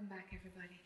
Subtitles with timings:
[0.00, 0.80] Welcome back, everybody.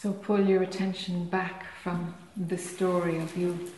[0.00, 3.70] So pull your attention back from the story of you.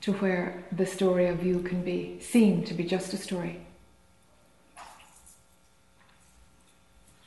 [0.00, 3.60] To where the story of you can be seen to be just a story.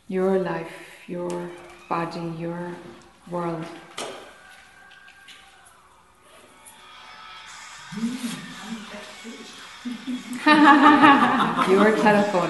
[0.08, 1.52] Your life, your
[1.88, 2.75] body, your
[3.30, 3.66] world.
[11.69, 12.49] Your telephone.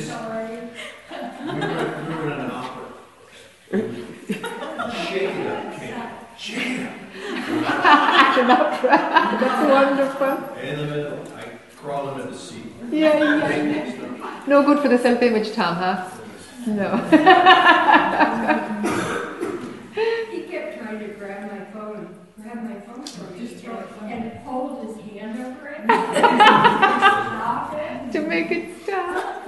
[0.00, 0.58] Sorry.
[1.50, 2.86] We were in an opera.
[9.40, 10.56] That's wonderful.
[10.58, 11.44] In the middle, I
[11.76, 12.66] crawl under the seat.
[12.90, 14.44] Yeah, yeah, yeah.
[14.46, 16.08] No good for the self-image, Tom, huh?
[16.66, 16.96] No.
[20.30, 24.96] He kept trying to grab my phone, grab my phone from me, and hold his
[25.04, 25.84] hand over it.
[26.18, 28.12] Stop it.
[28.12, 29.44] to make it stop.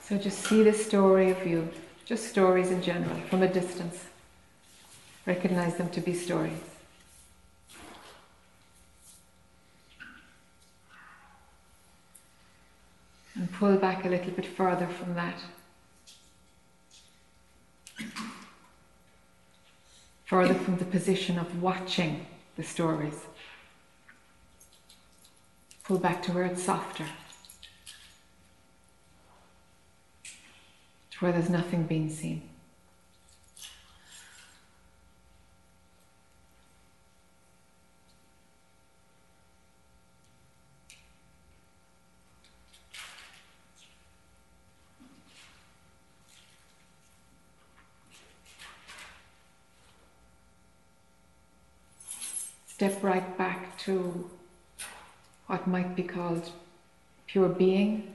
[0.00, 1.68] So just see the story of you,
[2.06, 4.06] just stories in general, from a distance.
[5.26, 6.77] Recognize them to be stories.
[13.38, 15.36] And pull back a little bit further from that.
[20.24, 22.26] Further from the position of watching
[22.56, 23.26] the stories.
[25.84, 27.06] Pull back to where it's softer.
[31.12, 32.47] To where there's nothing being seen.
[52.78, 54.30] Step right back to
[55.48, 56.52] what might be called
[57.26, 58.14] pure being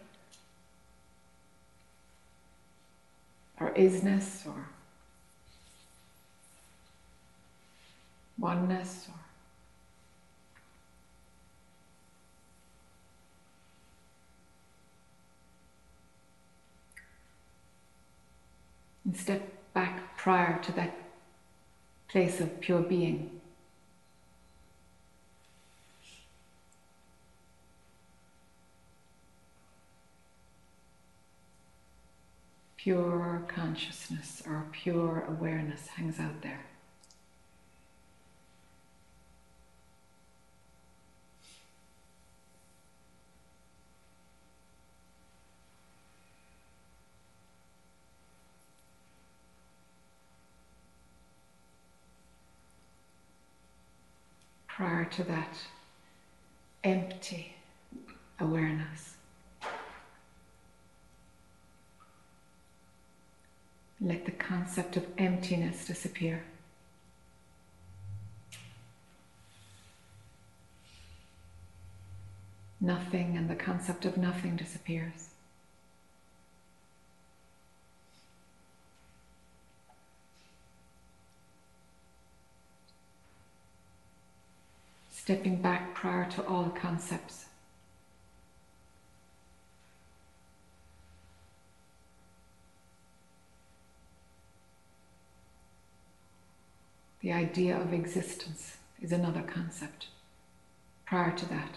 [3.60, 4.70] or isness or
[8.40, 9.20] oneness or
[19.04, 19.42] and step
[19.74, 20.96] back prior to that
[22.08, 23.42] place of pure being.
[32.84, 36.66] Pure consciousness or pure awareness hangs out there.
[54.68, 55.56] Prior to that,
[56.84, 57.56] empty
[58.42, 59.13] awareness.
[64.06, 66.44] Let the concept of emptiness disappear.
[72.82, 75.30] Nothing and the concept of nothing disappears.
[85.10, 87.46] Stepping back prior to all concepts.
[97.24, 100.08] The idea of existence is another concept
[101.06, 101.76] prior to that.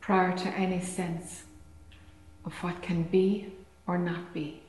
[0.00, 1.42] prior to any sense
[2.46, 3.52] of what can be
[3.86, 4.62] or not be.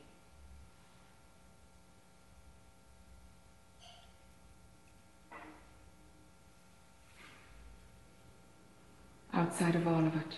[9.39, 10.37] Outside of all of it.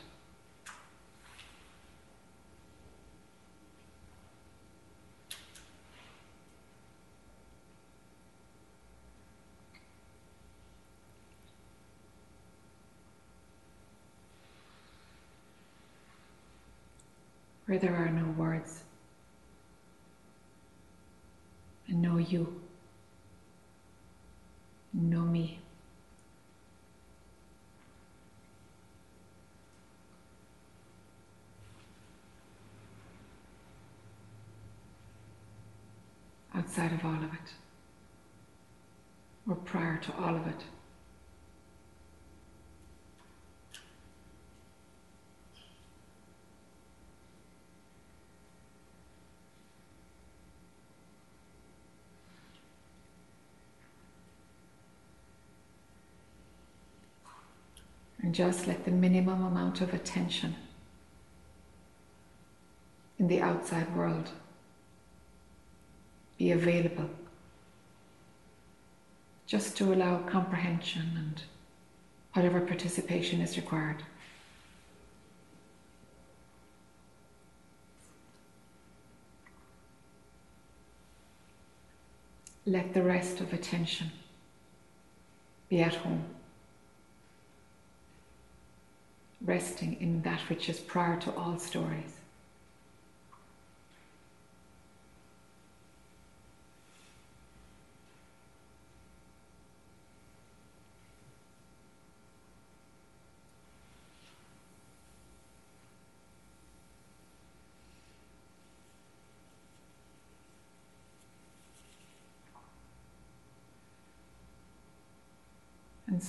[17.65, 18.83] where there are no words
[21.87, 22.61] and no you,
[24.93, 25.59] no me.
[36.61, 37.53] Outside of all of it,
[39.49, 40.63] or prior to all of it.
[58.21, 60.55] And just let the minimum amount of attention
[63.17, 64.29] in the outside world
[66.41, 67.07] be available
[69.45, 71.43] just to allow comprehension and
[72.33, 74.01] whatever participation is required.
[82.65, 84.09] Let the rest of attention
[85.69, 86.25] be at home
[89.45, 92.20] resting in that which is prior to all stories.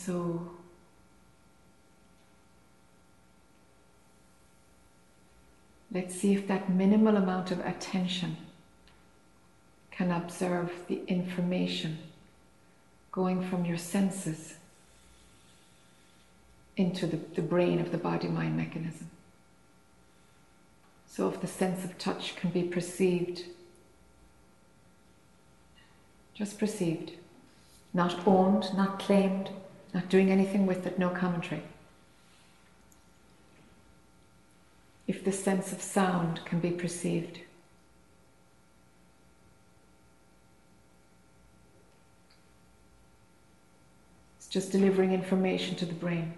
[0.04, 0.50] So
[5.94, 8.38] Let's see if that minimal amount of attention
[9.90, 11.98] can observe the information
[13.10, 14.54] going from your senses
[16.78, 19.10] into the, the brain of the body mind mechanism.
[21.06, 23.44] So, if the sense of touch can be perceived,
[26.32, 27.12] just perceived,
[27.92, 29.50] not owned, not claimed,
[29.92, 31.62] not doing anything with it, no commentary.
[35.12, 37.40] if the sense of sound can be perceived.
[44.38, 46.32] It's just delivering information to the brain.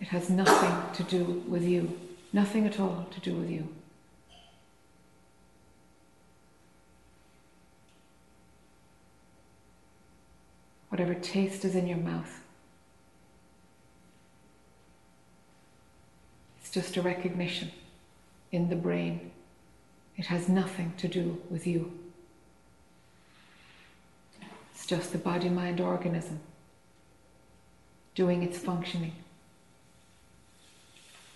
[0.00, 1.98] It has nothing to do with you,
[2.32, 3.68] nothing at all to do with you.
[10.94, 12.40] Whatever taste is in your mouth,
[16.60, 17.72] It's just a recognition
[18.52, 19.32] in the brain.
[20.16, 21.90] It has nothing to do with you.
[24.72, 26.38] It's just the body mind organism
[28.14, 29.16] doing its functioning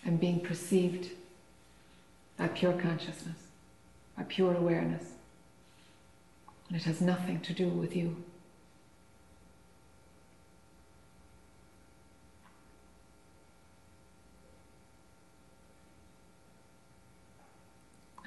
[0.04, 1.10] and being perceived
[2.36, 3.48] by pure consciousness,
[4.16, 5.14] by pure awareness.
[6.68, 8.22] And it has nothing to do with you.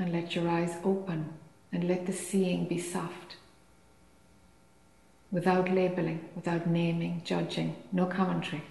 [0.02, 1.32] And let your eyes open
[1.72, 3.36] and let the seeing be soft.
[5.32, 8.64] Without labeling, without naming, judging, no commentary.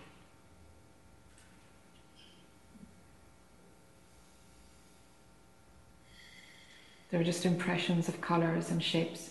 [7.12, 9.30] They're just impressions of colours and shapes.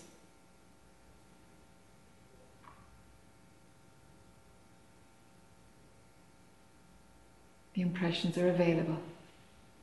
[7.74, 9.00] The impressions are available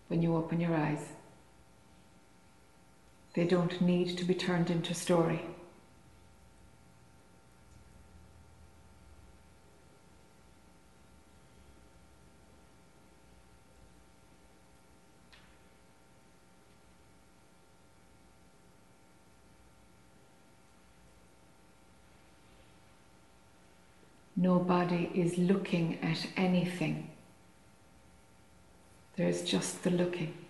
[0.08, 1.10] when you open your eyes.
[3.38, 5.42] They don't need to be turned into story.
[24.36, 27.12] Nobody is looking at anything.
[29.16, 30.47] There's just the looking.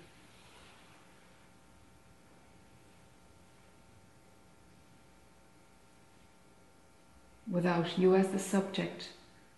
[7.50, 9.10] Without you as the subject,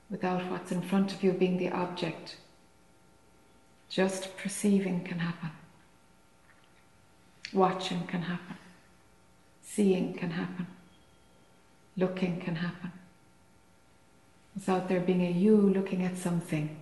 [0.09, 2.37] without what's in front of you being the object.
[3.89, 5.51] Just perceiving can happen.
[7.51, 8.57] Watching can happen.
[9.63, 10.67] Seeing can happen.
[11.97, 12.91] Looking can happen.
[14.53, 16.77] Without there being a you looking at something.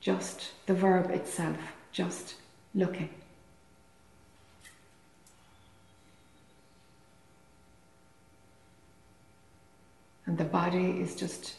[0.00, 1.58] Just the verb itself,
[1.92, 2.34] just
[2.74, 3.10] looking.
[10.30, 11.54] And the body is just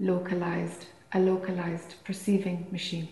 [0.00, 3.08] localized, a localized perceiving machine.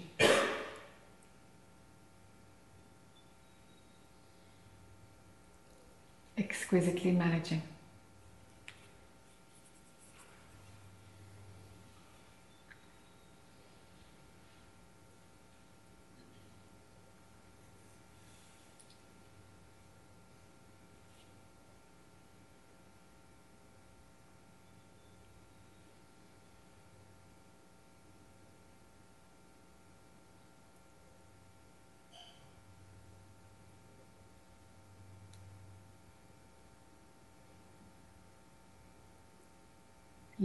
[6.39, 7.61] Exquisitely managing.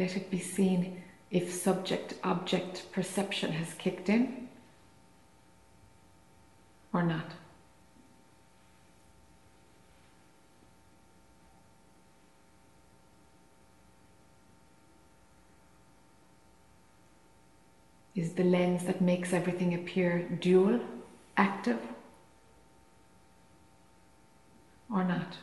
[0.02, 4.50] Let it be seen if subject object perception has kicked in
[6.92, 7.34] or not.
[18.16, 20.80] Is the lens that makes everything appear dual
[21.38, 21.80] active
[24.92, 25.38] or not?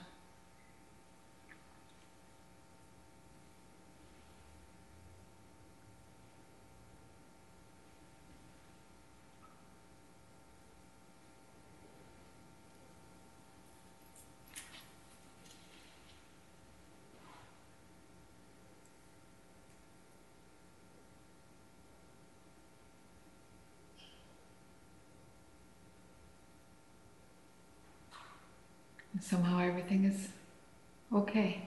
[29.19, 30.29] And somehow everything is
[31.13, 31.63] okay.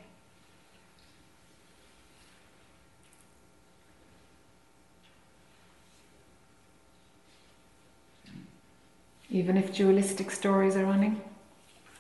[9.42, 11.20] Even if dualistic stories are running,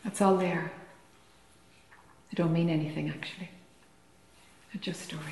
[0.03, 0.71] that's all there.
[2.29, 3.49] They don't mean anything actually.
[4.71, 5.23] They're just stories.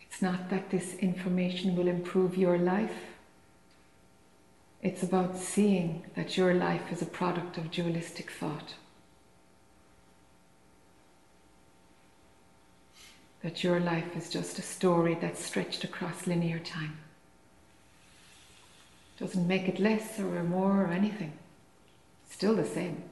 [0.00, 2.98] It's not that this information will improve your life.
[4.82, 8.74] It's about seeing that your life is a product of dualistic thought.
[13.44, 16.98] That your life is just a story that's stretched across linear time.
[19.20, 21.34] Doesn't make it less or more or anything.
[22.28, 23.04] Still the same.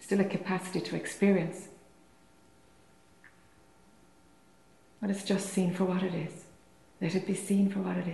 [0.00, 1.68] Still a capacity to experience.
[5.02, 6.45] But it's just seen for what it is.
[7.00, 8.06] Let it be seen for what it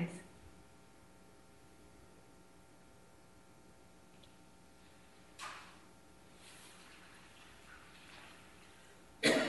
[9.23, 9.33] is.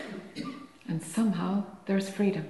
[0.87, 2.47] And somehow there's freedom.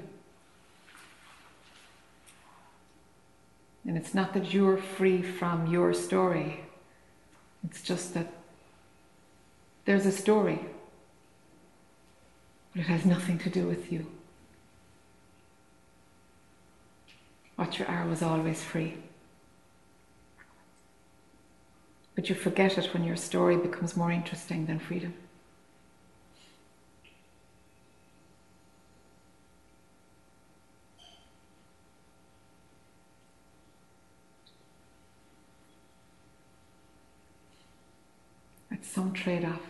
[3.85, 6.61] And it's not that you're free from your story,
[7.63, 8.33] it's just that
[9.85, 10.59] there's a story,
[12.71, 14.07] but it has nothing to do with you.
[17.55, 18.95] What you are was always free.
[22.15, 25.13] But you forget it when your story becomes more interesting than freedom.
[38.71, 39.61] It's some trade off.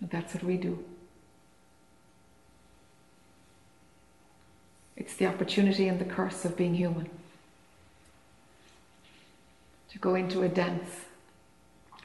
[0.00, 0.84] But that's what we do.
[5.02, 7.10] It's the opportunity and the curse of being human.
[9.90, 10.90] To go into a dance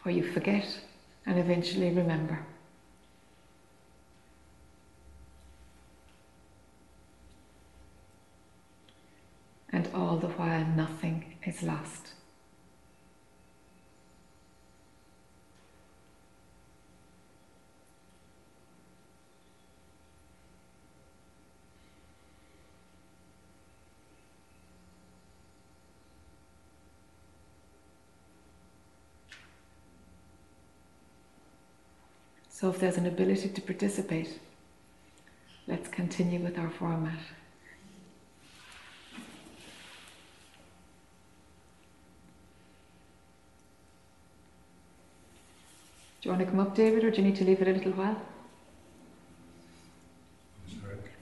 [0.02, 0.80] where you forget
[1.24, 2.40] and eventually remember.
[9.70, 12.14] And all the while, nothing is lost.
[32.60, 34.40] So if there's an ability to participate,
[35.68, 37.20] let's continue with our format.
[46.20, 47.74] Do you want to come up, David, or do you need to leave it a
[47.74, 48.20] little while?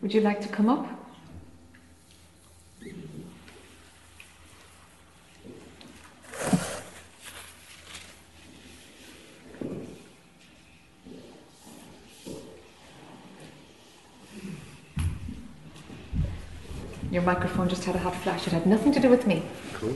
[0.02, 1.05] Would you like to come up?
[17.16, 18.46] Your microphone just had a hot flash.
[18.46, 19.42] It had nothing to do with me.
[19.76, 19.96] Cool.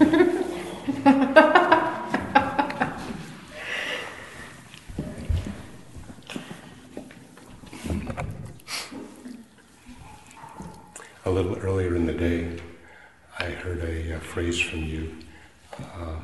[11.24, 12.58] a little earlier in the day,
[13.38, 15.14] I heard a, a phrase from you
[15.78, 16.16] uh,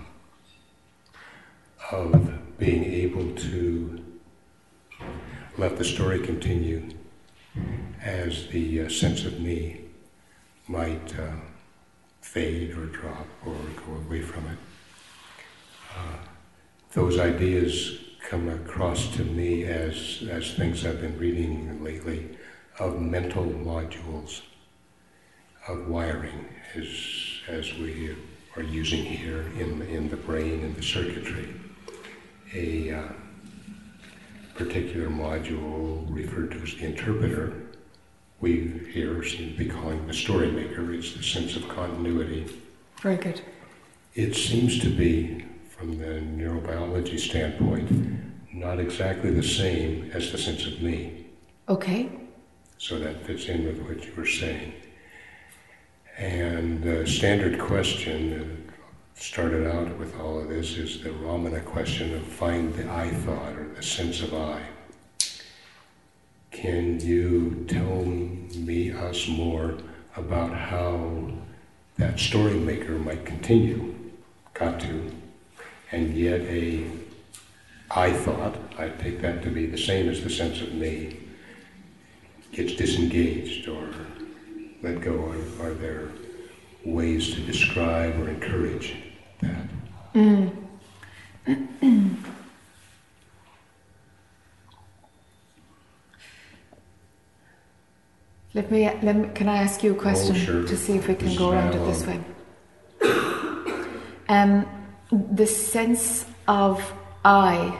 [1.92, 4.04] of being able to
[5.56, 6.95] let the story continue
[8.26, 9.80] as the uh, sense of me
[10.66, 11.30] might uh,
[12.20, 13.54] fade or drop or
[13.86, 14.58] go away from it.
[15.96, 16.18] Uh,
[16.92, 22.36] those ideas come across to me as, as things I've been reading lately
[22.80, 24.42] of mental modules
[25.68, 26.88] of wiring as,
[27.48, 28.16] as we
[28.56, 31.48] are using here in, in the brain and the circuitry.
[32.54, 33.08] A uh,
[34.54, 37.65] particular module referred to as the interpreter,
[38.40, 42.46] we here seem to be calling the story maker, is the sense of continuity.
[43.00, 43.40] Very good.
[44.14, 47.90] It seems to be, from the neurobiology standpoint,
[48.52, 51.26] not exactly the same as the sense of me.
[51.68, 52.10] Okay.
[52.78, 54.72] So that fits in with what you were saying.
[56.18, 62.14] And the standard question that started out with all of this is the Ramana question
[62.14, 64.62] of find the I thought or the sense of I.
[66.56, 69.76] Can you tell me, us more
[70.16, 71.28] about how
[71.98, 73.94] that story maker might continue,
[74.54, 75.12] got to,
[75.92, 76.86] and yet a
[77.90, 81.18] I thought, I take that to be the same as the sense of me,
[82.52, 83.90] gets disengaged or
[84.82, 85.12] let go?
[85.26, 86.08] Are, are there
[86.86, 88.96] ways to describe or encourage
[89.42, 89.68] that?
[90.14, 90.56] Mm.
[98.56, 99.28] let, me, let me.
[99.34, 100.66] Can I ask you a question oh, sure.
[100.66, 102.20] to see if we can this go around it this way?
[104.28, 104.66] Um,
[105.12, 106.92] the sense of
[107.24, 107.78] I.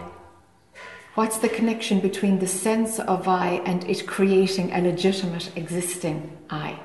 [1.15, 6.79] What's the connection between the sense of I and it creating a legitimate existing I?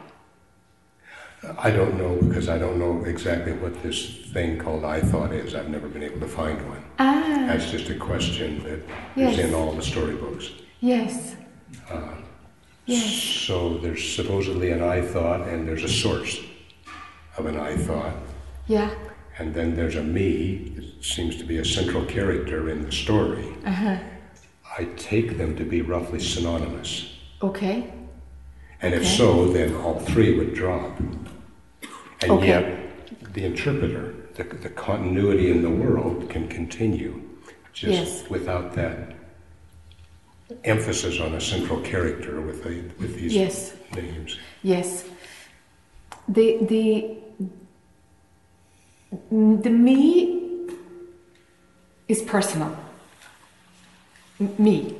[1.57, 5.53] I don't know because I don't know exactly what this thing called I thought is.
[5.53, 6.83] I've never been able to find one.
[6.97, 7.45] Ah.
[7.47, 8.79] That's just a question that
[9.15, 9.33] yes.
[9.33, 10.51] is in all the storybooks.
[10.79, 11.35] Yes.
[11.89, 12.13] Uh,
[12.91, 13.13] yes.
[13.47, 16.39] So there's supposedly an I thought, and there's a source
[17.37, 18.15] of an I thought.
[18.67, 18.93] Yeah.
[19.37, 23.47] And then there's a me that seems to be a central character in the story.
[23.65, 23.97] Uh-huh.
[24.77, 27.15] I take them to be roughly synonymous.
[27.41, 27.91] Okay.
[28.81, 29.17] And if okay.
[29.17, 30.97] so, then all three would drop.
[32.21, 32.47] And okay.
[32.47, 37.21] yet, the interpreter, the, the, continuity in the world can continue
[37.73, 38.29] just yes.
[38.29, 39.15] without that
[40.63, 43.73] emphasis on a central character with, the, with these yes.
[43.95, 44.37] names.
[44.63, 45.05] Yes.
[46.27, 47.17] The, the,
[49.31, 50.69] the me
[52.07, 52.77] is personal.
[54.39, 54.95] M- me.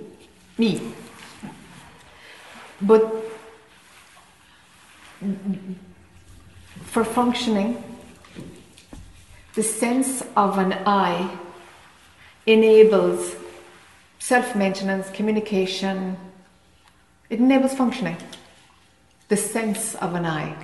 [0.57, 0.93] Me.
[2.81, 3.15] But
[6.85, 7.83] for functioning,
[9.53, 11.37] the sense of an I
[12.45, 13.35] enables
[14.21, 16.15] self maintenance, communication,
[17.31, 18.15] it enables functioning.
[19.29, 20.55] The sense of an I.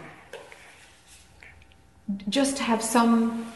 [2.30, 3.52] Just have some,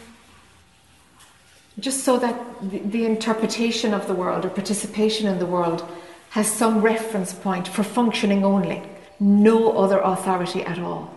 [1.79, 2.35] just so that
[2.71, 5.87] the, the interpretation of the world or participation in the world
[6.31, 8.81] has some reference point for functioning only,
[9.19, 11.13] no other authority at all.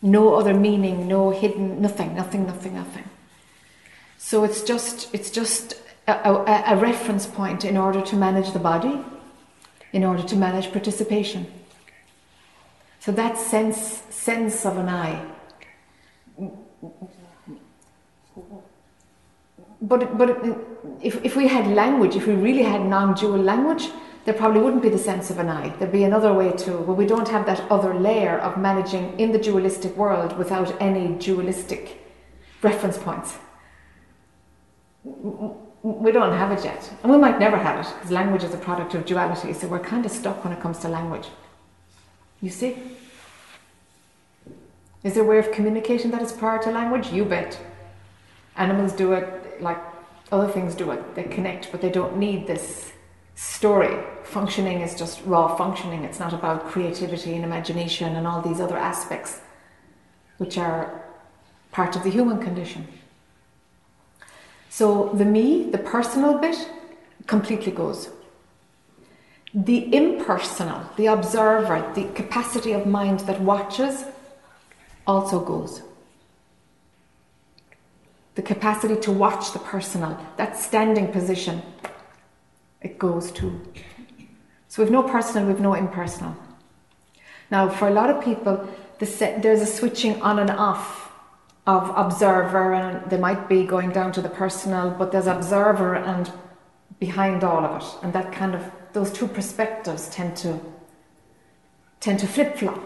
[0.00, 3.04] No other meaning, no hidden, nothing, nothing, nothing, nothing.
[4.16, 5.74] So it's just, it's just
[6.06, 9.04] a, a, a reference point in order to manage the body,
[9.92, 11.46] in order to manage participation.
[13.00, 15.24] So that sense, sense of an I.
[19.80, 20.30] But, but
[21.02, 23.88] if, if we had language, if we really had non dual language,
[24.24, 25.68] there probably wouldn't be the sense of an I.
[25.76, 29.30] There'd be another way to, well, we don't have that other layer of managing in
[29.30, 32.00] the dualistic world without any dualistic
[32.62, 33.38] reference points.
[35.92, 36.90] We don't have it yet.
[37.02, 39.52] And we might never have it because language is a product of duality.
[39.52, 41.28] So we're kind of stuck when it comes to language.
[42.40, 42.76] You see?
[45.04, 47.12] Is there a way of communication that is prior to language?
[47.12, 47.60] You bet.
[48.56, 49.78] Animals do it like
[50.32, 51.14] other things do it.
[51.14, 52.92] They connect, but they don't need this
[53.36, 54.02] story.
[54.24, 56.02] Functioning is just raw functioning.
[56.02, 59.40] It's not about creativity and imagination and all these other aspects,
[60.38, 61.04] which are
[61.70, 62.88] part of the human condition.
[64.76, 66.68] So the me, the personal bit,
[67.26, 68.10] completely goes.
[69.54, 74.04] The impersonal, the observer, the capacity of mind that watches
[75.06, 75.80] also goes.
[78.34, 81.62] The capacity to watch the personal, that standing position,
[82.82, 83.58] it goes too.
[84.68, 86.36] So we've no personal, we've no impersonal.
[87.50, 89.06] Now, for a lot of people, the
[89.40, 91.05] there's a switching on and off
[91.66, 96.30] of observer, and they might be going down to the personal, but there's observer and
[96.98, 100.58] behind all of it, and that kind of those two perspectives tend to
[102.00, 102.80] tend to flip flop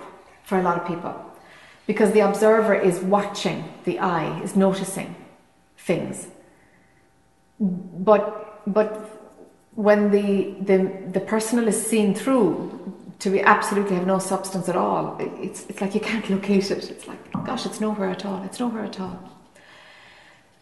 [0.45, 1.15] for a lot of people
[1.87, 5.15] because the observer is watching, the eye is noticing
[5.77, 6.29] things.
[7.59, 9.21] But but
[9.75, 14.77] when the, the, the personal is seen through to be absolutely have no substance at
[14.77, 16.91] all, it's, it's like you can't locate it.
[16.91, 18.43] It's like, gosh, it's nowhere at all.
[18.45, 19.19] It's nowhere at all.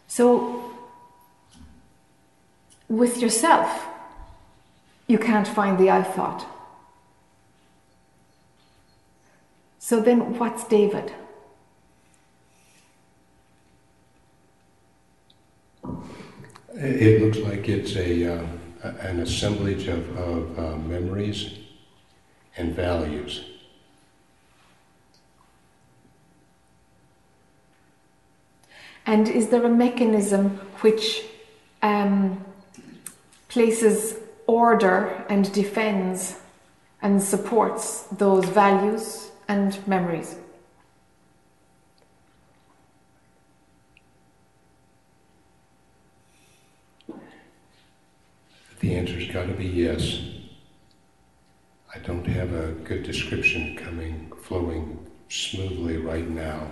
[0.07, 0.63] So,
[2.89, 3.87] with yourself,
[5.07, 6.47] you can't find the I thought.
[9.79, 11.13] So then, what's David?
[16.75, 18.39] It looks like it's a.
[18.39, 18.47] Uh
[18.83, 21.59] an assemblage of, of uh, memories
[22.59, 23.45] and values.
[29.07, 31.25] And is there a mechanism which
[31.81, 32.45] um,
[33.49, 34.17] places
[34.47, 36.39] order and defends
[37.01, 40.37] and supports those values and memories?
[48.81, 50.38] The answer's got to be yes.
[51.95, 56.71] I don't have a good description coming, flowing smoothly right now.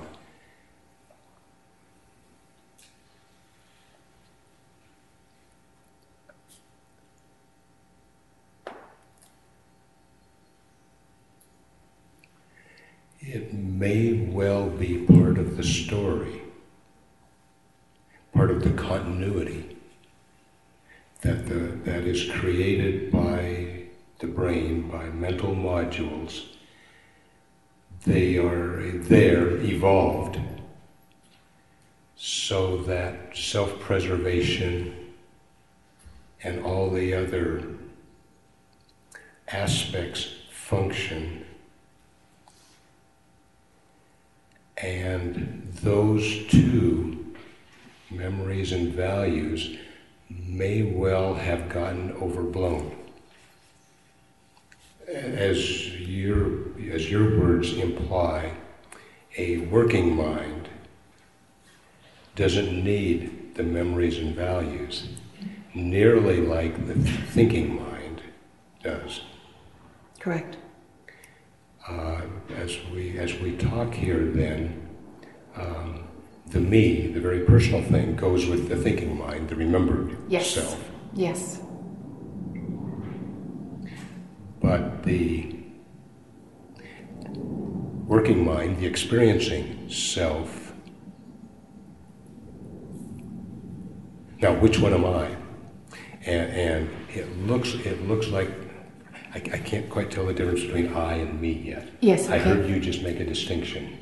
[13.21, 16.43] It may well be part of the story,
[18.35, 19.79] part of the continuity
[21.23, 23.66] that, the, that is created by
[24.19, 26.47] the brain, by mental modules,
[28.05, 30.41] they are there, evolved,
[32.17, 34.95] so that self preservation
[36.43, 37.63] and all the other
[39.49, 41.45] aspects function.
[44.79, 47.35] And those two,
[48.11, 49.77] memories and values,
[50.29, 52.96] may well have gotten overblown.
[55.09, 58.53] As your, as your words imply,
[59.39, 60.69] a working mind
[62.35, 65.09] doesn't need the memories and values
[65.75, 68.23] nearly like the thinking mind
[68.83, 69.23] does.
[70.19, 70.57] Correct.
[71.89, 72.23] Uh,
[72.57, 74.89] as we as we talk here, then
[75.55, 76.05] um,
[76.49, 80.51] the me, the very personal thing, goes with the thinking mind, the remembered yes.
[80.51, 80.91] self.
[81.15, 81.61] Yes.
[84.67, 85.55] But the
[88.05, 90.73] working mind, the experiencing self,
[94.41, 95.37] now which one am I?
[96.23, 98.51] And, and it looks it looks like
[99.33, 101.89] I, I, can't quite tell the difference between I and me yet.
[102.01, 102.25] Yes.
[102.25, 102.35] Okay.
[102.35, 103.97] I heard you just make a distinction.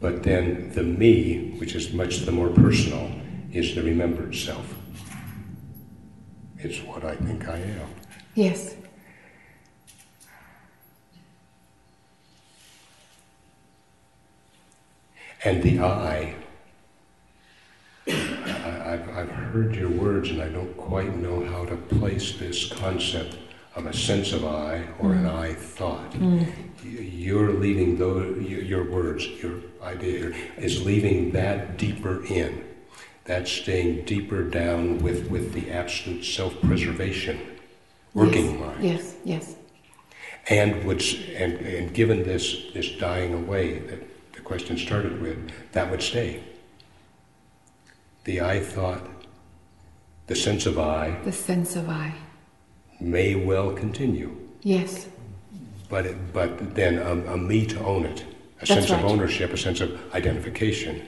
[0.00, 3.10] But then the me, which is much the more personal,
[3.52, 4.74] is the remembered self.
[6.58, 7.88] It's what I think I am.
[8.34, 8.76] Yes.
[15.46, 16.34] And the I,
[18.08, 23.36] I've, I've heard your words and I don't quite know how to place this concept
[23.76, 25.18] of a sense of I or mm.
[25.18, 26.10] an I thought.
[26.14, 26.52] Mm.
[26.82, 32.64] You're leaving those, your words, your idea here, is leaving that deeper in.
[33.22, 37.38] That's staying deeper down with, with the absolute self preservation,
[38.14, 38.60] working yes.
[38.60, 38.84] mind.
[38.84, 39.56] Yes, yes.
[40.48, 41.04] And, would,
[41.36, 44.15] and, and given this, this dying away that
[44.46, 46.40] question started with, that would stay.
[48.24, 49.02] The I thought
[50.28, 52.12] the sense of I the sense of I.
[53.00, 54.30] may well continue,
[54.62, 55.08] Yes,
[55.88, 58.26] but, it, but then a, a me to own it, a
[58.60, 59.04] That's sense right.
[59.04, 61.02] of ownership, a sense of identification,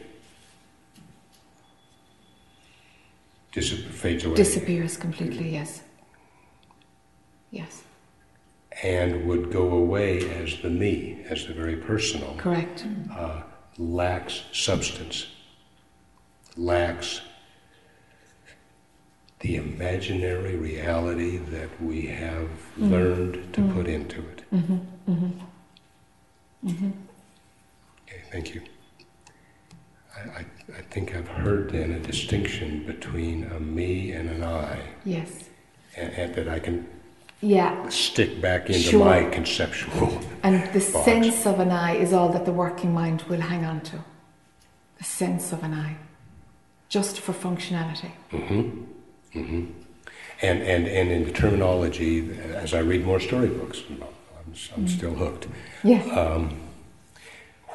[3.52, 4.36] dis- fades away.
[4.36, 5.82] disappears completely, yes.
[7.50, 7.82] Yes,
[8.82, 12.86] and would go away as the me, as the very personal, correct.
[13.12, 13.42] uh,
[13.76, 15.26] lacks substance,
[16.56, 17.20] lacks
[19.40, 22.90] the imaginary reality that we have Mm.
[22.90, 24.42] learned to put into it.
[24.50, 25.30] hmm hmm
[26.66, 26.90] hmm
[28.06, 28.62] Okay, thank you.
[30.16, 30.44] I, I,
[30.78, 35.48] I think I've heard then a distinction between a me and an I, Yes.
[35.96, 36.88] and, and that I can
[37.40, 39.04] Yeah, stick back into Sure.
[39.04, 40.20] my conceptual.
[40.42, 41.04] and the Box.
[41.04, 44.04] sense of an I is all that the working mind will hang on to.
[44.98, 45.96] The sense of an I,
[46.88, 48.10] just for functionality.
[48.32, 49.38] Mm-hmm.
[49.38, 49.64] Mm-hmm.
[50.42, 54.08] And, and, and in the terminology, as I read more storybooks, I'm, I'm
[54.86, 54.88] Mm.
[54.88, 55.46] still hooked.
[55.84, 56.02] Yeah.
[56.20, 56.58] Um,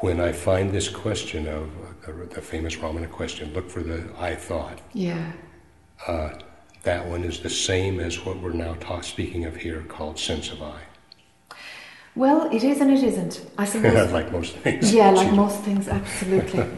[0.01, 4.09] when I find this question of uh, the, the famous Ramana question, look for the
[4.17, 5.31] I thought, Yeah.
[6.07, 6.31] uh,
[6.83, 10.61] that one is the same as what we're now speaking of here called sense of
[10.61, 10.81] I.
[12.15, 13.45] Well, it is and it isn't.
[13.57, 14.11] I suppose.
[14.11, 14.93] like most things.
[14.93, 16.59] yeah, like most things, absolutely.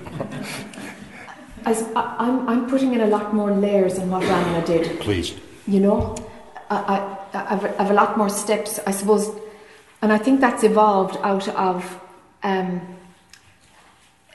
[1.65, 4.99] As I, I'm, I'm putting in a lot more layers than what Ramana did.
[4.99, 5.33] Please.
[5.67, 6.15] You know,
[6.69, 9.31] I, I, I've, I've a lot more steps, I suppose,
[10.03, 11.99] and I think that's evolved out of
[12.43, 12.97] um,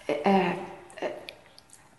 [0.09, 0.54] uh,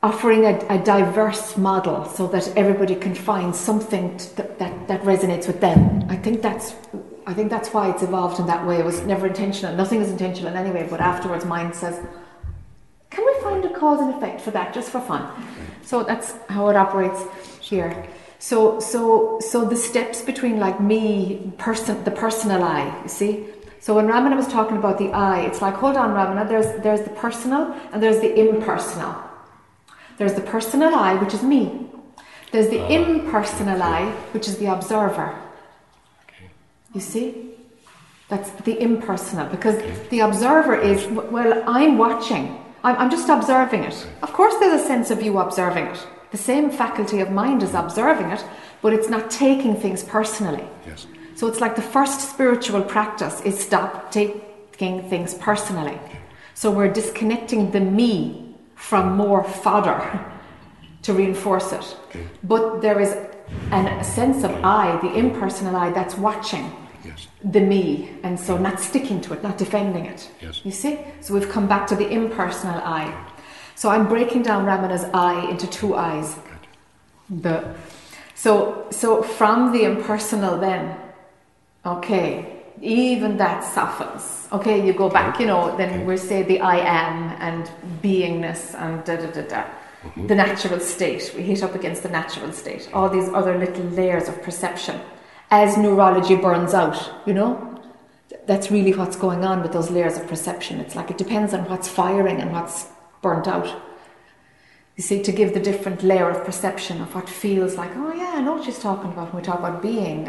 [0.04, 5.48] offering a, a diverse model so that everybody can find something that, that, that resonates
[5.48, 6.06] with them.
[6.10, 6.74] I think that's.
[7.28, 8.80] I think that's why it's evolved in that way.
[8.80, 9.76] It was never intentional.
[9.76, 10.88] Nothing is intentional anyway.
[10.90, 12.04] But afterwards, mind says,
[13.12, 15.30] "Can we find a cause and effect for that, just for fun?"
[15.84, 17.22] So that's how it operates
[17.60, 18.08] here.
[18.40, 23.46] So, so, so the steps between like me, person, the personal I, you see.
[23.80, 26.50] So when Ramana was talking about the I, it's like, hold on, Ramana.
[26.50, 29.31] There's there's the personal and there's the impersonal.
[30.18, 31.88] There's the personal I, which is me.
[32.52, 35.38] There's the ah, impersonal I, which is the observer.
[36.94, 37.52] You see?
[38.28, 42.58] That's the impersonal because the observer is, well, I'm watching.
[42.84, 44.08] I'm, I'm just observing it.
[44.22, 46.08] Of course, there's a sense of you observing it.
[46.32, 48.44] The same faculty of mind is observing it,
[48.82, 50.64] but it's not taking things personally.
[50.86, 51.08] Yes.
[51.36, 56.00] So it's like the first spiritual practice is stop taking things personally.
[56.54, 58.51] So we're disconnecting the me
[58.82, 60.02] from more fodder
[61.04, 61.86] to reinforce it.
[62.44, 63.12] But there is
[63.72, 66.66] an, a sense of I, the impersonal I, that's watching
[67.04, 67.28] Yes.
[67.44, 70.30] the me, and so not sticking to it, not defending it.
[70.40, 70.62] Yes.
[70.64, 71.00] You see?
[71.20, 73.12] So we've come back to the impersonal I.
[73.76, 76.38] So I'm breaking down Ramana's I into two I's.
[77.30, 77.74] The
[78.36, 80.96] so so from the impersonal then,
[81.86, 84.48] okay, even that softens.
[84.52, 87.70] Okay, you go back, you know, then we say the I am and
[88.02, 89.64] beingness and da da da da.
[90.04, 90.28] Mm-hmm.
[90.28, 91.32] The natural state.
[91.36, 92.90] We hit up against the natural state.
[92.92, 95.00] All these other little layers of perception.
[95.52, 97.68] As neurology burns out, you know?
[98.48, 100.80] That's really what's going on with those layers of perception.
[100.80, 102.88] It's like it depends on what's firing and what's
[103.22, 103.70] burnt out.
[105.02, 108.34] You see, to give the different layer of perception of what feels like, oh yeah,
[108.36, 110.28] I know what she's talking about when we talk about being.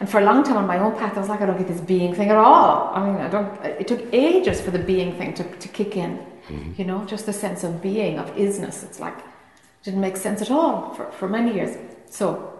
[0.00, 1.68] And for a long time on my own path, I was like, I don't get
[1.68, 2.90] this being thing at all.
[2.94, 3.62] I mean, I don't.
[3.66, 6.12] It took ages for the being thing to, to kick in.
[6.48, 6.72] Mm-hmm.
[6.78, 8.82] You know, just the sense of being, of isness.
[8.82, 11.76] It's like it didn't make sense at all for, for many years.
[12.08, 12.58] So,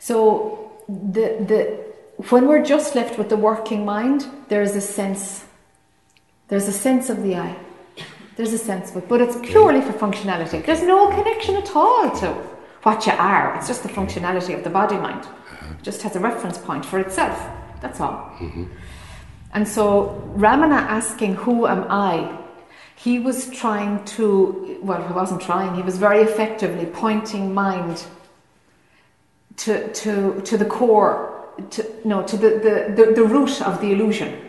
[0.00, 1.58] so the the
[2.28, 5.46] when we're just left with the working mind, there is a sense.
[6.48, 7.56] There's a sense of the I.
[8.36, 10.64] There's a sense of it, but it's purely for functionality.
[10.64, 12.34] There's no connection at all to
[12.82, 13.56] what you are.
[13.56, 15.26] It's just the functionality of the body mind.
[15.70, 17.38] It just has a reference point for itself.
[17.80, 18.30] That's all.
[18.38, 18.64] Mm-hmm.
[19.54, 22.38] And so Ramana asking, Who am I?
[22.94, 28.04] He was trying to, well, he wasn't trying, he was very effectively pointing mind
[29.58, 33.92] to, to, to the core, to, no, to the, the, the, the root of the
[33.92, 34.40] illusion,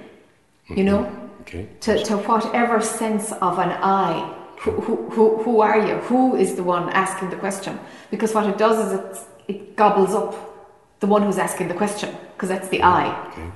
[0.69, 0.85] you mm-hmm.
[0.85, 1.26] know?
[1.47, 1.65] Okay.
[1.79, 4.33] to, to whatever sense of an I.
[4.59, 5.95] Who, who, who, are you?
[6.09, 7.79] Who is the one asking the question?
[8.11, 10.35] Because what it does is it, it gobbles up
[10.99, 13.29] the one who's asking the question, because that's the I.
[13.29, 13.49] Okay.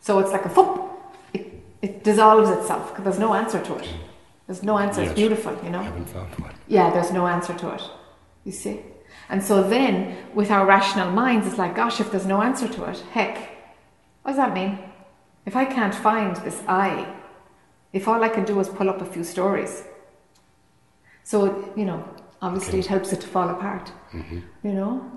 [0.00, 0.90] So it's like a foop.
[1.32, 3.88] It, it dissolves itself because there's no answer to it.
[4.46, 5.02] There's no answer.
[5.02, 5.12] Yes.
[5.12, 5.82] It's beautiful, you know?
[5.82, 6.54] Haven't found one.
[6.66, 7.82] Yeah, there's no answer to it.
[8.44, 8.80] You see?
[9.30, 12.84] And so then, with our rational minds, it's like, gosh, if there's no answer to
[12.90, 13.36] it, heck,
[14.22, 14.78] what does that mean?
[15.46, 17.06] If I can't find this I,
[17.92, 19.84] if all I can do is pull up a few stories.
[21.24, 22.04] So, you know,
[22.42, 22.80] obviously Okay.
[22.80, 23.92] it helps it to fall apart.
[24.12, 24.42] Mhm.
[24.62, 25.10] You know?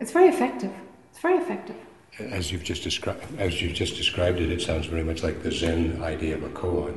[0.00, 0.72] It's very effective.
[1.10, 1.76] It's very effective.
[2.18, 5.50] As you've just described, as you've just described it, it sounds very much like the
[5.52, 6.96] Zen idea of a koan.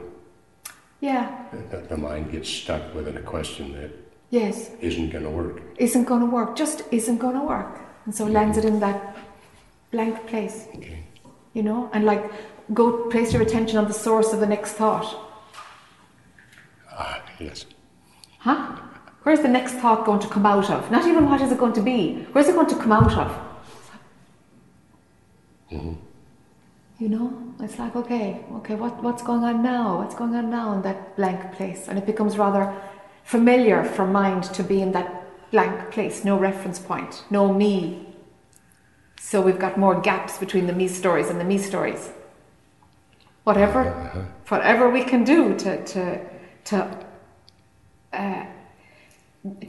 [1.01, 1.27] Yeah,
[1.71, 3.91] The, the mind gets stuck within a question that
[4.31, 4.69] yes.
[4.81, 5.61] isn't going to work.
[5.77, 7.79] Isn't going to work, just isn't going to work.
[8.05, 9.15] And so lands it in that
[9.91, 11.03] blank place, Okay.
[11.53, 11.89] you know?
[11.93, 12.23] And like,
[12.73, 15.15] go place your attention on the source of the next thought.
[16.91, 17.65] Ah, yes.
[18.39, 18.77] Huh?
[19.23, 20.89] Where's the next thought going to come out of?
[20.91, 22.27] Not even what is it going to be.
[22.31, 23.31] Where's it going to come out of?
[25.69, 25.93] hmm
[26.97, 29.99] You know, it's like, okay, okay, what, what's going on now?
[29.99, 31.87] What's going on now in that blank place?
[31.87, 32.73] And it becomes rather
[33.23, 38.07] familiar for mind to be in that blank place, no reference point, no me.
[39.19, 42.09] So we've got more gaps between the me stories and the me stories.
[43.49, 44.19] Whatever, Uh-huh.
[44.53, 46.01] whatever we can do to to
[46.69, 46.75] to
[48.21, 48.43] uh,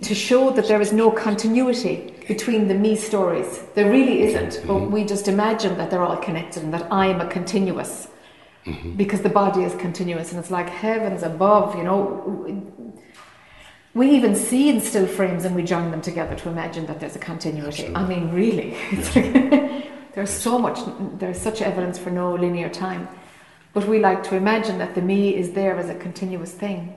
[0.08, 1.96] to show that there is no continuity
[2.28, 3.50] between the me stories.
[3.76, 4.90] There really isn't, but Mhm.
[4.94, 7.92] we just imagine that they're all connected and that I am a continuous
[8.66, 12.00] hmm because the body is continuous and it's like heavens above, you know.
[14.00, 17.16] We even see in still frames and we join them together to imagine that there's
[17.22, 17.86] a continuity.
[18.00, 19.32] I mean, really, it's like,
[20.14, 20.78] there's so much,
[21.20, 23.02] there's such evidence for no linear time.
[23.72, 26.96] But we like to imagine that the me is there as a continuous thing.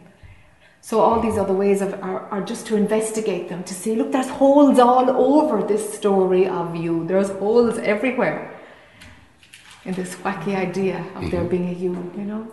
[0.81, 4.11] So all these other ways of, are, are just to investigate them, to see, look,
[4.11, 7.05] there's holes all over this story of you.
[7.07, 8.51] There's holes everywhere
[9.85, 11.49] in this wacky idea of there Mhm.
[11.49, 12.47] being a you, you know?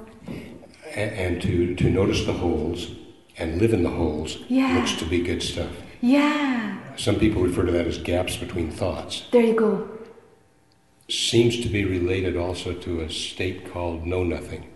[0.94, 2.90] And, and to, to notice the holes
[3.38, 4.76] and live in the holes Yeah.
[4.76, 5.70] looks to be good stuff.
[6.00, 9.24] Yeah, Some people refer to that as gaps between thoughts.
[9.32, 9.88] there you go.
[11.10, 14.68] Seems to be related also to a state called know nothing,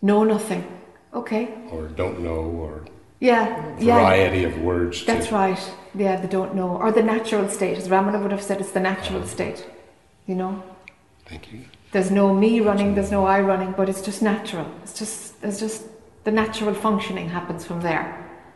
[0.00, 0.64] Know nothing.
[1.12, 1.54] Okay.
[1.70, 2.86] or don't know, or
[3.20, 3.98] Yeah, yeah.
[3.98, 5.00] variety of words.
[5.00, 5.60] to- That's right.
[5.94, 6.76] Yeah, the don't know.
[6.76, 9.28] Or the natural state, as Ramana would have said, it's the natural uh-huh.
[9.28, 9.66] state.
[10.26, 10.62] You know?
[11.26, 11.60] Thank you.
[11.92, 14.66] There's no me running, there's no I running, but it's just natural.
[14.82, 15.82] It's just, it's just
[16.24, 18.06] the natural functioning happens from there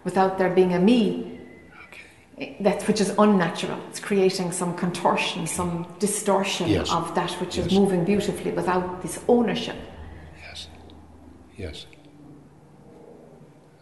[0.05, 1.36] without there being a me.
[2.61, 3.79] That's which is unnatural.
[3.89, 6.93] It's creating some contortion, some distortion Yes.
[6.93, 9.77] of that which is moving beautifully without this ownership.
[10.43, 10.69] Yes.
[11.57, 11.87] Yes.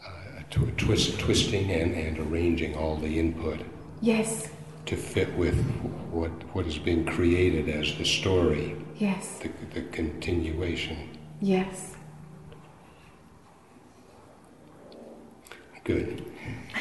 [0.07, 3.61] Uh, tw- twist, twisting and, and arranging all the input
[4.01, 4.51] Yes,
[4.87, 5.57] to fit with
[6.13, 11.09] what, what is being created as the story, yes, the, the continuation.
[11.41, 11.91] yes.
[15.83, 16.25] Good.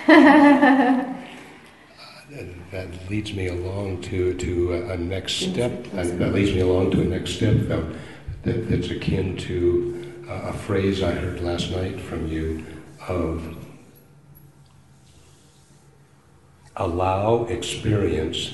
[2.71, 7.01] That leads me along to, to a- next step, and that leads me along to
[7.01, 7.95] a next step um,
[8.43, 12.65] that, that's akin to a a phrase I heard last night from you
[13.07, 13.55] of
[16.77, 18.53] allow experience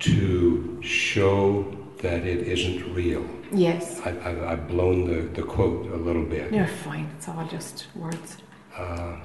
[0.00, 1.64] to show
[2.02, 3.26] that it isn't real.
[3.52, 4.00] Yes.
[4.04, 6.52] I, I, I've blown the, the quote a little bit.
[6.52, 7.10] You're fine.
[7.16, 8.36] It's all just words.
[8.76, 9.16] uh,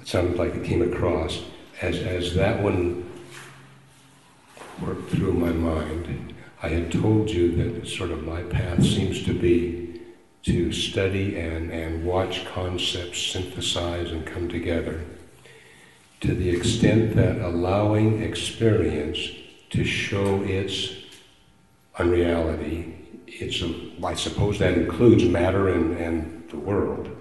[0.00, 1.42] it sounded like it came across
[1.80, 3.08] as, as that one
[4.80, 6.34] worked through my mind.
[6.62, 10.00] I had told you that sort of my path seems to be
[10.44, 15.04] to study and, and watch concepts synthesize and come together
[16.20, 19.30] to the extent that allowing experience
[19.70, 20.92] to show its
[21.98, 23.62] unreality, it's
[24.02, 27.14] I suppose that includes matter and, and the world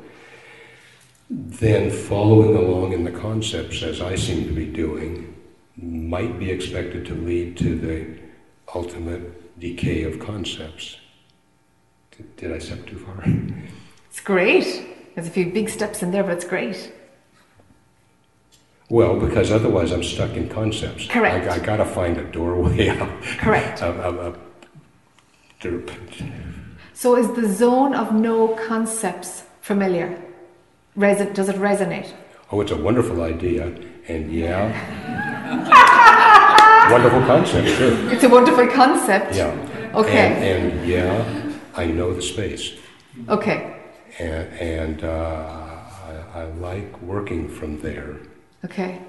[1.29, 5.35] then following along in the concepts as I seem to be doing
[5.75, 8.19] might be expected to lead to the
[8.73, 10.97] ultimate decay of concepts.
[12.11, 13.23] Did, did I step too far?
[14.09, 15.13] It's great.
[15.13, 16.91] There's a few big steps in there, but it's great.
[18.89, 21.05] Well, because otherwise I'm stuck in concepts.
[21.05, 21.47] Correct.
[21.47, 23.21] I, I got to find a doorway out.
[23.21, 23.83] Correct.
[23.83, 24.39] Of, of,
[25.61, 25.91] derp.
[26.93, 30.19] So is the zone of no concepts familiar?
[30.97, 32.11] Reson- does it resonate?
[32.51, 33.65] oh, it's a wonderful idea,
[34.07, 34.71] and yeah,
[36.91, 38.11] wonderful concept, sure.
[38.13, 39.35] It's a wonderful concept.
[39.35, 39.91] Yeah.
[39.93, 40.27] Okay.
[40.51, 42.73] And, and yeah, I know the space.
[43.29, 43.75] Okay.
[44.19, 45.09] And, and uh,
[46.33, 48.17] I, I like working from there,
[48.65, 48.99] Okay.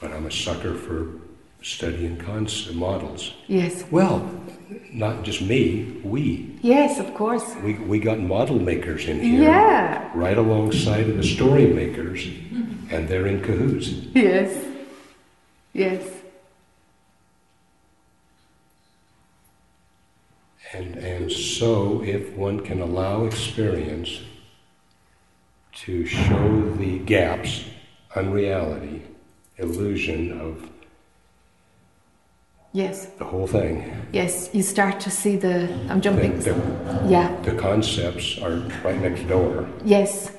[0.00, 1.08] but I'm a sucker for
[1.62, 3.34] studying concept models.
[3.48, 3.84] Yes.
[3.90, 4.28] Well,
[4.92, 6.58] not just me, we.
[6.62, 7.54] Yes, of course.
[7.62, 9.42] We, we got model makers in here.
[9.42, 10.10] Yeah.
[10.14, 12.26] Right alongside of the story makers,
[12.90, 13.88] and they're in cahoots.
[14.14, 14.66] Yes.
[15.72, 16.02] Yes.
[20.72, 24.20] And, and so, if one can allow experience
[25.72, 27.64] to show the gaps,
[28.14, 29.02] unreality,
[29.56, 30.70] illusion of
[32.72, 33.90] Yes, the whole thing.
[34.12, 35.68] yes, you start to see the.
[35.88, 36.38] I'm jumping.
[36.40, 36.54] The,
[37.08, 39.68] Yeah, the concepts are right next door.
[39.84, 40.30] yes,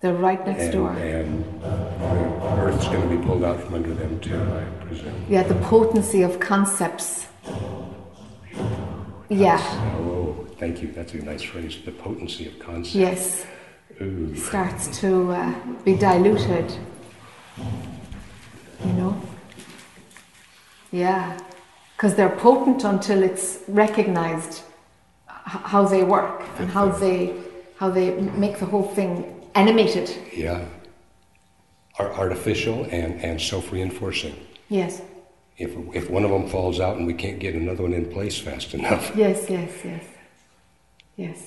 [0.00, 0.90] they're right next and, door.
[0.92, 5.14] And the earth's going to be pulled out from under them too, I presume.
[5.28, 7.28] Yeah, the potency of concepts.
[9.28, 9.58] Yeah,
[9.98, 10.90] Oh, thank you.
[10.92, 11.78] That's a nice phrase.
[11.84, 12.94] The potency of concepts.
[12.96, 13.46] yes,
[14.00, 14.34] Ooh.
[14.34, 16.72] starts to uh, be diluted.
[18.84, 19.20] You know?
[20.92, 21.36] Yeah,
[21.96, 24.62] because they're potent until it's recognized
[25.28, 27.34] h- how they work and how they
[27.78, 28.10] how they
[28.44, 29.10] make the whole thing
[29.54, 30.10] animated.
[30.32, 30.64] Yeah.
[31.98, 34.34] Are artificial and, and self reinforcing.
[34.68, 35.00] Yes,
[35.56, 38.36] If, if one of them falls out and we can't get another one in place
[38.38, 40.04] fast enough, yes, yes, yes,
[41.16, 41.38] yes.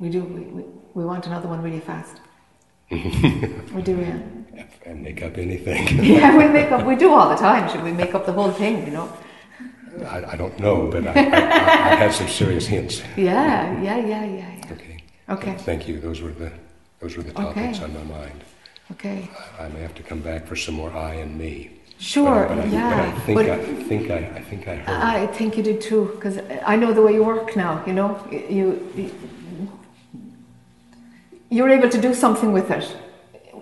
[0.00, 0.22] We do.
[0.24, 0.62] We, we,
[0.94, 2.16] we want another one really fast.
[2.90, 4.64] we do, yeah.
[4.86, 5.86] and make up anything.
[6.04, 6.84] Yeah, we make up.
[6.86, 7.70] We do all the time.
[7.70, 8.84] Should we make up the whole thing?
[8.86, 9.12] You know?
[10.02, 13.02] I, I don't know, but I, I, I had some serious hints.
[13.16, 14.72] Yeah, yeah, yeah, yeah, yeah.
[14.72, 15.02] Okay.
[15.28, 16.00] Okay, Thank you.
[16.00, 16.50] Those were the
[17.00, 17.84] those were the topics Okay.
[17.84, 18.44] on my mind.
[18.92, 19.28] okay.
[19.58, 21.70] I, I may have to come back for some more I and me.
[21.98, 22.46] Sure.
[22.48, 22.90] But I, but I, yeah.
[22.90, 24.88] But I think But I think I, I think I heard.
[24.88, 27.84] I think you did too, because I know the way you work now.
[27.86, 29.10] You know, you, you
[31.50, 32.96] you're able to do something with it.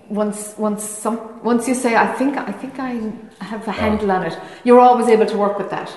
[0.09, 2.93] Once, once, some, once you say, "I think, I think I
[3.45, 3.72] have a oh.
[3.72, 5.91] handle on it," you're always able to work with that.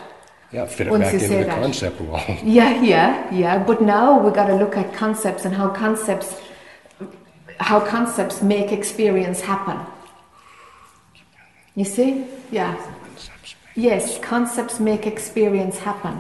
[0.52, 1.62] Yeah, fit it once back into the that.
[1.62, 2.24] concept wall.
[2.44, 3.64] Yeah, yeah, yeah.
[3.64, 6.36] But now we got to look at concepts and how concepts,
[7.60, 9.80] how concepts make experience happen.
[11.76, 12.26] You see?
[12.52, 12.76] Yeah.
[13.76, 16.20] Yes, concepts make experience happen.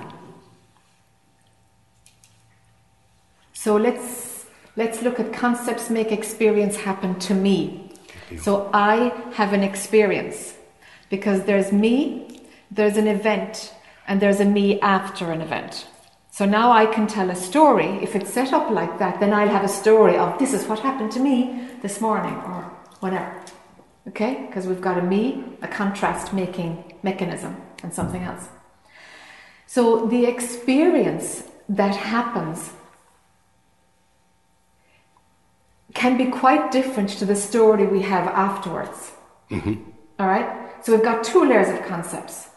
[3.53, 4.45] So let's
[4.77, 7.91] let's look at concepts make experience happen to me.
[8.37, 10.53] So I have an experience
[11.09, 13.73] because there's me, there's an event,
[14.09, 15.87] and there's a me after an event.
[16.31, 17.99] So now I can tell a story.
[18.01, 20.79] If it's set up like that, then I'll have a story of this is what
[20.79, 22.63] happened to me this morning or
[23.01, 23.31] whatever.
[24.07, 24.45] Okay?
[24.47, 28.47] Because we've got a me, a contrast making mechanism, and something else.
[29.67, 32.71] So the experience that happens
[35.93, 39.11] can be quite different to the story we have afterwards.
[39.51, 39.83] Mm-hmm.
[40.17, 40.49] All right?
[40.83, 42.49] So we've got two layers of concepts.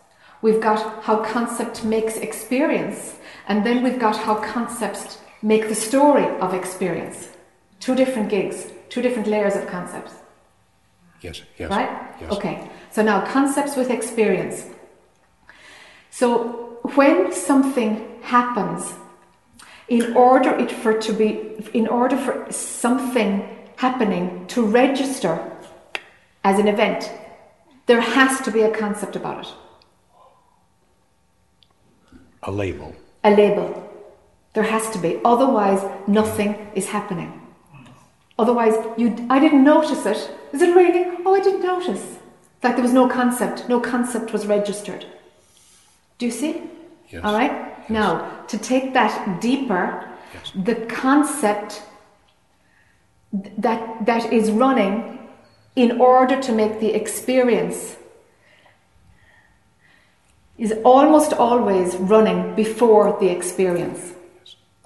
[0.42, 3.16] We've got how concept makes experience,
[3.46, 7.28] and then we've got how concepts make the story of experience.
[7.78, 10.14] Two different gigs, two different layers of concepts.
[11.20, 11.70] Yes, yes.
[11.70, 11.88] Right?
[12.20, 12.32] Yes.
[12.32, 12.68] Okay.
[12.90, 14.66] So now concepts with experience.
[16.10, 18.92] So when something happens,
[19.88, 21.28] in order it for to be
[21.72, 25.38] in order for something happening to register
[26.42, 27.10] as an event,
[27.86, 29.52] there has to be a concept about it.
[32.44, 32.94] A label.
[33.24, 33.68] A label.
[34.54, 35.20] There has to be.
[35.24, 37.40] Otherwise nothing is happening.
[38.38, 40.30] Otherwise you I didn't notice it.
[40.52, 41.22] Is it raining?
[41.24, 42.18] Oh I didn't notice.
[42.62, 43.68] Like there was no concept.
[43.68, 45.06] No concept was registered.
[46.18, 46.62] Do you see?
[47.10, 47.22] Yes.
[47.24, 47.88] All right.
[47.90, 50.52] Now, to take that deeper, Yes.
[50.54, 51.82] the concept
[53.58, 55.18] that that is running
[55.76, 57.96] in order to make the experience
[60.62, 64.00] is almost always running before the experience.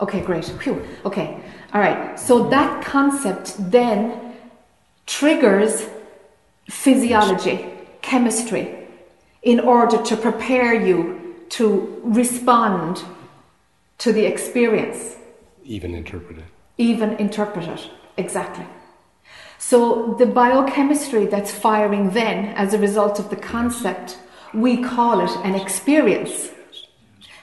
[0.01, 0.45] Okay, great.
[0.63, 0.77] Phew.
[1.05, 1.29] Okay.
[1.75, 2.19] All right.
[2.19, 3.99] So that concept then
[5.07, 5.87] triggers
[6.71, 7.57] physiology,
[8.03, 8.65] chemistry,
[9.43, 10.97] in order to prepare you
[11.59, 13.05] to respond
[13.99, 15.17] to the experience,
[15.65, 16.45] Even interpret it.
[16.79, 17.83] even interpret it.
[18.17, 18.67] Exactly.
[19.59, 24.19] So the biochemistry that's firing then as a result of the concept,
[24.55, 26.51] we call it an experience.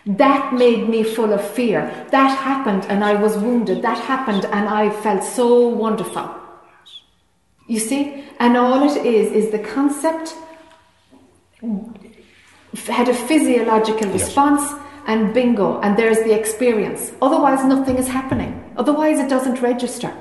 [0.05, 2.07] That made me full of fear.
[2.11, 3.81] That happened and I was wounded.
[3.81, 6.29] That happened and I felt so wonderful.
[7.67, 8.25] You see?
[8.39, 10.35] And all it is, is the concept
[12.87, 14.23] had a physiological Yes.
[14.23, 14.73] response
[15.07, 17.11] and bingo, and there's the experience.
[17.21, 18.51] Otherwise, nothing is happening.
[18.77, 20.11] Otherwise, it doesn't register.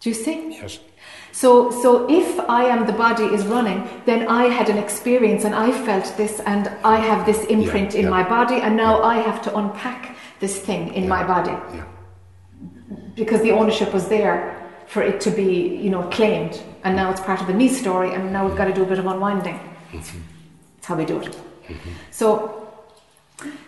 [0.00, 0.50] Do you see?
[0.60, 0.78] Yes.
[1.34, 5.52] So, so if I am the body is running, then I had an experience and
[5.52, 8.10] I felt this, and I have this imprint Yeah, in yeah.
[8.10, 11.86] my body, and now I have to unpack this thing in my body Yeah.
[13.16, 14.36] because the ownership was there
[14.86, 16.96] for it to be, you know, claimed, and mm-hmm.
[16.96, 18.58] now it's part of the me story, and now we've mm-hmm.
[18.58, 19.58] got to do a bit of unwinding.
[19.58, 20.18] Mm-hmm.
[20.76, 21.36] That's how we do it.
[22.12, 22.63] So,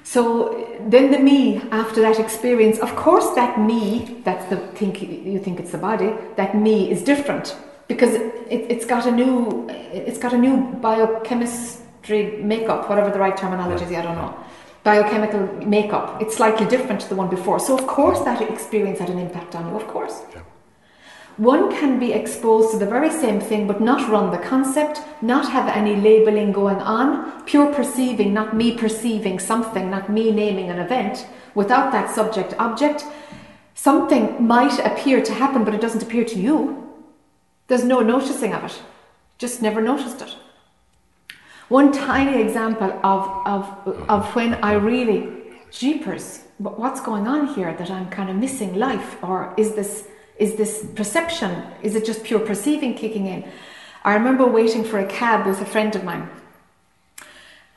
[0.05, 5.41] So then the me after that experience, of course, that me, that's the think you
[5.41, 7.57] think it's the body, that me is different
[7.89, 13.37] because it, it's got a new, it's got a new biochemistry makeup, whatever the right
[13.37, 14.37] terminology is, I don't know.
[14.85, 16.23] Biochemical makeup.
[16.23, 17.59] It's slightly different to the one before.
[17.59, 20.23] So of course that experience had an impact on you, of course.
[20.33, 20.43] Yeah.
[21.37, 25.51] One can be exposed to the very same thing but not run the concept, not
[25.51, 30.79] have any labeling going on, pure perceiving, not me perceiving something, not me naming an
[30.79, 33.05] event, without that subject object.
[33.75, 36.91] Something might appear to happen, but it doesn't appear to you.
[37.69, 38.83] There's no noticing of it.
[39.37, 40.35] Just never noticed it.
[41.69, 45.29] One tiny example of, of, of when I really,
[45.71, 49.23] jeepers, what's going on here that I'm kind of missing life?
[49.23, 50.07] Or is this,
[50.39, 53.45] is this perception, is it just pure perceiving kicking in?
[54.05, 56.29] I remember waiting for a cab with a friend of mine.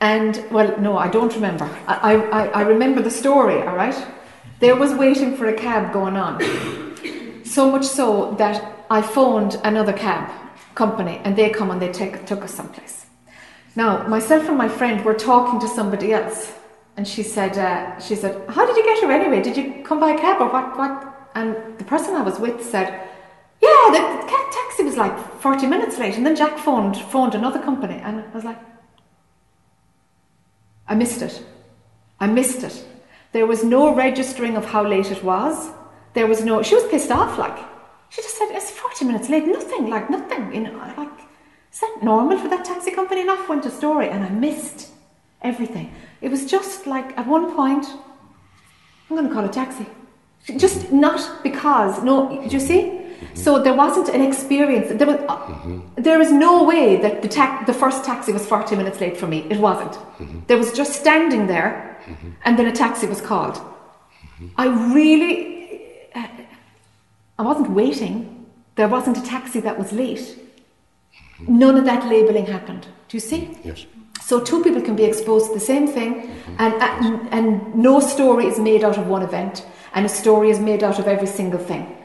[0.00, 1.68] And, well, no, I don't remember.
[1.86, 3.96] I, I, I remember the story, all right?
[4.60, 6.40] There was waiting for a cab going on.
[7.44, 10.30] So much so that I phoned another cab
[10.74, 13.06] company and they come and they take, took us someplace.
[13.76, 16.52] Now, myself and my friend were talking to somebody else,
[16.96, 19.42] and she said, uh, "She said, how did you get here anyway?
[19.42, 20.76] Did you come by a cab or what?
[20.76, 23.08] What?" And the person I was with said,
[23.60, 24.00] "Yeah, the,
[24.52, 28.34] taxi was like forty minutes late." And then Jac phoned phoned another company, and I
[28.34, 28.58] was like,
[30.88, 31.42] "I missed it.
[32.18, 32.84] I missed it.
[33.32, 35.70] There was no registering of how late it was.
[36.14, 36.62] There was no.
[36.62, 37.58] She was pissed off, like
[38.08, 39.46] she just said, "It's forty minutes late.
[39.46, 40.52] Nothing, like nothing.
[40.54, 41.10] You know, like."
[41.72, 43.20] Is that normal for that taxi company?
[43.20, 44.88] And off went a story, and I missed
[45.40, 45.92] everything.
[46.20, 47.86] It was just like at one point,
[49.08, 49.86] I'm going to call a taxi.
[50.56, 52.82] Just not because, no, do you see?
[52.82, 53.36] Mm-hmm.
[53.36, 54.88] So there wasn't an experience.
[54.90, 55.80] There was, uh, mm-hmm.
[56.02, 59.26] there is no way that the, ta- the first taxi was 40 minutes late for
[59.26, 59.46] me.
[59.50, 59.92] It wasn't.
[59.92, 60.40] Mm-hmm.
[60.46, 62.00] There was just standing there,
[62.44, 63.60] and then a taxi was called.
[64.56, 65.80] I really,
[66.14, 66.26] uh,
[67.38, 68.46] I wasn't waiting.
[68.76, 70.38] There wasn't a taxi that was late.
[71.46, 72.86] None of that labeling happened.
[73.08, 73.56] Do you see?
[73.64, 73.86] Yes.
[74.22, 78.00] So two people can be exposed to the same thing, and, uh, and and no
[78.00, 81.26] story is made out of one event, and a story is made out of every
[81.26, 81.96] single thing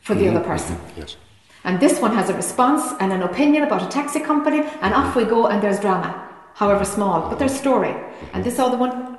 [0.00, 0.36] for the mm-hmm.
[0.36, 0.76] other person.
[0.76, 1.00] Mm-hmm.
[1.00, 1.16] Yes.
[1.64, 5.14] And this one has a response and an opinion about a taxi company, and off
[5.14, 7.88] we go, and there's drama, however small, but there's story.
[7.88, 8.26] Mm-hmm.
[8.34, 9.18] And this other one,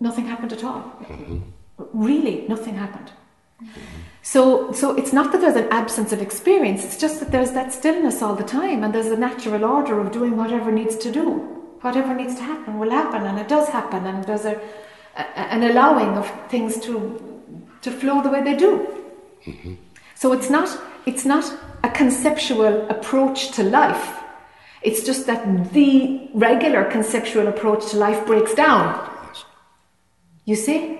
[0.00, 0.82] nothing happened at all.
[1.92, 3.10] Really, nothing happened.
[4.22, 7.72] So, so it's not that there's an absence of experience, it's just that there's that
[7.72, 11.48] stillness all the time, and there's a natural order of doing whatever needs to do.
[11.80, 14.60] Whatever needs to happen will happen, and it does happen, and there's a,
[15.16, 17.42] a an allowing of things to,
[17.82, 18.86] to flow the way they do.
[19.46, 19.74] Mm-hmm.
[20.14, 20.68] So it's not,
[21.06, 21.44] it's not
[21.82, 24.18] a conceptual approach to life.
[24.82, 29.10] It's just that the regular conceptual approach to life breaks down.
[29.28, 29.44] Yes.
[30.44, 30.98] You see?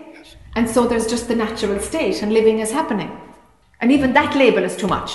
[0.54, 3.10] And so there's just the natural state, and living is happening.
[3.80, 5.12] And even that label is too much.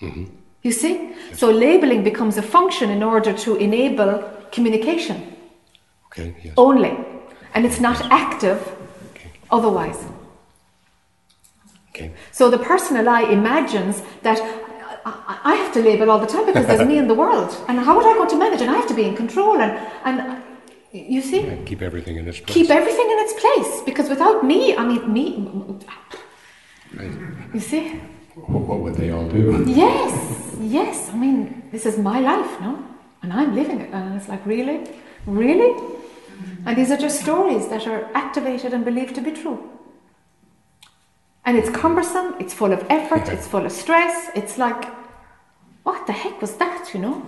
[0.00, 0.24] Mm-hmm.
[0.62, 1.12] You see?
[1.34, 5.32] So labeling becomes a function in order to enable communication
[6.12, 6.34] Okay.
[6.44, 6.54] Yes.
[6.56, 6.96] only.
[7.54, 8.58] And it's not active
[9.14, 9.30] Okay.
[9.50, 9.98] otherwise.
[11.90, 12.12] Okay.
[12.30, 14.38] So the personal I imagines that
[15.04, 17.50] I, have to label all the time because there's me in the world.
[17.68, 18.60] And how would I go to manage?
[18.60, 19.60] And I have to be in control.
[19.60, 19.72] And,
[20.04, 20.42] and
[20.92, 21.40] you see?
[21.40, 22.54] And keep everything in its place.
[22.54, 25.24] Keep everything in its place because without me, I mean, me,
[26.94, 27.12] Right.
[27.54, 28.00] you see?
[28.34, 29.64] What would they all do?
[29.66, 31.10] Yes, yes.
[31.10, 32.78] I mean, this is my life, no?
[33.22, 33.90] And I'm living it.
[33.92, 34.78] And it's like, really?
[35.26, 35.72] Really?
[36.64, 39.70] And these are just stories that are activated and believed to be true.
[41.44, 44.30] And it's cumbersome, it's full of effort, it's full of stress.
[44.34, 44.84] It's like,
[45.82, 47.24] what the heck was that, you know?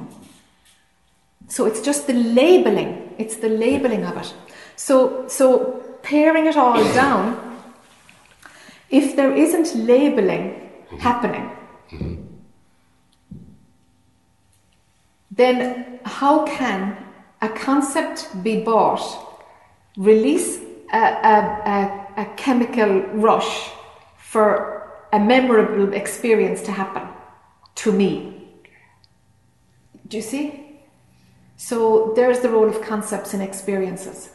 [1.48, 4.32] So it's just the labeling, it's the labeling of it.
[4.76, 7.58] So, so paring it all down,
[8.90, 11.50] if there isn't labeling happening,
[11.90, 12.22] mm-hmm.
[15.30, 17.03] then how can
[17.44, 19.02] a concept be bought,
[19.96, 20.58] release
[20.92, 21.36] a, a,
[21.76, 23.70] a, a chemical rush
[24.18, 24.48] for
[25.12, 27.06] a memorable experience to happen
[27.74, 28.48] to me?
[30.08, 30.80] Do you see?
[31.56, 34.30] So there's the role of concepts and experiences.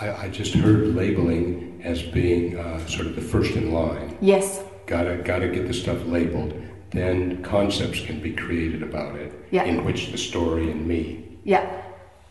[0.00, 4.16] I, I just heard labeling as being uh, sort of the first in line.
[4.20, 6.54] Yes, Gotta, gotta get the stuff labeled.
[6.90, 9.64] Then concepts can be created about it, Yeah.
[9.64, 11.66] in which the story and me yeah,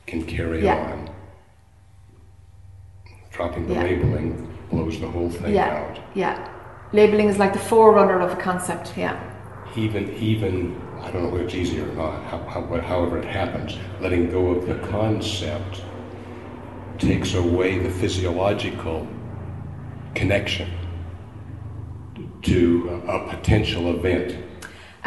[0.08, 0.92] can carry Yeah.
[0.94, 1.10] on.
[3.32, 6.00] Dropping the labeling blows the whole thing out.
[6.16, 6.50] yeah.
[6.92, 9.20] Labeling is like the forerunner of a concept, yeah.
[9.76, 12.24] even even I don't know whether it's easier or not.
[12.24, 15.84] How, how, however it happens, letting go of the concept
[16.98, 19.08] takes away the physiological
[20.16, 20.68] connection
[22.42, 24.36] to a, a potential event.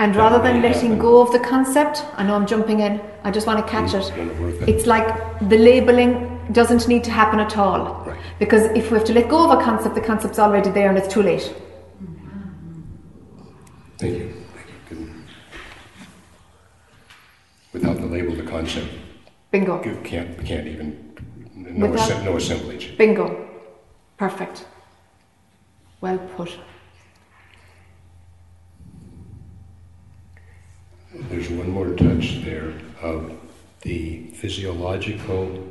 [0.01, 3.47] And rather than letting go of the concept, I know I'm jumping in, I just
[3.47, 4.11] want to catch it?
[4.67, 5.07] It's like
[5.51, 8.03] the labeling doesn't need to happen at all.
[8.07, 8.19] Right.
[8.39, 10.97] Because if we have to let go of a concept, the concept's already there and
[10.97, 11.55] it's too late.
[13.99, 14.33] Thank you.
[14.89, 15.11] Thank you.
[17.75, 18.89] Without the label, the concept
[19.51, 19.85] Bingo.
[19.85, 21.15] you can't can't even
[21.55, 22.97] no, Without- assem- no assemblage.
[22.97, 23.27] Bingo.
[24.17, 24.65] Perfect.
[26.01, 26.59] Well put.
[31.29, 33.33] There's one more touch there of
[33.83, 35.67] the physiological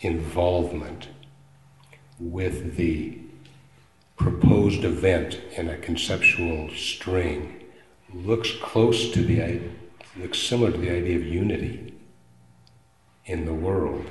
[0.00, 1.08] involvement
[2.18, 3.18] with the
[4.16, 7.64] proposed event in a conceptual string
[8.12, 9.60] looks close to the
[10.16, 11.92] looks similar to the idea of unity
[13.26, 14.06] in the world.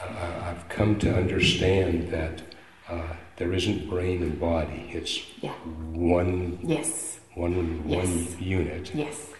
[0.00, 2.42] I- I've come to understand that
[2.88, 5.52] uh, there isn't brain and body; it's Yeah.
[5.92, 7.20] one Yes.
[7.34, 8.06] One Yes.
[8.06, 8.94] one unit.
[8.94, 9.30] Yes.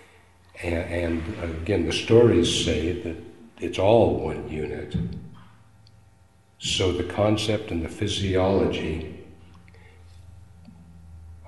[0.63, 3.17] And, and again, the stories say that
[3.61, 4.97] it's all one unit.
[6.59, 9.25] So the concept and the physiology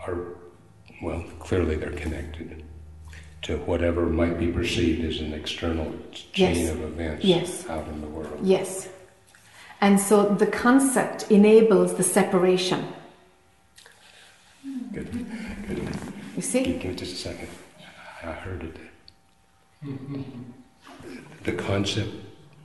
[0.07, 0.35] are,
[1.03, 2.63] well, clearly they're connected
[3.43, 6.71] to whatever might be perceived as an external chain Yes.
[6.71, 7.69] of events Yes.
[7.69, 8.39] out in the world.
[8.43, 8.89] Yes.
[9.81, 12.87] And so the concept enables the separation.
[14.93, 15.13] Good,
[15.69, 15.89] good.
[16.37, 16.63] You see?
[16.65, 17.49] Give, me just a second.
[18.23, 18.77] I heard it.
[21.45, 22.11] The concept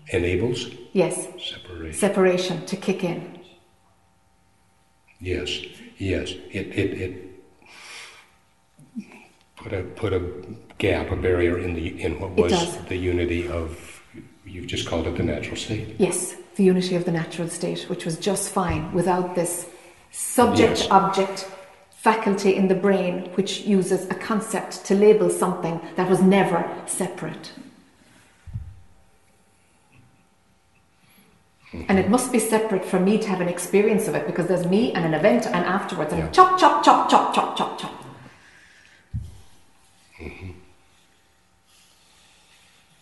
[0.10, 1.28] enables Yes.
[1.40, 1.94] separation.
[1.94, 3.40] Separation to kick in.
[5.22, 5.50] Yes,
[5.98, 6.32] yes.
[6.52, 7.44] It, it, it
[9.56, 10.22] put a put a
[10.80, 14.02] gap, a barrier in the in what was the unity of
[14.46, 15.96] you've just called it the natural state.
[15.98, 16.36] Yes.
[16.56, 19.68] The unity of the natural state, which was just fine without this
[20.12, 20.88] subject Yes.
[20.92, 21.48] object
[22.02, 27.52] faculty in the brain, which uses a concept to label something that was never separate.
[31.88, 34.66] And it must be separate for me to have an experience of it because there's
[34.66, 36.32] me and an event and afterwards and Yeah.
[36.32, 37.94] chop, chop, chop, chop, chop, chop, chop.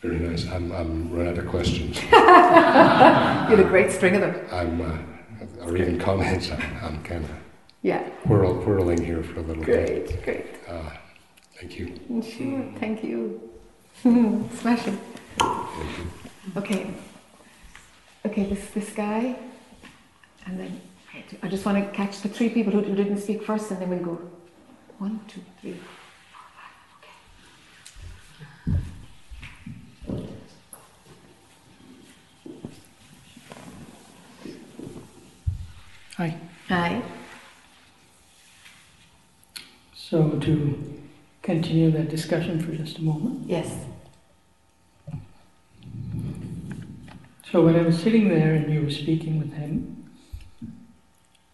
[0.01, 0.45] Very nice.
[0.47, 2.01] I'm I'm run out of questions.
[2.01, 4.35] You had a great string of them.
[4.51, 6.51] I'm uh, or even comments.
[6.51, 7.31] I'm, I'm kind of
[7.82, 8.09] Yeah.
[8.25, 10.23] whirl, whirling here for a little bit.
[10.23, 10.45] Great, great.
[10.67, 10.89] Uh,
[11.57, 11.97] thank you.
[12.21, 13.39] Sure, thank you.
[14.01, 14.99] Smashing.
[15.38, 16.11] Thank you.
[16.57, 16.93] Okay.
[18.25, 19.36] Okay, this this guy,
[20.45, 20.82] and then
[21.41, 23.89] I just want to catch the three people who, who didn't speak first, and then
[23.89, 24.19] we'll go
[24.97, 25.80] one, two, three, four,
[26.57, 26.69] five.
[34.57, 34.65] Okay.
[36.17, 36.36] Hi.
[36.67, 37.01] Hi.
[39.95, 40.99] So to
[41.70, 43.47] continue that discussion for just a moment.
[43.47, 43.72] Yes.
[47.51, 50.09] So when I was sitting there and you were speaking with him,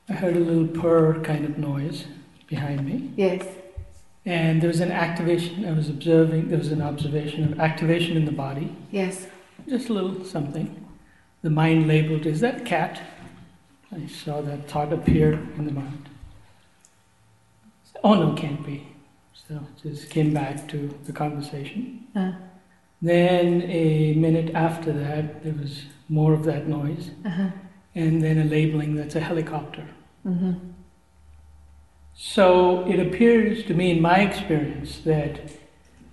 [0.07, 2.05] I heard a little purr kind of noise
[2.47, 3.11] behind me.
[3.17, 3.45] Yes.
[4.25, 8.23] And there was an activation, I was observing, there was an observation of activation in
[8.23, 9.27] the body, Yes.
[9.67, 10.85] just a little something.
[11.41, 13.01] The mind labeled, is that cat?
[13.93, 16.07] I saw that thought appear in the mind.
[18.01, 18.94] Oh no, can't be.
[19.47, 22.07] So just came back to the conversation.
[22.15, 22.31] Uh,
[23.01, 27.49] Then a minute after that, there was more of that noise, uh-huh.
[27.93, 29.85] and then a labeling that's a helicopter.
[30.25, 30.53] Mm-hmm.
[32.13, 35.51] So it appears to me, in my experience, that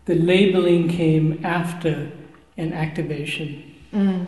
[0.04, 2.10] the labeling came after
[2.58, 3.74] an activation.
[3.92, 4.26] Mm.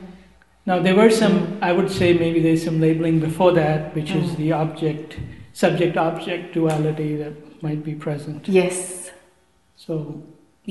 [0.66, 4.30] Now, there were some, I would say maybe there's some labeling before that, which is
[4.30, 4.36] Mm.
[4.36, 5.18] the object,
[5.52, 7.84] subject object duality that might mm.
[7.84, 8.48] be present.
[8.48, 9.10] Yes.
[9.76, 10.22] So,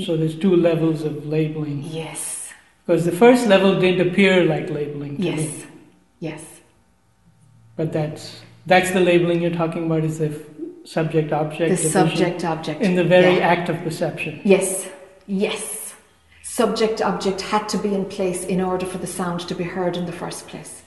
[0.06, 1.84] so there's two levels of labeling.
[1.84, 2.54] Yes.
[2.86, 5.30] Because the first level didn't appear like labeling to me.
[5.30, 5.66] Yes.
[6.20, 6.44] Yes.
[7.76, 10.32] But that's that's the labeling you're talking about is the
[10.86, 12.82] subject object The subject object.
[12.82, 13.54] in the very Yeah.
[13.54, 14.40] act of perception.
[14.44, 14.88] Yes,
[15.28, 15.94] yes.
[16.44, 19.98] Subject object had to be in place in order for the sound to be heard
[19.98, 20.84] in the first place.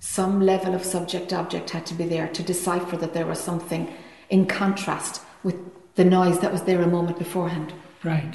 [0.00, 3.82] Some level of subject object had to be there to decipher that there was something
[4.28, 5.56] in contrast with
[5.94, 7.72] the noise that was there a moment beforehand.
[8.04, 8.34] Right.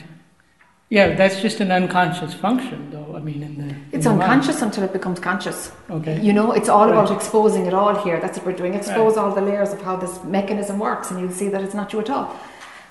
[0.89, 3.15] Yeah, that's just an unconscious function, though.
[3.15, 4.23] I mean, in the in It's the mind.
[4.23, 5.59] unconscious until it becomes conscious.
[5.97, 6.19] Okay.
[6.27, 8.17] You know, it's all about exposing it all here.
[8.23, 8.73] That's what we're doing.
[8.73, 11.93] Expose all the layers of how this mechanism works, and you'll see that it's not
[11.93, 12.27] you at all.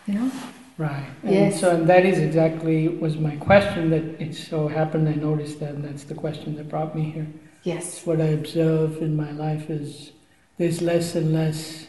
[0.06, 0.30] You know?
[0.78, 1.08] Right.
[1.24, 1.60] And Yes.
[1.60, 5.72] so and that is exactly was my question that it so happened I noticed that
[5.74, 7.26] and that's the question that brought me here.
[7.64, 8.06] Yes.
[8.06, 10.12] What I observe in my life is
[10.56, 11.86] there's less and less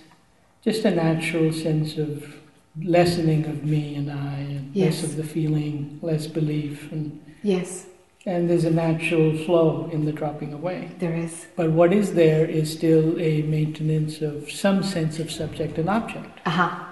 [0.64, 2.36] just a natural sense of
[2.84, 5.02] lessening of me and I and Yes.
[5.02, 7.88] less of the feeling, less belief and Yes,
[8.26, 10.90] and there's a natural flow in the dropping away.
[11.00, 11.48] there is.
[11.56, 16.40] But what is there is still a maintenance of some sense of subject and object.
[16.46, 16.88] Aha.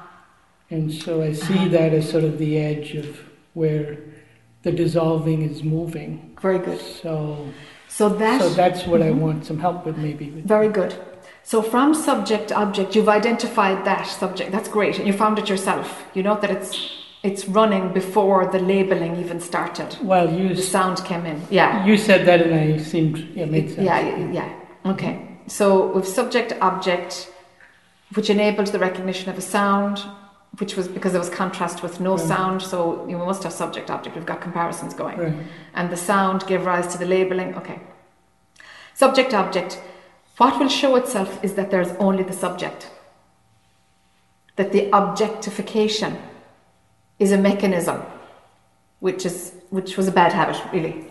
[0.72, 1.68] And so I see Uh-huh.
[1.70, 3.08] that as sort of the edge of
[3.54, 3.98] where
[4.64, 6.32] the dissolving is moving.
[6.42, 6.80] Very good.
[6.82, 7.46] So,
[7.88, 8.42] So that.
[8.42, 9.20] so that's what I Mhm.
[9.20, 10.26] want some help with, maybe.
[10.32, 10.46] With.
[10.46, 10.94] Very good.
[11.50, 14.52] So from subject object, you've identified that subject.
[14.52, 15.88] That's great, and you found it yourself.
[16.14, 16.72] You know that it's
[17.24, 19.98] it's running before the labeling even started.
[20.04, 21.42] Well, you The sound came in.
[21.50, 21.88] Yeah.
[21.88, 23.82] you said that, and I seemed yeah made sense.
[23.90, 24.92] Yeah, yeah, yeah.
[24.94, 25.14] Okay.
[25.48, 27.34] So with subject object,
[28.14, 29.98] which enabled the recognition of a sound,
[30.60, 32.28] which was because there was contrast with no Right.
[32.34, 32.62] sound.
[32.62, 32.80] So
[33.10, 34.16] you must have subject object.
[34.16, 35.18] We've got comparisons going.
[35.18, 35.38] Right.
[35.74, 37.56] and the sound gave rise to the labeling.
[37.56, 37.80] Okay.
[38.94, 39.82] Subject object.
[40.40, 42.90] What will show itself is that there's only the subject.
[44.56, 46.18] That the objectification
[47.20, 48.02] is a mechanism,
[49.02, 51.06] which is which was a bad habit, really.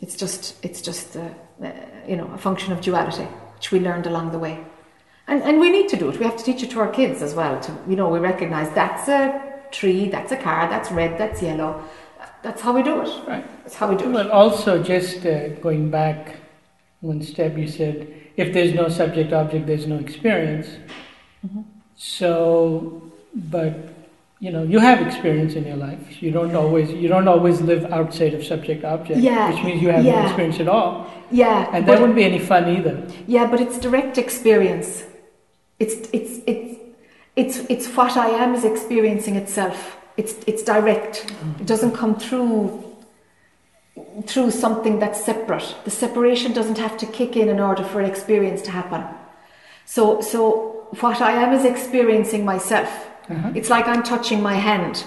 [0.00, 1.30] It's just it's just uh,
[1.60, 1.72] uh,
[2.06, 3.24] you know a function of duality,
[3.56, 4.64] which we learned along the way,
[5.26, 6.20] and and we need to do it.
[6.20, 7.58] We have to teach it to our kids as well.
[7.58, 9.20] To you know, we recognise that's a
[9.72, 11.82] tree, that's a car, that's red, that's yellow.
[12.44, 13.10] That's how we do it.
[13.26, 13.44] Right.
[13.64, 14.12] That's how we do it.
[14.12, 16.36] Well, also just uh, going back
[17.00, 20.68] one step, you said if there's no subject object, there's no experience.
[21.46, 21.64] Mhm.
[21.96, 23.02] So,
[23.34, 23.74] but
[24.38, 26.22] you know, you have experience in your life.
[26.22, 29.88] You don't always you don't always live outside of subject object, Yeah, which means you
[29.88, 32.96] have no experience at all, Yeah, and that wouldn't be any fun either.
[33.26, 35.04] yeah, but it's direct experience.
[35.78, 36.76] It's it's it's
[37.36, 39.96] it's it's what I am is experiencing itself.
[40.18, 41.32] It's it's direct.
[41.60, 42.82] It doesn't come through
[44.26, 45.74] through something that's separate.
[45.84, 49.04] The separation doesn't have to kick in in order for an experience to happen.
[49.84, 52.88] So so what I am is experiencing myself.
[53.28, 53.52] Uh-huh.
[53.54, 55.04] It's like I'm touching my hand.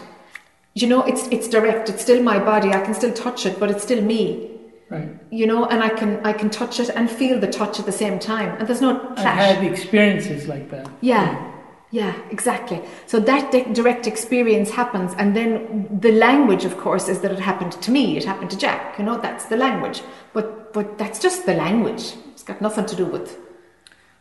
[0.73, 1.89] You know, it's it's direct.
[1.89, 2.69] It's still my body.
[2.69, 4.49] I can still touch it, but it's still me.
[4.89, 5.07] Right.
[5.29, 7.91] you know, and I can I can touch it and feel the touch at the
[7.91, 9.19] same time, and there's no clash.
[9.19, 10.89] I've had experiences like that.
[11.01, 11.48] Yeah,
[11.91, 12.81] yeah, exactly.
[13.07, 17.39] So that di- direct experience happens, and then the language, of course, is that it
[17.39, 18.15] happened to me.
[18.15, 18.99] It happened to Jac.
[18.99, 20.01] You know, that's the language.
[20.33, 22.13] But but that's just the language.
[22.31, 23.37] It's got nothing to do with.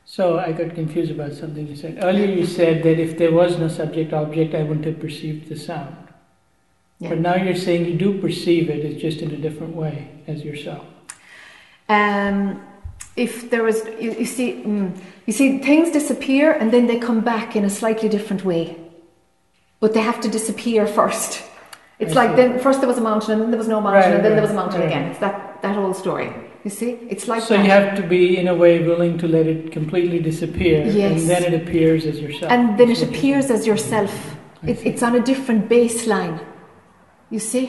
[0.07, 2.25] So I got confused about something you said earlier.
[2.25, 6.09] You said that if there was no subject object, I wouldn't have perceived the sound.
[6.99, 7.11] Yeah.
[7.11, 10.43] But now you're saying you do perceive it, it's just in a different way as
[10.43, 10.87] yourself.
[11.89, 12.63] Um,
[13.27, 14.97] if there was, you, you see, mm,
[15.27, 18.77] you see, things disappear and then they come back in a slightly different way,
[19.81, 21.43] but they have to disappear first.
[21.99, 22.37] It's I like see.
[22.43, 24.33] then first there was a mountain and then there was no mountain Right, and then
[24.37, 24.91] there was a mountain right.
[24.91, 25.05] again.
[25.11, 26.29] It's that that whole story.
[26.65, 27.65] You see, it's like so that.
[27.65, 31.21] you have to be, in a way, willing to let it completely disappear, Yes.
[31.21, 32.51] and then it appears as yourself.
[32.55, 34.13] and then it appears as yourself.
[34.71, 36.37] It, it's on a different baseline.
[37.31, 37.67] You see,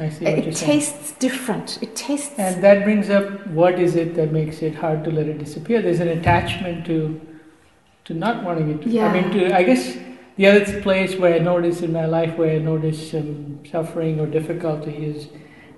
[0.00, 0.80] I see what it you're saying.
[0.80, 1.78] tastes different.
[1.82, 2.38] It tastes.
[2.38, 5.82] And that brings up what is it that makes it hard to let it disappear?
[5.82, 7.20] There's an attachment to
[8.06, 9.00] to not wanting it to.
[9.00, 9.96] I mean, to, I guess
[10.36, 14.26] the other place where I notice in my life where I notice um, suffering or
[14.26, 15.28] difficulty is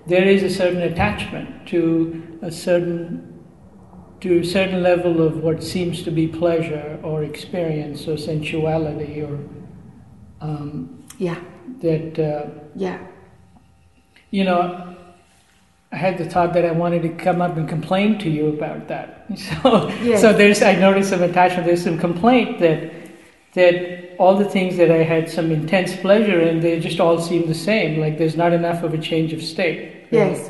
[0.07, 3.29] there is a certain attachment to a certain
[4.21, 9.37] to a certain level of what seems to be pleasure or experience or sensuality or
[10.39, 11.39] um, yeah,
[11.81, 12.19] that.
[12.19, 12.99] Uh, yeah,
[14.37, 14.95] you know,
[15.91, 18.87] I had the thought that I wanted to come up and complain to you about
[18.87, 19.09] that.
[19.37, 20.21] So, Yes.
[20.21, 21.65] so there's, I noticed some attachment.
[21.67, 22.79] There's some complaint that
[23.53, 27.47] that all the things that I had some intense pleasure in, they just all seem
[27.47, 27.99] the same.
[27.99, 30.07] Like there's not enough of a change of state.
[30.11, 30.49] yes,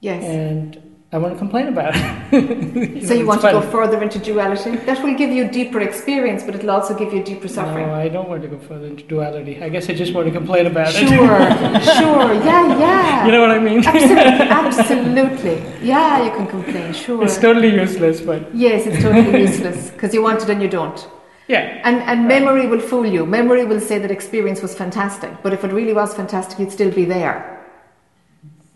[0.00, 0.22] yes.
[0.24, 3.02] And I want to complain about it.
[3.06, 4.76] So you want it's to go further into duality?
[4.86, 7.86] That will give you deeper experience, but it'll also give you deeper suffering.
[7.88, 9.62] No, I don't want to go further into duality.
[9.62, 11.08] I guess I just want to complain about Sure, it.
[11.10, 13.26] sure, sure, yeah, yeah.
[13.26, 13.84] you know what I mean?
[13.86, 15.62] Absolutely, absolutely.
[15.82, 17.22] Yeah, you can complain, sure.
[17.24, 21.06] it's totally useless, but Yes, it's totally useless because you want it and you don't.
[21.48, 21.80] yeah.
[21.84, 23.26] And and memory will fool you.
[23.26, 26.90] Memory will say that experience was fantastic, but if it really was fantastic, you'd still
[27.02, 27.36] be there.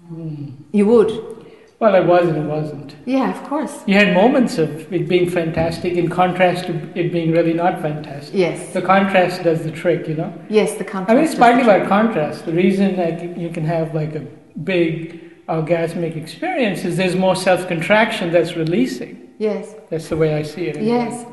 [0.09, 0.51] Hmm.
[0.72, 1.12] You would.
[1.79, 2.97] Well, it was and it wasn't.
[3.05, 3.83] Yeah, of course.
[3.87, 8.35] You had moments of it being fantastic in contrast to it being really not fantastic.
[8.35, 8.72] Yes.
[8.72, 10.33] The contrast does the trick, you know.
[10.49, 11.11] Yes, the contrast.
[11.11, 12.47] I mean, it's partly about contrast.
[12.47, 14.20] The reason that you can have like a
[14.64, 19.29] big orgasmic experience is there's more self-contraction that's releasing.
[19.39, 20.77] Yes, That's the way I see it.
[20.79, 20.93] anyway.
[20.97, 21.27] yes,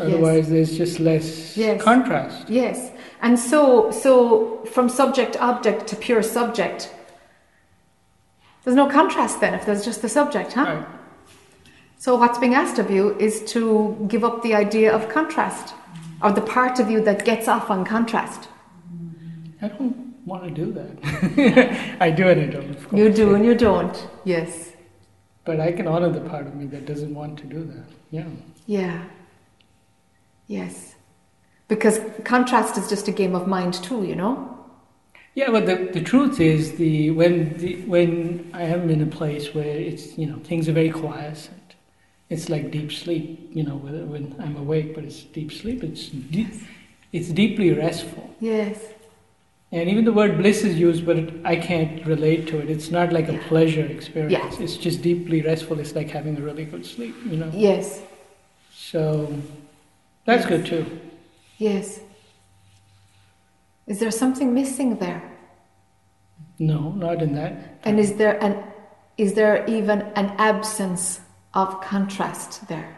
[0.00, 1.80] Otherwise, there's just less Yes.
[1.82, 2.48] contrast.
[2.50, 2.90] yes.
[3.22, 6.92] And so, so from subject object to pure subject,
[8.68, 10.64] there's no contrast then if there's just the subject, huh?
[10.64, 10.86] Right.
[11.96, 15.72] So what's being asked of you is to give up the idea of contrast,
[16.22, 18.48] or the part of you that gets off on contrast.
[19.62, 21.96] I don't want to do that.
[22.00, 23.00] I do and I don't, of course.
[23.00, 24.06] You do and you don't.
[24.24, 24.72] Yes.
[25.46, 27.86] But I can honor the part of me that doesn't want to do that.
[28.10, 28.26] Yeah.
[28.66, 29.02] Yeah.
[30.46, 30.94] Yes.
[31.68, 34.57] Because contrast is just a game of mind too, you know?
[35.38, 39.54] Yeah, but the, the truth is the when the when I am in a place
[39.54, 41.76] where it's you know things are very quiescent,
[42.28, 43.48] it's like deep sleep.
[43.52, 45.84] You know, when, when I'm awake, but it's deep sleep.
[45.84, 46.52] It's deep,
[47.12, 48.28] it's deeply restful.
[48.40, 48.84] Yes.
[49.70, 52.68] And even the word bliss is used, but it, I can't relate to it.
[52.68, 54.32] It's not like a pleasure experience.
[54.32, 54.64] Yeah.
[54.64, 55.78] It's just deeply restful.
[55.78, 57.14] It's like having a really good sleep.
[57.30, 57.50] You know.
[57.54, 58.02] Yes.
[58.74, 59.32] So
[60.24, 60.48] that's Yes.
[60.48, 61.00] good too.
[61.58, 62.00] Yes.
[63.88, 65.22] Is there something missing there?
[66.58, 67.78] No, not in that.
[67.84, 68.62] And is there an
[69.16, 71.20] is there even an absence
[71.54, 72.96] of contrast there?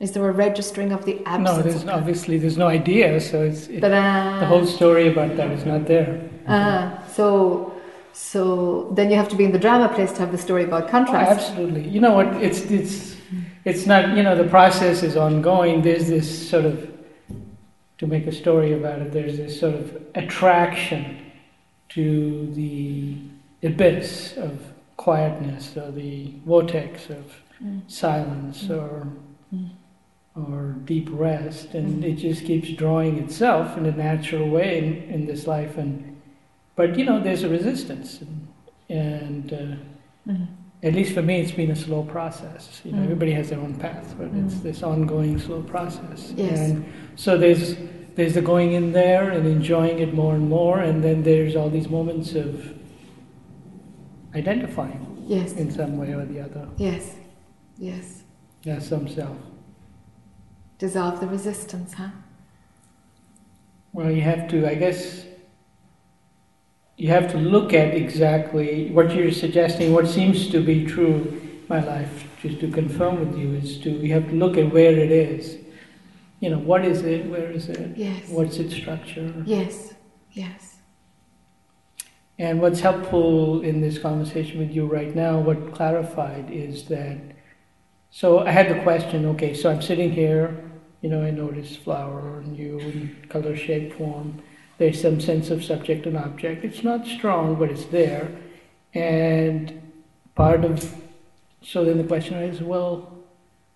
[0.00, 1.56] Is there a registering of the absence?
[1.56, 3.20] No, there's obviously there's no idea.
[3.20, 6.28] So it's it, the whole story about that is not there.
[6.48, 7.72] Ah, so
[8.12, 10.84] so then you have to be in the drama place to have the story about
[10.84, 11.30] Oh, contrast.
[11.30, 11.88] absolutely.
[11.88, 12.28] You know what?
[12.42, 13.16] It's it's
[13.64, 14.16] it's not.
[14.16, 15.82] You know, the process is ongoing.
[15.82, 16.93] There's this sort of
[17.98, 19.12] to make a story about it.
[19.12, 21.18] There's this sort of attraction
[21.90, 23.16] to the
[23.62, 24.60] abyss of
[24.96, 27.24] quietness or the vortex of
[27.62, 27.82] Mm.
[27.88, 29.06] silence or
[29.54, 29.68] Mm.
[30.36, 32.08] or deep rest, and Mm.
[32.08, 35.78] it just keeps drawing itself in a natural way in, in this life.
[35.78, 36.16] And
[36.74, 38.48] but you know, there's a resistance, and,
[38.88, 39.76] and uh,
[40.32, 40.46] Mhm.
[40.84, 42.82] At least for me, it's been a slow process.
[42.84, 43.04] You know, Mm.
[43.04, 44.62] everybody has their own path, but it's Mm.
[44.62, 46.32] this ongoing slow process.
[46.36, 46.58] Yes.
[46.70, 46.84] And
[47.16, 47.74] so there's
[48.16, 51.68] there's the going in there and enjoying it more and more, and then there's all
[51.68, 52.72] these moments of
[54.36, 55.52] identifying Yes.
[55.54, 57.16] in some way or the other Yes.
[57.76, 58.22] Yes.
[58.66, 59.36] as some self.
[60.78, 62.10] Dissolve the resistance, huh?
[63.92, 65.24] Well, you have to, I guess,
[66.96, 71.62] you have to look at exactly what you're suggesting, what seems to be true in
[71.68, 74.92] my life, just to confirm with you, is to, you have to look at where
[74.92, 75.58] it is.
[76.40, 78.28] You know, what is it, where is it, Yes.
[78.28, 79.32] what's its structure?
[79.46, 79.94] Yes.
[80.32, 80.76] Yes.
[82.38, 87.18] And what's helpful in this conversation with you right now, what clarified is that,
[88.10, 90.70] so I had the question, okay, so I'm sitting here,
[91.00, 94.42] you know, I notice flower and you in color, shape, form.
[94.78, 96.64] There's some sense of subject and object.
[96.64, 98.30] It's not strong, but it's there.
[98.92, 99.92] And
[100.34, 100.94] part of,
[101.62, 103.12] so then the question is, well,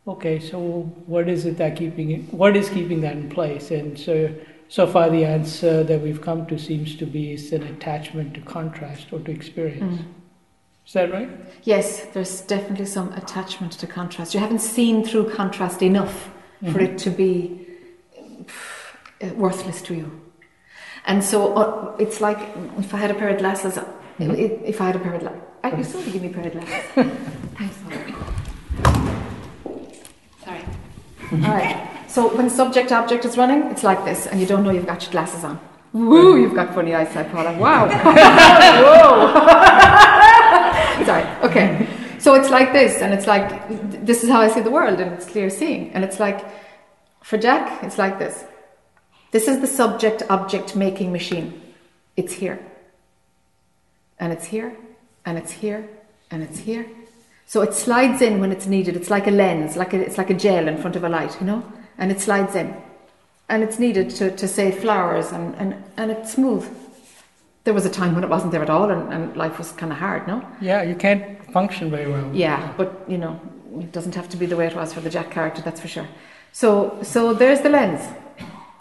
[0.06, 3.70] okay, so what is it that keeping it, what is keeping that in place?
[3.70, 4.34] And so
[4.70, 8.40] so far, the answer that we've come to seems to be is an attachment to
[8.42, 10.02] contrast or to experience.
[10.02, 10.04] Mm.
[10.86, 11.30] Is that right?
[11.62, 14.34] Yes, there's definitely some attachment to contrast.
[14.34, 16.30] You haven't seen through contrast enough
[16.70, 17.66] for it to be
[19.36, 20.20] worthless to you.
[21.08, 22.38] And so uh, it's like
[22.78, 23.78] if I had a pair of glasses,
[24.20, 24.32] Mhm.
[24.32, 26.52] i- if I had a pair of glasses, you still give me a pair of
[26.52, 26.84] glasses.
[27.58, 27.76] Thanks.
[30.44, 30.62] Sorry.
[31.32, 31.76] All right.
[32.08, 35.02] So when subject object is running, it's like this, and you don't know you've got
[35.02, 35.58] your glasses on.
[35.92, 36.36] Woo!
[36.40, 37.52] You've got funny eyesight, Paula.
[37.58, 37.88] Wow.
[38.84, 39.32] Whoa.
[41.08, 41.24] Sorry.
[41.42, 41.86] Okay.
[42.18, 43.48] So it's like this, and it's like
[44.04, 46.44] this is how I see the world, and it's clear seeing, and it's like
[47.22, 48.44] for Jac, it's like this.
[49.30, 51.60] This is the subject object making machine.
[52.16, 52.58] It's here.
[54.18, 54.76] And it's here,
[55.24, 55.88] and it's here,
[56.30, 56.86] and it's here.
[57.46, 58.96] So it slides in when it's needed.
[58.96, 61.36] It's like a lens, like a, it's like a gel in front of a light,
[61.40, 61.62] you know?
[61.96, 62.74] And it slides in.
[63.48, 66.68] And it's needed to, to say flowers, and, and, and it's smooth.
[67.64, 69.92] There was a time when it wasn't there at all, and, and life was kind
[69.92, 70.46] of hard, no?
[70.60, 72.30] Yeah, you can't function very well.
[72.34, 73.40] Yeah, but you know,
[73.78, 75.88] it doesn't have to be the way it was for the Jac character, that's for
[75.88, 76.08] sure.
[76.52, 78.02] So, so there's the lens,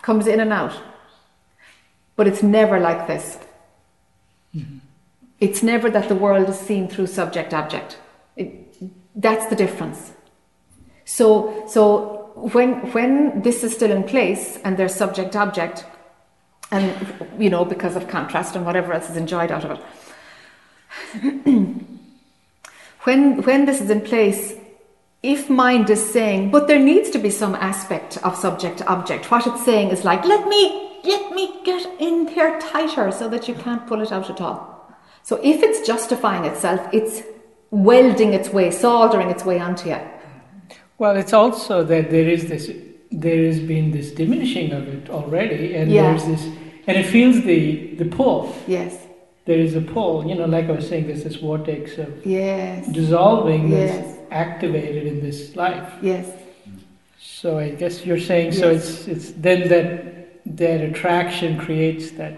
[0.07, 0.73] comes in and out,
[2.15, 3.37] but it's never like this.
[4.55, 4.77] Mm-hmm.
[5.41, 7.97] It's never that the world is seen through subject object.
[9.15, 10.13] That's the difference.
[11.03, 11.27] So,
[11.67, 15.85] so when when this is still in place and there's subject object,
[16.71, 16.85] and
[17.37, 19.81] you know because of contrast and whatever else is enjoyed out of it,
[23.03, 24.56] when when this is in place,
[25.27, 29.45] if mind is saying, but there needs to be some aspect of subject object, what
[29.45, 30.61] it's saying is like, let me
[31.03, 34.59] let me get in there tighter so that you can't pull it out at all.
[35.23, 37.23] So if it's justifying itself, it's
[37.71, 39.99] welding its way, soldering its way onto you.
[40.97, 42.71] Well, it's also that there is this
[43.11, 46.03] there has been this diminishing of it already, and Yeah.
[46.03, 46.43] there's this,
[46.87, 47.61] and it feels the
[48.01, 48.55] the pull.
[48.67, 48.93] Yes,
[49.49, 50.13] There is a pull.
[50.29, 54.16] You know, like I was saying, there's this vortex of yes, dissolving Yes.
[54.31, 55.93] Activated in this life.
[56.01, 56.25] yes,
[57.19, 58.69] So I guess you're saying so.
[58.71, 59.89] It's it's then that
[60.57, 62.33] that attraction creates that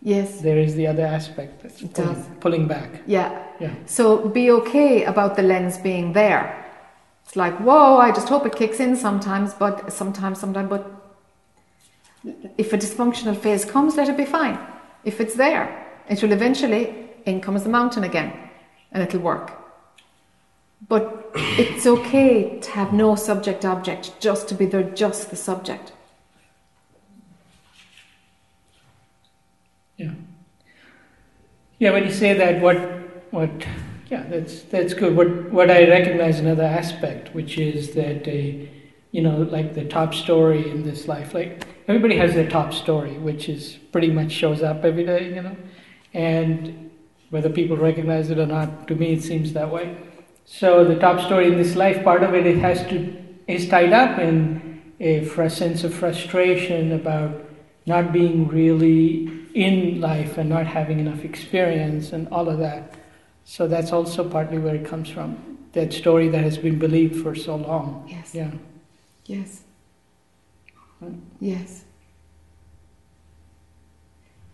[0.00, 0.40] yes.
[0.40, 2.26] there is the other aspect that's It pulling, does.
[2.40, 2.90] pulling back.
[3.06, 3.30] Yeah.
[3.60, 3.74] Yeah.
[3.86, 6.44] So be okay about the lens being there.
[7.24, 10.84] It's like, whoa, I just hope it kicks in sometimes, but sometimes, sometimes, but
[12.58, 14.58] if a dysfunctional phase comes, let it be fine.
[15.04, 15.66] If it's there,
[16.08, 18.32] it will eventually, in comes the mountain again,
[18.92, 19.52] and it'll work.
[20.88, 25.92] But it's okay to have no subject object, just to be there, just the subject.
[29.96, 30.12] Yeah.
[31.78, 32.76] Yeah, when you say that, what,
[33.30, 33.50] what,
[34.10, 35.16] yeah, that's that's good.
[35.16, 38.68] What what I recognize another aspect, which is that a,
[39.10, 43.18] you know, like the top story in this life, like everybody has their top story,
[43.18, 45.56] which is pretty much shows up every day, you know,
[46.12, 46.90] and
[47.30, 49.96] whether people recognize it or not, to me it seems that way.
[50.44, 53.16] So the top story in this life, part of it, it has to
[53.46, 57.44] is tied up in a fr- sense of frustration about
[57.86, 62.94] not being really in life and not having enough experience and all of that.
[63.44, 65.58] So that's also partly where it comes from.
[65.72, 68.06] That story that has been believed for so long.
[68.08, 68.34] Yes.
[68.34, 68.50] Yeah.
[69.26, 69.62] Yes.
[71.40, 71.84] Yes.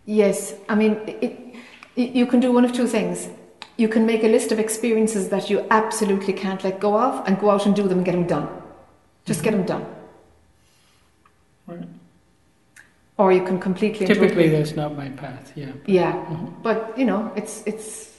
[0.07, 0.55] Yes.
[0.69, 1.55] I mean, it,
[1.97, 3.29] it, you can do one of two things.
[3.79, 7.39] You can make a list of experiences that you absolutely can't let go of and
[7.39, 8.49] go out and do them and get them done.
[9.25, 9.87] Just get them done.
[11.69, 11.89] Right.
[13.19, 15.53] Or you can completely Typically, that's not my path.
[15.55, 15.73] Yeah.
[15.87, 16.13] Yeah.
[16.13, 16.63] Mhm.
[16.63, 18.17] But, you know, it's, it's,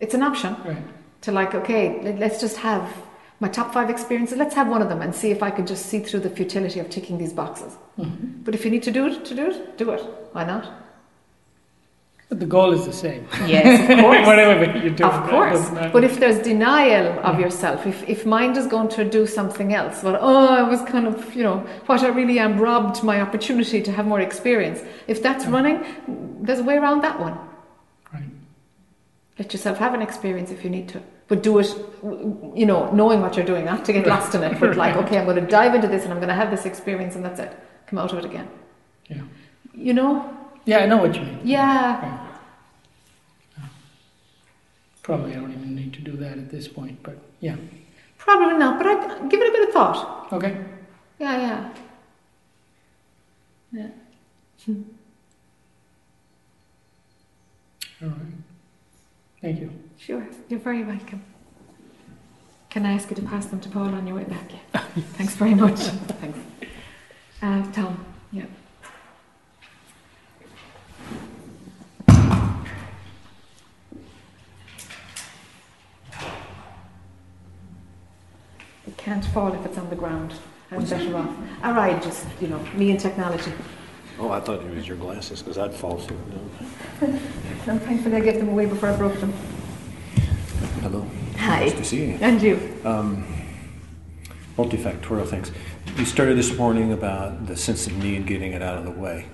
[0.00, 0.82] it's an option Right.
[1.22, 2.84] to like, okay, let- let's just have
[3.40, 4.36] my top five experiences.
[4.36, 6.80] Let's have one of them and see if I can just see through the futility
[6.80, 7.76] of ticking these boxes.
[7.98, 8.44] Mhm.
[8.44, 10.02] But if you need to do it, to do it, do it.
[10.32, 10.64] Why not?
[12.28, 13.26] But the goal is the same.
[13.46, 14.26] Yes, of course.
[14.26, 15.04] Whatever you do.
[15.04, 15.70] Of course.
[15.70, 20.02] But if there's denial of yourself, if, if mind is going to do something else,
[20.02, 23.80] well, oh, I was kind of, you know, what I really am robbed my opportunity
[23.80, 24.82] to have more experience.
[25.06, 25.82] If that's running,
[26.42, 27.38] there's a way around that one.
[28.12, 28.28] Right.
[29.38, 31.02] Let yourself have an experience if you need to.
[31.28, 31.74] But do it,
[32.54, 35.18] you know, knowing what you're doing, not to get lost in it, but like, okay,
[35.18, 37.40] I'm going to dive into this and I'm going to have this experience and that's
[37.40, 37.56] it.
[37.86, 38.48] Come out of it again.
[39.08, 39.22] Yeah.
[39.74, 40.37] You know?
[40.68, 41.40] Yeah, I know what you mean.
[41.44, 41.98] Yeah.
[43.56, 43.70] Right.
[45.02, 47.56] Probably I don't even need to do that at this point, but yeah.
[48.18, 50.30] Probably not, but I'd give it a bit of thought.
[50.30, 50.62] Okay.
[51.18, 51.74] Yeah, yeah.
[53.72, 54.74] Yeah.
[58.02, 58.34] All right.
[59.40, 59.72] Thank you.
[59.96, 61.24] Sure, you're very welcome.
[62.68, 64.52] Can I ask you to pass them to Paul on your way back?
[64.52, 64.80] Yeah.
[65.16, 65.78] Thanks very much.
[66.20, 66.38] Thanks.
[67.40, 68.44] Uh, Tom, yeah.
[78.98, 80.34] Can't fall if it's on the ground.
[80.70, 81.34] I'm better off.
[81.64, 83.52] All right, just, you know, me and technology.
[84.18, 86.18] Oh, I thought it was your glasses, because I'd fall too.
[87.00, 87.06] No.
[87.68, 89.32] I'm thankful I gave them away before I broke them.
[90.80, 91.06] Hello.
[91.36, 91.66] Hi.
[91.66, 92.18] Nice to see you.
[92.20, 92.76] And you.
[92.84, 93.24] Um,
[94.56, 95.52] multifactorial things.
[95.96, 98.90] You started this morning about the sense of me and getting it out of the
[98.90, 99.26] way.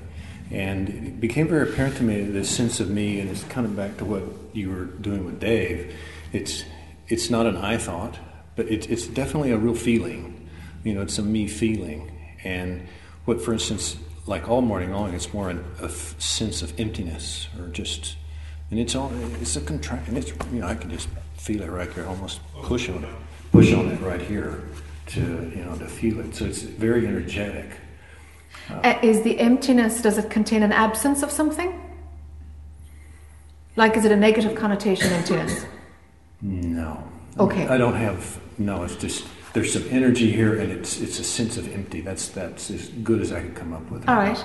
[0.50, 3.74] And it became very apparent to me this sense of me, and it's kind of
[3.74, 5.96] back to what you were doing with Dave.
[6.32, 6.64] It's,
[7.08, 8.18] it's not an I thought,
[8.56, 10.48] but it, it's definitely a real feeling.
[10.84, 12.10] You know, it's a me feeling.
[12.44, 12.86] And
[13.24, 13.96] what, for instance,
[14.26, 18.16] like all morning long, it's more an, a f- sense of emptiness or just,
[18.70, 21.70] and it's all, it's a contract, and it's, you know, I can just feel it
[21.70, 23.14] right there, almost push on it,
[23.52, 24.62] push on it right here
[25.06, 26.34] to, you know, to feel it.
[26.34, 27.78] So it's very energetic.
[28.70, 31.80] Uh, is the emptiness, does it contain an absence of something?
[33.76, 35.66] Like, is it a negative connotation, emptiness?
[36.40, 37.02] No.
[37.38, 37.66] Okay.
[37.66, 41.56] I don't have, no, it's just, there's some energy here and it's, it's a sense
[41.56, 42.00] of empty.
[42.00, 44.08] That's, that's as good as I could come up with.
[44.08, 44.42] All right.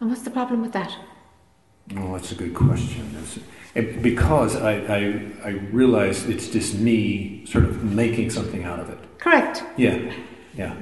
[0.00, 0.94] And what's the problem with that?
[1.96, 3.14] Oh, that's a good question.
[3.14, 3.38] That's,
[4.02, 8.98] because I, I, I realize it's just me sort of making something out of it.
[9.18, 9.62] Correct.
[9.76, 10.12] Yeah,
[10.56, 10.74] yeah.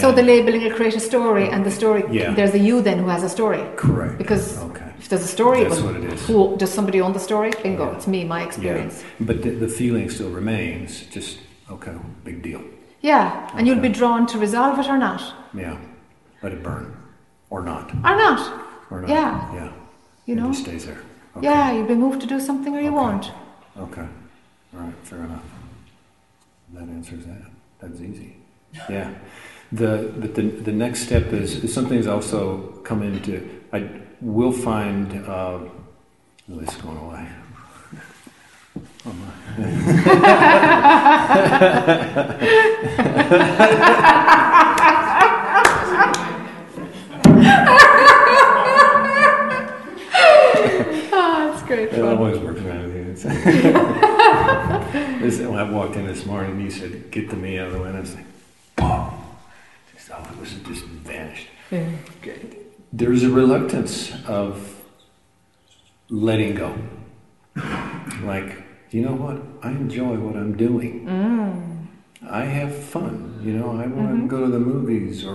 [0.00, 2.34] so the labeling will create a story, and the story, Yeah.
[2.34, 3.62] there's a you then who has a story.
[3.76, 4.18] Correct.
[4.18, 4.89] Because Okay.
[5.00, 6.26] If there's a story, That's what it is.
[6.26, 7.50] who does somebody own the story?
[7.62, 7.96] Bingo, Yeah.
[7.96, 9.02] it's me, my experience.
[9.02, 9.26] Yeah.
[9.28, 11.02] But the, the feeling still remains.
[11.16, 11.38] Just,
[11.70, 11.94] okay,
[12.24, 12.62] big deal.
[13.00, 15.22] Yeah, and you'll be drawn to resolve it or not,
[15.54, 15.76] Yeah.
[16.42, 16.86] Let it burn.
[17.50, 17.86] Or not.
[17.94, 18.40] or not.
[18.90, 19.08] Or not.
[19.10, 19.54] Yeah.
[19.54, 19.72] Yeah.
[20.26, 20.48] You It know.
[20.48, 21.00] just stays there.
[21.36, 21.46] Okay.
[21.46, 22.96] Yeah, you'll be moved to do something or you Okay.
[23.02, 23.26] won't.
[23.78, 24.06] Okay.
[24.74, 25.42] All right, fair enough.
[26.74, 27.42] that answers that.
[27.80, 28.36] That's easy.
[28.88, 29.10] Yeah.
[29.72, 32.38] The but the the next step is, is something that's also
[32.84, 33.32] come into.
[33.72, 33.78] I
[34.20, 35.12] will find.
[35.26, 35.70] Uh, oh,
[36.48, 37.26] this going away.
[39.06, 39.12] Oh
[50.12, 52.16] Oh, that's great It fun.
[52.16, 52.90] always works around.
[52.94, 53.22] It's-
[55.20, 57.80] This- when I walked in this morning, he said, "Get the me out of the
[57.80, 58.24] way." And I was like,
[58.76, 59.10] "Boom!"
[59.94, 61.48] Just all it was just vanished.
[61.70, 61.88] Yeah.
[62.92, 64.82] There's a reluctance of
[66.08, 66.76] letting go.
[68.22, 69.40] Like, you know what?
[69.62, 71.06] I enjoy what I'm doing.
[71.06, 71.86] Mm.
[72.28, 73.40] I have fun.
[73.42, 74.26] You know, I want to mm-hmm.
[74.26, 75.30] go to the movies or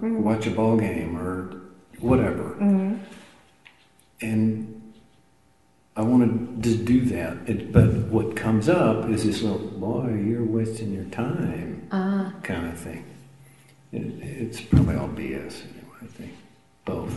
[0.00, 0.22] mm-hmm.
[0.22, 1.60] watch a ball game or
[1.98, 2.56] whatever.
[2.60, 2.96] Mm-hmm.
[4.22, 4.92] And
[5.96, 7.36] I want to just do that.
[7.48, 12.30] It, but what comes up is this little, boy, you're wasting your time uh-huh.
[12.30, 13.04] Ah, kind of thing.
[13.92, 16.32] It, it's probably all BS anyway, I think.
[16.84, 17.12] Both.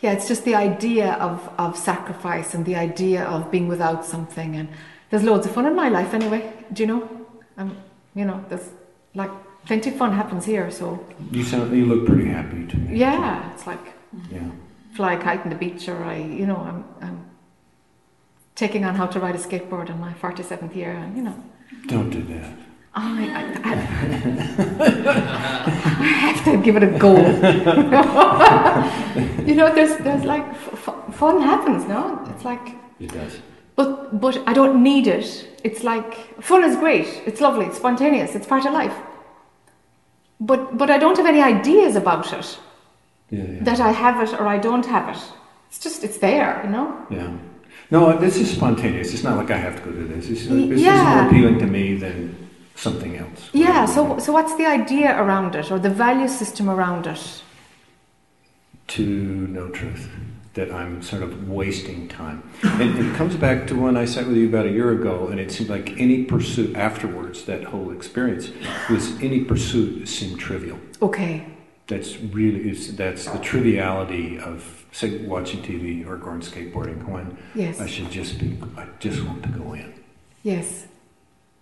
[0.00, 4.56] yeah, it's just the idea of, of sacrifice and the idea of being without something.
[4.56, 4.68] And
[5.10, 6.52] there's loads of fun in my life anyway.
[6.72, 7.26] Do you know?
[7.58, 7.76] Um,
[8.14, 8.68] you know, there's
[9.14, 9.30] like
[9.66, 10.70] plenty of fun happens here.
[10.70, 12.96] So You sound, you look pretty happy to me.
[12.98, 13.84] yeah, it's like
[14.30, 14.50] Yeah.
[14.94, 17.24] fly a kite on the beach, or I, you know, I'm, I'm
[18.54, 21.36] taking on how to ride a skateboard in my 47th year, and you know,
[21.86, 22.52] Don't do that.
[22.92, 23.72] I, I, I,
[26.00, 27.16] I have to give it a go.
[29.46, 32.20] you know, there's, there's like f- fun happens, no?
[32.34, 33.38] It's like, It does.
[33.76, 35.46] but, but I don't need it.
[35.62, 37.06] It's like fun is great.
[37.26, 37.66] It's lovely.
[37.66, 38.34] It's spontaneous.
[38.34, 38.94] It's part of life.
[40.40, 42.58] But, but I don't have any ideas about it.
[43.30, 43.62] Yeah, yeah.
[43.62, 45.22] That I have it or I don't have it.
[45.68, 47.06] It's just, it's there, you know?
[47.10, 47.36] yeah.
[47.92, 49.12] No, this is spontaneous.
[49.14, 50.28] It's not like I have to go do this.
[50.28, 51.14] It's, this is Yeah.
[51.22, 52.39] more appealing to me than
[52.80, 53.50] something else.
[53.52, 57.42] Yeah, so, so what's the idea around it or the value system around it?
[58.88, 60.10] to know truth,
[60.54, 62.42] that I'm sort of wasting time.
[62.64, 65.38] And it comes back to when I sat with you about a year ago, and
[65.38, 68.50] it seemed like any pursuit afterwards, that whole experience,
[68.90, 70.80] was any pursuit seemed trivial.
[71.00, 71.46] Okay.
[71.86, 77.80] That's really, is, that's the triviality of, say, watching TV or going skateboarding, when Yes.
[77.80, 79.94] I should just be, I just want to go in.
[80.42, 80.88] Yes.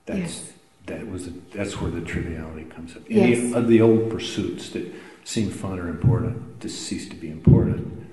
[0.07, 0.53] That's, Yes.
[0.89, 3.03] That was, that's where the triviality comes up.
[3.09, 3.39] Yes.
[3.39, 4.93] Any of the old pursuits that
[5.25, 8.07] seem fun or important just cease to be important.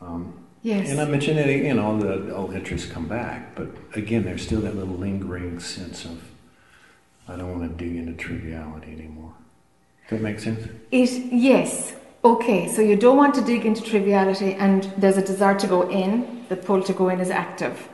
[0.00, 0.90] Um, Yes.
[0.90, 4.62] And I mentioned that again, all the all interests come back, but again, there's still
[4.62, 6.22] that little lingering sense of
[7.28, 9.34] I don't want to dig into triviality anymore.
[10.08, 10.66] Does that make sense?
[10.90, 11.94] It yes.
[12.24, 15.90] Okay, so you don't want to dig into triviality and there's a desire to go
[15.90, 17.86] in, the pull to go in is active.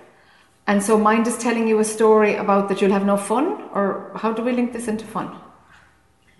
[0.70, 4.12] And so mind is telling you a story about that you'll have no fun or
[4.14, 5.36] how do we link this into fun?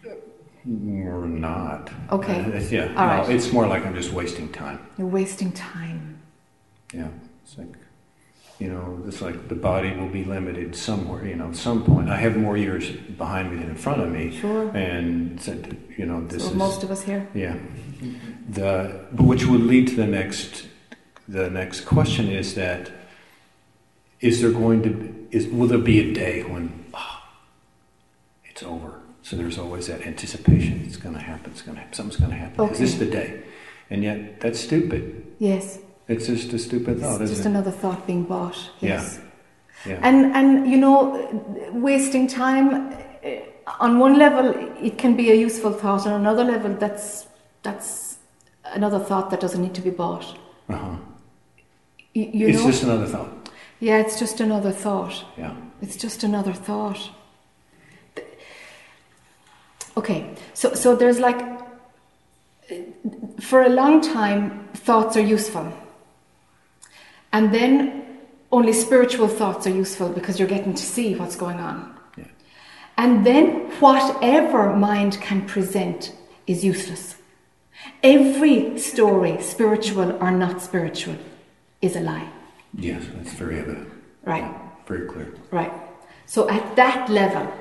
[0.05, 1.91] Or not.
[2.13, 2.39] Okay.
[2.39, 2.95] Uh, yeah.
[2.97, 3.29] All no, right.
[3.29, 4.79] it's more like I'm just wasting time.
[4.97, 6.21] You're wasting time.
[6.95, 7.09] Yeah.
[7.43, 7.75] It's like
[8.61, 12.09] you know, it's like the body will be limited somewhere, you know, at some point.
[12.09, 14.31] I have more years behind me than in front of me.
[14.39, 14.69] Sure.
[14.77, 17.27] And said, you know, this so is most of us here.
[17.35, 17.57] Yeah.
[18.49, 20.69] The which would lead to the next
[21.27, 22.93] the next question is that
[24.21, 27.29] is there going to is will there be a day when ah,
[28.45, 29.01] it's over?
[29.23, 30.83] So there's always that anticipation.
[30.87, 31.53] It's going to happen.
[31.53, 31.95] It's going to happen.
[31.95, 32.69] Something's going to happen.
[32.71, 33.43] Is this the day?
[33.91, 35.27] And yet that's stupid.
[35.39, 35.79] Yes.
[36.09, 38.71] It's just a stupid thought, It's isn't just another thought being bought.
[38.81, 39.21] Yes.
[39.87, 40.01] Yeah.
[40.03, 42.93] And and you know, wasting time
[43.23, 43.43] eh,
[43.79, 47.27] on one level it can be a useful thought, on another level that's
[47.63, 48.19] that's
[48.65, 50.37] another thought that doesn't need to be bought.
[50.69, 50.97] Uh-huh.
[52.15, 52.71] You, you It's know?
[52.71, 53.40] just another thought.
[53.81, 55.25] Yeah, it's just another thought.
[55.37, 55.57] Yeah.
[55.81, 57.11] It's just another thought.
[59.97, 61.41] Okay, so so there's like
[63.41, 65.73] for a long time thoughts are useful.
[67.33, 68.19] And then
[68.53, 71.95] only spiritual thoughts are useful because you're getting to see what's going on.
[72.17, 72.25] Yeah.
[72.97, 76.13] And then whatever mind can present
[76.47, 77.17] is useless.
[78.03, 81.17] Every story, spiritual or not spiritual,
[81.81, 82.29] is a lie.
[82.75, 83.89] Yes, that's very evident.
[84.25, 84.45] Right.
[84.87, 85.35] Very clear.
[85.51, 85.73] Right.
[86.27, 87.53] So at that level,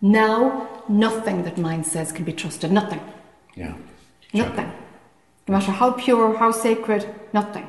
[0.00, 2.70] now nothing that mind says can be trusted.
[2.72, 3.00] Nothing.
[3.54, 3.74] Yeah.
[4.32, 4.72] Nothing.
[5.48, 7.66] No matter how pure, how sacred, nothing.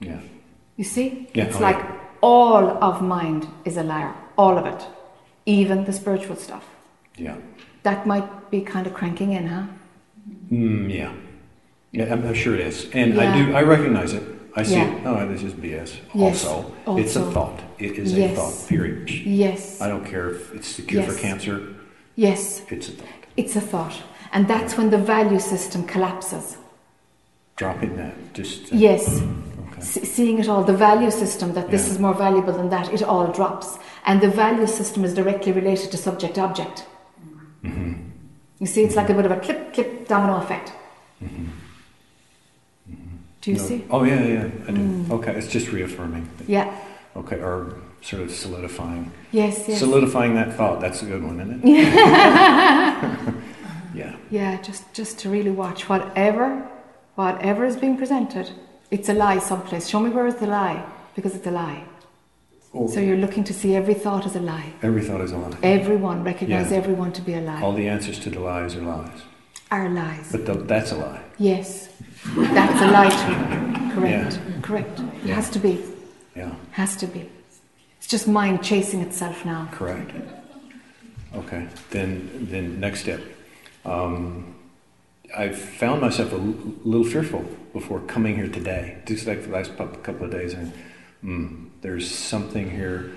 [0.00, 0.20] Yeah.
[0.76, 1.28] You see?
[1.34, 1.98] Yeah, It's oh, like yeah.
[2.20, 4.14] all of mind is a liar.
[4.36, 4.86] All of it.
[5.46, 6.64] Even the spiritual stuff.
[7.16, 7.36] Yeah.
[7.82, 9.66] That might be kind of cranking in, huh?
[10.50, 11.12] Mm, yeah.
[11.92, 12.90] Yeah, I'm, I'm sure it is.
[12.92, 14.22] And I do, I recognize it.
[14.58, 14.98] I see Yeah.
[15.04, 15.90] No, this is BS.
[16.14, 16.72] Yes, Also,
[17.02, 17.60] it's a thought.
[17.78, 18.32] It is Yes.
[18.32, 18.68] a thought.
[18.68, 19.10] Period.
[19.10, 19.80] Yes.
[19.82, 21.56] I don't care if it's the cure for cancer.
[22.16, 22.62] Yes.
[22.70, 23.22] It's a thought.
[23.36, 23.96] It's a thought.
[24.32, 26.56] And that's when the value system collapses.
[27.56, 28.14] Dropping that.
[28.32, 28.72] Just.
[28.72, 29.02] uh, Yes.
[29.72, 29.80] Okay.
[30.14, 31.92] Seeing it all, the value system that this Yeah.
[31.92, 33.78] is more valuable than that, it all drops.
[34.06, 36.86] And the value system is directly related to subject object.
[37.64, 37.92] Mm-hmm.
[38.60, 40.72] You see, it's like a bit of a clip, clip, domino effect.
[43.46, 43.62] Do you No.
[43.64, 43.84] see?
[43.90, 44.44] Oh yeah, yeah.
[44.66, 44.80] I do.
[44.80, 45.10] Mm.
[45.12, 46.28] Okay, it's just reaffirming.
[46.48, 46.66] Yeah.
[47.14, 49.12] Okay, or sort of solidifying.
[49.30, 49.78] Yes, yes.
[49.78, 50.80] Solidifying that thought.
[50.80, 51.64] That's a good one, isn't it?
[53.94, 54.16] yeah.
[54.30, 56.66] Yeah, just just to really watch whatever
[57.14, 58.50] whatever is being presented.
[58.90, 59.86] It's a lie someplace.
[59.88, 61.84] Show me where is the lie, because it's a lie.
[62.74, 64.72] Oh, So you're looking to see every thought as a lie.
[64.82, 65.56] every thought is a lie.
[65.62, 66.78] Everyone recognize Yeah.
[66.78, 67.62] everyone to be a lie.
[67.62, 69.20] All the answers to the lies are lies.
[69.70, 70.26] Are lies.
[70.32, 71.20] But th- that's a lie.
[71.38, 71.88] Yes,
[72.34, 73.92] that's a light.
[73.94, 74.34] Correct.
[74.34, 74.60] Yeah.
[74.62, 75.00] Correct.
[75.00, 75.34] It Yeah.
[75.34, 75.78] has to be.
[76.34, 77.28] Yeah, Has to be.
[77.98, 79.68] It's just mind chasing itself now.
[79.72, 80.10] correct.
[81.34, 83.20] Okay, then then next step.
[83.84, 84.54] Um,
[85.36, 86.54] I found myself a l-
[86.84, 88.98] little fearful before coming here today.
[89.06, 90.72] Just like the last couple of days, and
[91.24, 93.12] mm, there's something here.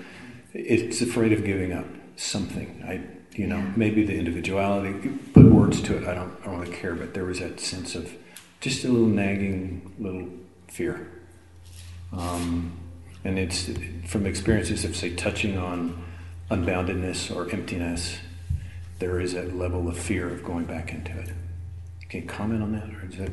[0.54, 2.82] It's afraid of giving up something.
[2.86, 3.00] I,
[3.36, 3.72] you know, Yeah.
[3.76, 4.92] maybe the individuality.
[5.34, 6.06] Put words to it.
[6.06, 6.32] I don't.
[6.42, 6.94] I don't really care.
[6.94, 8.10] But there was that sense of
[8.60, 10.28] just a little nagging, little
[10.68, 11.08] fear.
[12.12, 12.72] Um,
[13.24, 13.70] and it's
[14.06, 16.02] from experiences of say touching on
[16.50, 18.18] unboundedness or emptiness.
[18.98, 21.30] There is a level of fear of going back into it.
[22.08, 23.30] Can you comment on that, or is that,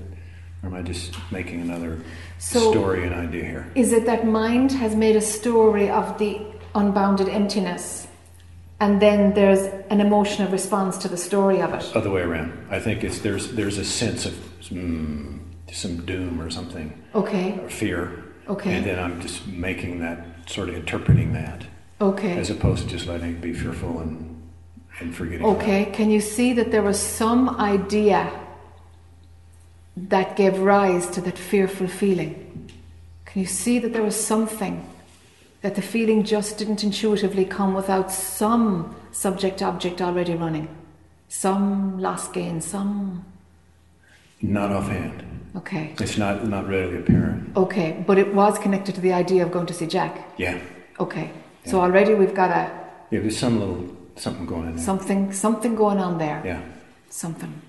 [0.64, 2.00] or am I just making another
[2.38, 3.68] So- story and idea here?
[3.76, 6.40] Is it that mind has made a story of the
[6.76, 8.08] unbounded emptiness,
[8.80, 11.92] and then there's an emotional response to the story of it?
[11.96, 12.54] Other way around.
[12.70, 15.40] I think it's there's there's a sense of mm,
[15.72, 17.60] some doom or something Okay.
[17.62, 18.74] or fear, Okay.
[18.76, 21.66] and then I'm just making that sort of interpreting that
[22.00, 22.38] Okay.
[22.38, 24.34] as opposed to just letting it be fearful and
[25.00, 25.46] and forgetting.
[25.46, 25.58] about.
[25.62, 28.32] Okay, can you see that there was some idea
[29.96, 32.70] that gave rise to that fearful feeling?
[33.26, 34.84] Can you see that there was something
[35.62, 40.68] that the feeling just didn't intuitively come without some subject object already running?
[41.30, 43.24] Some loss gain, some.
[44.42, 45.24] Not offhand.
[45.56, 47.58] Okay, It's not not readily apparent.
[47.58, 50.14] okay, but it was connected to the idea of going to see Jac.
[50.38, 50.60] Yeah.
[51.00, 51.32] Okay,
[51.66, 52.70] so already we've got a
[53.10, 53.84] Yeah, there's some little
[54.16, 54.86] something going on there.
[54.86, 56.42] something something going on there.
[56.46, 56.62] Yeah.
[57.10, 57.62] Something.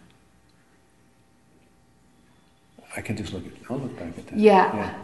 [2.96, 4.36] I can just look at I'll look back at that.
[4.36, 4.74] Yeah.
[4.76, 4.94] Yeah.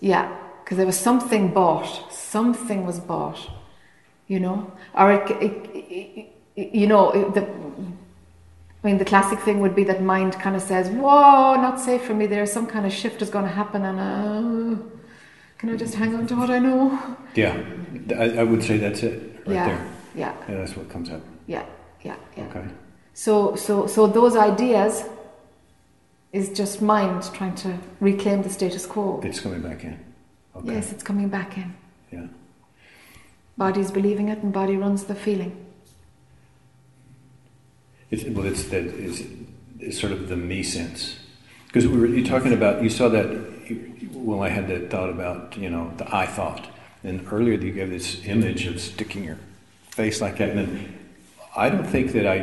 [0.00, 2.12] Yeah, because there was something bought.
[2.12, 3.38] Something was bought,
[4.28, 7.42] you know, or it, it, it, you know, the.
[8.82, 12.04] I mean, the classic thing would be that mind kind of says, "Whoa, not safe
[12.04, 14.82] for me." There's some kind of shift is going to happen, and uh,
[15.58, 17.16] can I just hang on to what I know?
[17.34, 17.60] Yeah.
[18.16, 19.86] I, I would say that's it right yeah, there.
[20.14, 21.22] yeah, Yeah, that's what comes up.
[21.46, 21.64] yeah,
[22.02, 22.44] yeah, yeah.
[22.44, 22.64] Okay.
[23.14, 25.04] So, so, so those ideas
[26.32, 29.20] is just mind trying to reclaim the status quo.
[29.24, 29.98] It's coming back in.
[30.54, 30.74] Okay.
[30.74, 31.74] Yes, it's coming back in.
[32.12, 32.26] Yeah.
[33.56, 35.52] Body's believing it, and body runs the feeling.
[38.10, 39.26] It's, well, it's that is
[39.80, 41.18] it's sort of the me sense.
[41.66, 43.26] Because we were you talking about you saw that
[44.12, 46.66] well I had that thought about you know the I thought.
[47.04, 49.38] And earlier you gave this image of sticking your
[49.90, 50.98] face like that and then
[51.56, 52.38] I don't think that I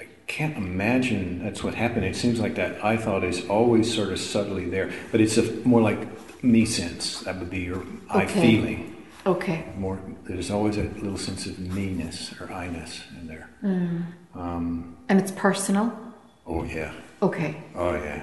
[0.00, 2.04] I can't imagine that's what happened.
[2.04, 5.42] It seems like that I thought is always sort of subtly there but it's a
[5.66, 5.98] more like
[6.44, 7.20] me sense.
[7.20, 8.94] That would be your I feeling
[9.28, 9.58] Okay.
[9.76, 9.98] more
[10.28, 13.46] there's always a little sense of me-ness or I-ness in there
[14.34, 15.86] um, And it's personal?
[16.46, 17.52] oh yeah Okay.
[17.74, 18.22] Oh yeah,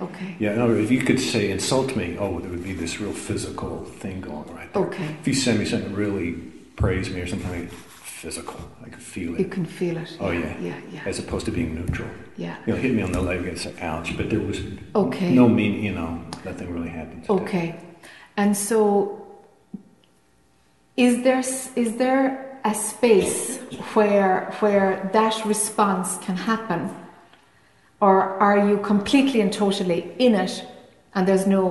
[0.00, 0.36] Okay.
[0.38, 0.64] yeah.
[0.64, 4.20] Words, if you could say insult me, oh, there would be this real physical thing
[4.20, 4.84] going right there.
[4.86, 5.08] Okay.
[5.20, 6.32] If you send me something really
[6.76, 7.72] praise me or something like
[8.22, 9.40] physical, I can feel it.
[9.40, 10.16] You can feel it.
[10.20, 11.02] Oh yeah, Yeah, yeah.
[11.04, 12.08] As opposed to being neutral.
[12.36, 12.54] Yeah.
[12.64, 14.60] You know, hit me on the leg, it's like ouch, but there was
[14.94, 15.34] Okay.
[15.34, 16.10] no mean, you know,
[16.44, 17.26] nothing really happened.
[17.28, 17.74] Okay.
[18.36, 18.78] And so
[20.98, 21.44] is there
[21.76, 23.58] is there a space
[23.94, 26.90] where where that response can happen
[28.00, 30.64] or are you completely and totally in it
[31.14, 31.66] and there's no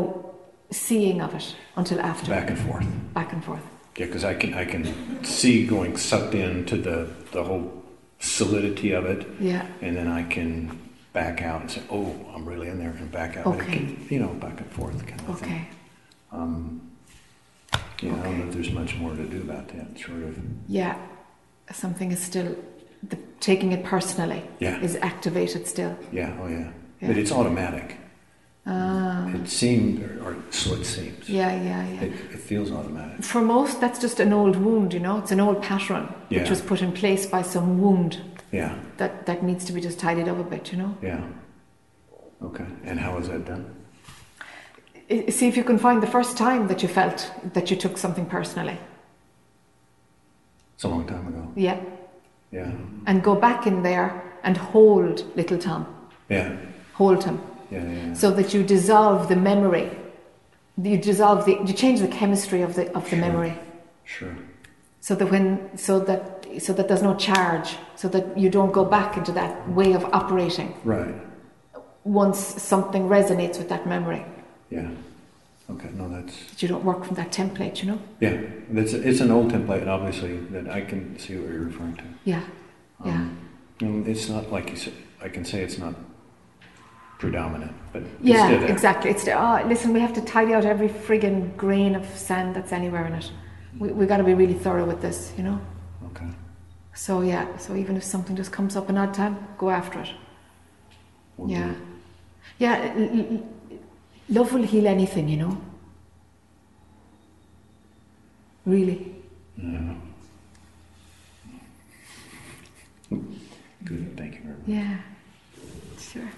[0.72, 2.86] seeing of it until after Back and forth.
[3.14, 3.62] back and forth
[3.98, 4.84] Yeah, because I can I can
[5.24, 7.68] see going sucked into the the whole
[8.20, 10.80] solidity of it, yeah and then I can
[11.14, 13.48] back out and say, oh, I'm really in there, and back out.
[13.48, 13.72] Okay.
[13.78, 15.50] can, you know, back and forth kind of thing.
[15.50, 15.68] okay
[16.32, 16.82] Um,
[17.74, 18.48] yeah, I don't know Okay.
[18.50, 19.98] if there's much more to do about that.
[20.00, 20.38] Sort of.
[20.68, 20.96] yeah
[21.72, 22.56] something is still
[23.10, 24.80] the, taking it personally Yeah.
[24.82, 26.34] is activated still Yeah.
[26.42, 26.70] Oh, yeah.
[27.02, 27.08] Yeah.
[27.10, 27.98] But it's automatic.
[28.66, 29.28] Ah.
[29.30, 31.30] It seems, or, or so it seems.
[31.30, 32.02] Yeah, yeah, yeah.
[32.02, 33.24] It, it feels automatic.
[33.24, 35.18] For most, that's just an old wound, you know.
[35.20, 38.22] It's an old pattern which was put in place by some wound
[38.52, 40.98] Yeah, that, that needs to be just tidied up a bit, you know.
[41.02, 41.22] yeah.
[42.42, 42.66] Okay.
[42.84, 43.74] And how was that done?
[45.10, 48.26] See if you can find the first time that you felt that you took something
[48.26, 48.78] personally.
[50.76, 51.52] It's a long time ago.
[51.56, 51.80] Yeah.
[52.52, 52.72] Yeah.
[53.06, 55.86] And go back in there and hold little Tom.
[56.30, 56.56] Yeah.
[56.94, 57.40] Hold him.
[57.72, 57.84] Yeah.
[57.84, 57.92] Yeah.
[58.08, 58.14] yeah.
[58.14, 59.90] So that you dissolve the memory.
[60.82, 63.20] You dissolve the, you change the chemistry of the, of the Sure.
[63.20, 63.54] memory.
[64.04, 64.36] Sure.
[65.00, 67.78] So that when, so that, so that there's no charge.
[67.96, 71.16] So that you don't go back into that way of operating Right.
[72.04, 74.26] once something resonates with that memory.
[74.70, 74.90] Yeah.
[75.70, 75.90] Okay.
[75.96, 78.00] No, that's That you don't work from that template, you know?
[78.20, 78.42] yeah.
[78.70, 82.04] That's it's an old template, obviously, that I can see what you're referring to.
[82.26, 82.42] Yeah.
[83.06, 83.12] Yeah.
[83.14, 83.38] Um,
[83.82, 84.94] and it's not like you said.
[85.22, 85.96] I can say it's not
[87.20, 89.10] predominant, but it's Yeah, still exactly.
[89.12, 89.94] It's oh, listen.
[89.94, 93.32] We have to tidy out every friggin' grain of sand that's anywhere in it.
[93.80, 95.60] We we got to be really thorough with this, you know.
[96.12, 96.30] Okay.
[96.94, 97.46] So yeah.
[97.58, 100.10] So even if something just comes up an odd time, go after it.
[101.38, 101.74] We'll yeah,
[102.58, 102.94] yeah.
[104.30, 105.62] Love will heal anything, you know.
[108.66, 109.16] Really.
[109.58, 109.96] Yeah.
[113.86, 114.18] Good.
[114.18, 114.68] Thank you very much.
[114.68, 114.98] Yeah.
[115.98, 116.30] Sure.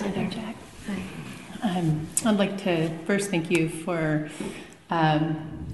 [0.00, 0.57] Hi there, Jac.
[1.62, 4.28] Um, I'd like to first thank you for
[4.90, 5.66] um,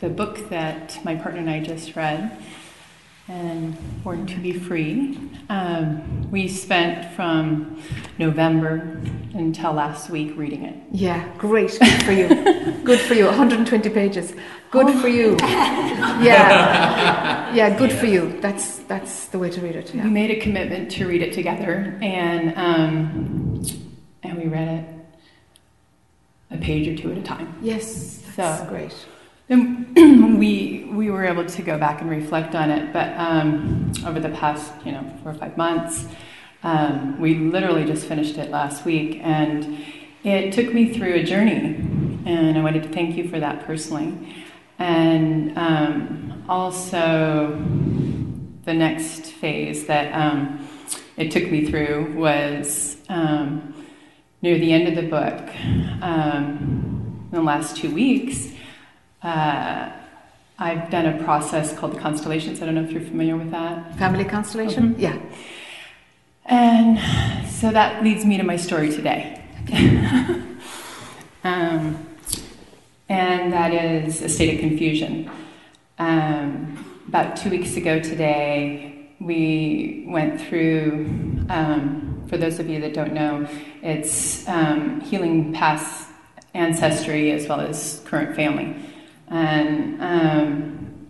[0.00, 2.30] the book that my partner and I just read,
[3.26, 5.18] and Born to Be Free.
[5.48, 7.82] Um, we spent from
[8.18, 9.00] November
[9.34, 10.76] until last week reading it.
[10.92, 11.76] Yeah, great.
[11.78, 12.28] Good for you.
[12.84, 13.26] Good for you.
[13.26, 14.34] 120 pages.
[14.70, 15.36] Good for you.
[16.22, 17.52] Yeah.
[17.54, 18.40] Yeah, good for you.
[18.40, 19.92] That's that's the way to read it.
[19.92, 23.62] We made a commitment to read it together, and um,
[24.22, 25.01] and we read it
[26.52, 27.54] a page or two at a time.
[27.62, 28.94] Yes, that's So- great.
[29.48, 34.20] And we we were able to go back and reflect on it, but um, over
[34.20, 36.06] the past you know four or five months,
[36.62, 39.84] um, we literally just finished it last week, and
[40.24, 41.74] it took me through a journey,
[42.24, 44.14] and I wanted to thank you for that personally,
[44.78, 47.50] and um, also
[48.64, 50.66] the next phase that um,
[51.16, 53.74] it took me through was um,
[54.42, 55.48] near the end of the book.
[56.02, 58.50] Um, in the last two weeks,
[59.22, 59.90] uh,
[60.58, 62.60] I've done a process called the constellations.
[62.60, 63.96] I don't know if you're familiar with that.
[63.96, 64.94] Family constellation?
[64.98, 65.18] Yeah.
[66.44, 66.98] And
[67.48, 69.42] so that leads me to my story today.
[71.44, 72.06] um,
[73.08, 75.30] and that is a state of confusion.
[75.98, 81.06] Um, about two weeks ago today, we went through,
[81.48, 83.46] um, for those of you that don't know,
[83.82, 86.08] it's um, healing past
[86.54, 88.74] ancestry as well as current family.
[89.28, 91.08] And um,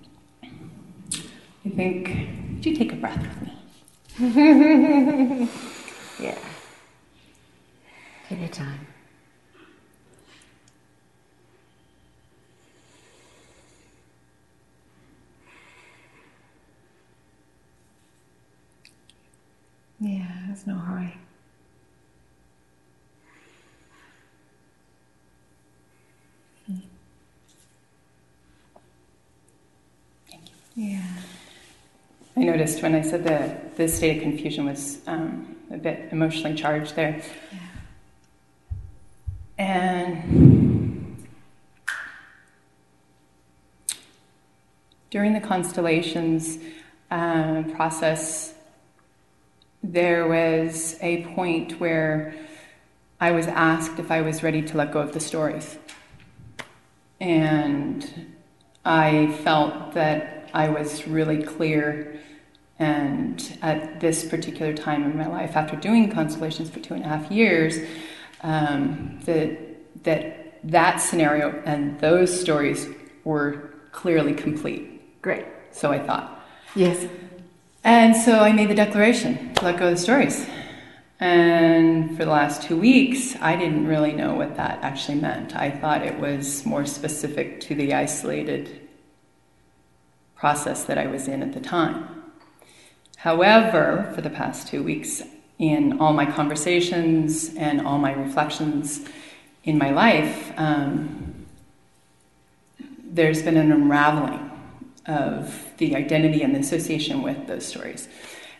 [1.64, 2.09] I think,
[2.55, 3.43] would you take a breath with
[4.18, 5.48] me?
[6.20, 6.39] Yeah.
[8.28, 8.91] Take
[20.02, 21.16] Yeah, there's no hurry.
[30.74, 31.04] Yeah.
[32.36, 36.56] I noticed when I said that the state of confusion was um, a bit emotionally
[36.56, 37.22] charged there.
[39.56, 41.24] And
[45.10, 46.58] during the constellations
[47.12, 48.51] uh, process,
[49.82, 52.34] there was a point where
[53.20, 55.78] I was asked if I was ready to let go of the stories.
[57.20, 58.32] And
[58.84, 62.18] I felt that I was really clear.
[62.78, 67.09] And at this particular time in my life, after doing constellations for two and a
[67.09, 67.78] half years,
[68.42, 69.59] um, that
[70.04, 72.88] that that scenario and those stories
[73.24, 75.22] were clearly complete.
[75.22, 75.46] Great.
[75.70, 76.44] So I thought.
[76.74, 77.06] Yes.
[77.84, 80.46] And so I made the declaration to let go of the stories.
[81.18, 85.56] And for the last two weeks, I didn't really know what that actually meant.
[85.56, 88.88] I thought it was more specific to the isolated
[90.36, 92.09] process that I was in at the time.
[93.18, 95.22] However, for the past two weeks,
[95.59, 99.04] in all my conversations and all my reflections,
[99.62, 101.46] in my life, um,
[103.04, 104.51] there's been an unraveling
[105.06, 108.08] of the identity and the association with those stories.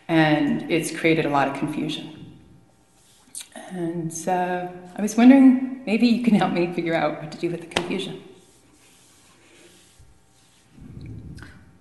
[0.09, 2.23] And it's created a lot of confusion.
[3.55, 7.51] And so I was wondering maybe you can help me figure out what to do
[7.51, 8.23] with the confusion.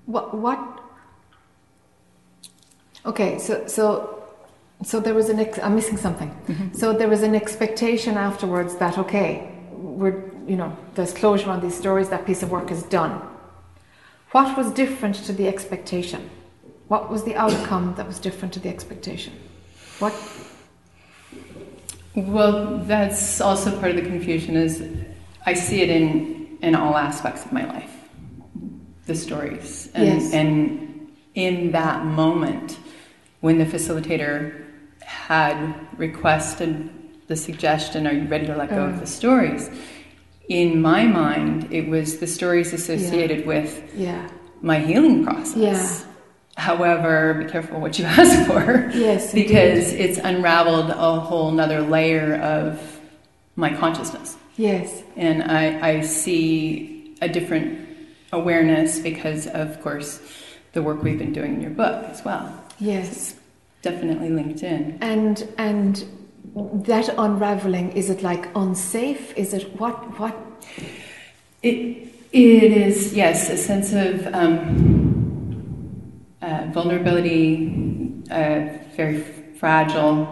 [0.06, 0.36] What?
[0.38, 0.60] What?
[3.06, 4.24] Okay, so so
[4.84, 5.40] so there was an.
[5.40, 6.30] Ex- I'm missing something.
[6.30, 6.78] Mm-hmm.
[6.78, 11.78] So there was an expectation afterwards that okay, we're you know there's closure on these
[11.78, 12.10] stories.
[12.10, 13.22] That piece of work is done.
[14.32, 16.30] What was different to the expectation?
[16.88, 19.34] What was the outcome that was different to the expectation?
[20.00, 20.14] What?
[22.16, 24.84] Well, that's also part of the confusion is
[25.46, 27.92] I see it in in all aspects of my life.
[29.08, 29.90] The stories.
[29.94, 30.34] And Yes.
[30.34, 32.78] and in that moment
[33.40, 34.54] when the facilitator
[35.02, 35.58] had
[35.98, 36.90] requested
[37.28, 39.00] the suggestion, are you ready to let go of Mm.
[39.00, 39.70] the stories?
[40.52, 44.28] In my mind, it was the stories associated with Yeah.
[44.62, 45.56] my healing process.
[46.04, 46.08] Yeah.
[46.58, 48.92] However, be careful what you ask for.
[48.94, 49.48] Yes, indeed.
[49.48, 53.00] Because it's unraveled a whole nother layer of
[53.56, 54.36] my consciousness.
[54.58, 55.04] Yes.
[55.16, 57.88] And I, I see a different
[58.34, 60.20] awareness because, of course,
[60.74, 62.52] the work we've been doing in your book as well.
[62.78, 63.36] Yes.
[63.84, 64.98] Definitely linked in.
[65.00, 66.04] And and
[66.56, 69.34] that unraveling is it like unsafe?
[69.38, 70.36] Is it what what?
[71.64, 76.12] It, it is, yes, a sense of um,
[76.42, 77.72] uh, vulnerability,
[78.32, 79.22] uh, very
[79.60, 80.28] fragile,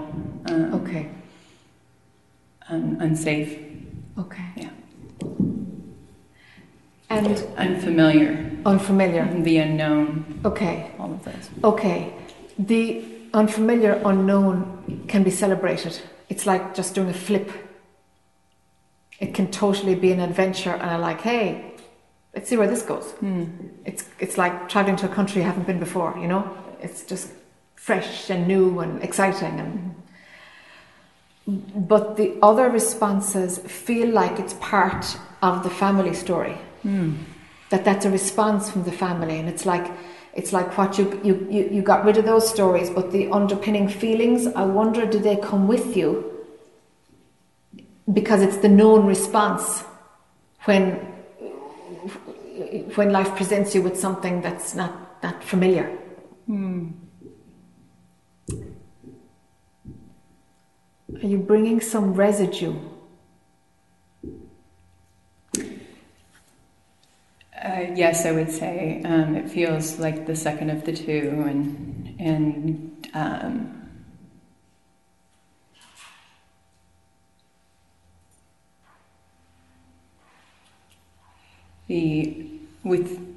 [0.50, 1.08] um, Okay.
[2.70, 3.60] un- unsafe,
[4.18, 4.44] Okay.
[4.56, 4.70] Yeah.
[7.12, 7.28] And
[7.58, 9.28] unfamiliar, unfamiliar.
[9.44, 10.92] the unknown, Okay.
[11.00, 11.50] all of those.
[11.64, 12.14] Okay.
[12.58, 16.00] The unfamiliar, unknown can be celebrated.
[16.30, 17.52] It's like just doing a flip.
[19.20, 21.74] It can totally be an adventure, and I'm like, hey,
[22.34, 23.12] let's see where this goes.
[23.20, 23.46] Hmm.
[23.86, 26.18] It's it's like traveling to a country you haven't been before.
[26.22, 27.32] You know, it's just
[27.76, 29.60] fresh and new and exciting.
[29.60, 29.96] And
[31.90, 36.58] but the other responses feel like it's part of the family story.
[37.72, 39.92] That that's a response from the family, and it's like
[40.40, 43.88] it's like what you you you, you got rid of those stories, but the underpinning
[43.90, 44.48] feelings.
[44.48, 46.10] I wonder, do they come with you?
[48.20, 49.84] Because it's the known response
[50.64, 50.84] when
[52.96, 54.94] when life presents you with something that's not
[55.24, 55.88] not familiar.
[56.46, 56.92] Hmm.
[61.22, 62.76] Are you bringing some residue?
[67.64, 72.16] Uh, yes, I would say um, it feels like the second of the two, and
[72.18, 73.90] and um,
[81.88, 82.48] the
[82.84, 83.28] with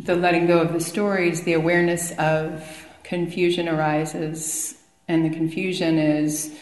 [0.00, 4.74] the letting go of the stories, the awareness of confusion arises,
[5.06, 6.58] and the confusion is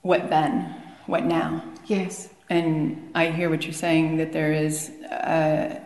[0.00, 0.74] what then,
[1.04, 1.62] what now.
[1.86, 2.30] Yes.
[2.48, 5.82] And I hear what you're saying that there is a,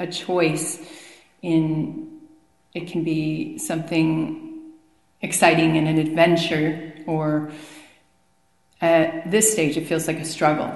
[0.00, 0.78] a choice
[1.42, 2.20] in
[2.74, 4.62] it can be something
[5.22, 7.52] exciting and an adventure, or
[8.80, 10.70] at this stage, it feels like a struggle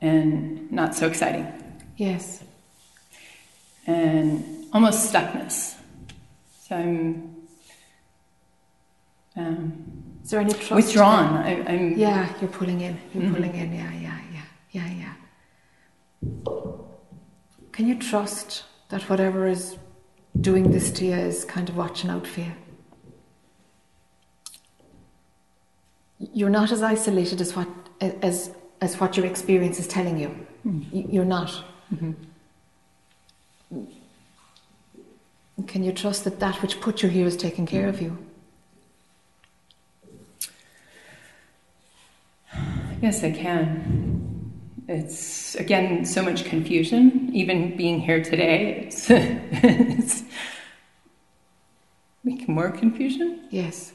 [0.00, 1.46] and not so exciting,
[1.96, 2.42] Yes.
[3.86, 5.74] and almost stuckness.
[6.68, 7.34] So I'm
[9.36, 9.72] um,
[10.24, 10.72] Is there any trust?
[10.72, 11.36] withdrawn.
[11.36, 12.98] I, I'm Yeah, you're pulling in.
[13.14, 13.34] You're Mhm.
[13.34, 13.72] pulling in.
[13.72, 14.42] Yeah, yeah, yeah,
[14.72, 15.14] yeah, yeah.
[17.78, 19.76] Can you trust that whatever is
[20.40, 22.52] doing this to you is kind of watching out for you?
[26.18, 27.68] You're not as isolated as what
[28.00, 28.50] as
[28.80, 30.26] as what your experience is telling you.
[30.64, 30.80] Hmm.
[30.90, 31.50] Y- You're not.
[31.94, 32.14] Mm-hmm.
[35.68, 38.18] Can you trust that that which put you here is taking care of you?
[43.00, 44.17] Yes, I can.
[44.88, 47.30] It's again so much confusion.
[47.34, 50.22] Even being here today, it's, it's
[52.24, 53.46] making more confusion.
[53.50, 53.92] Yes.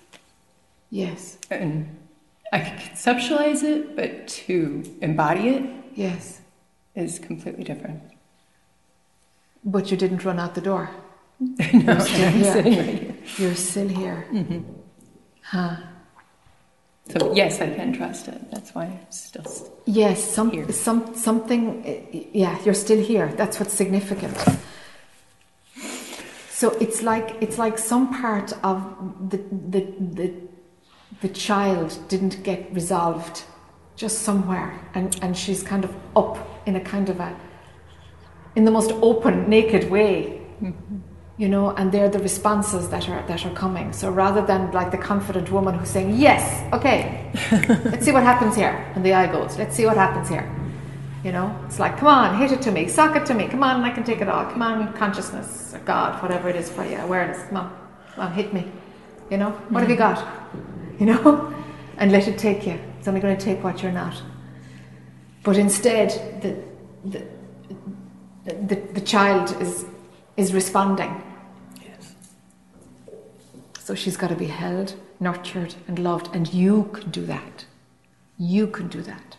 [0.91, 1.39] Yes.
[1.49, 1.97] And
[2.51, 5.63] I can conceptualize it, but to embody it
[5.95, 6.41] Yes.
[6.95, 8.01] is completely different.
[9.65, 10.91] But you didn't run out the door.
[11.39, 12.53] no, still I'm here.
[12.53, 13.15] sitting right here.
[13.37, 14.27] You're still here.
[14.31, 14.59] Mm-hmm.
[15.41, 15.77] Huh.
[17.09, 18.49] So yes, I can trust it.
[18.51, 19.43] That's why I'm still.
[19.85, 20.71] Yes, some, Here.
[20.71, 23.27] some, something, uh, yeah, you're still here.
[23.35, 24.37] That's what's significant.
[26.49, 30.33] So it's like, it's like some part of the, the, the,
[31.21, 33.43] the child didn't get resolved
[33.97, 37.35] just somewhere, and, and she's kind of up in a kind of a,
[38.55, 40.41] in the most open, naked way.
[41.35, 43.91] You know, and they're the responses that are that are coming.
[43.91, 47.31] So rather than like the confident woman who's saying, Yes, okay,
[47.85, 48.91] let's see what happens here.
[48.95, 50.47] And the eye goes, Let's see what happens here.
[51.23, 53.63] You know, it's like, come on, hit it to me, sock it to me, come
[53.63, 54.45] on, I can take it all.
[54.51, 57.77] Come on, consciousness, or God, whatever it is for you, awareness, come on,
[58.13, 58.69] come on, hit me.
[59.31, 60.21] You know, what have you mm-hmm.
[60.21, 60.99] got?
[60.99, 61.53] You know,
[61.97, 62.77] and let it take you.
[62.99, 64.21] It's only going to take what you're not.
[65.43, 66.09] But instead,
[66.41, 66.57] the,
[67.09, 67.25] the,
[68.45, 69.85] the, the child is,
[70.37, 71.21] is responding.
[71.81, 72.15] Yes.
[73.79, 77.65] So she's got to be held, nurtured, and loved, and you can do that.
[78.37, 79.37] You can do that.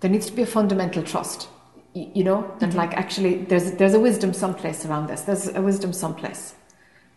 [0.00, 1.48] There needs to be a fundamental trust.
[1.94, 2.78] You know that, mm-hmm.
[2.78, 5.22] like, actually, there's there's a wisdom someplace around this.
[5.22, 6.54] There's a wisdom someplace,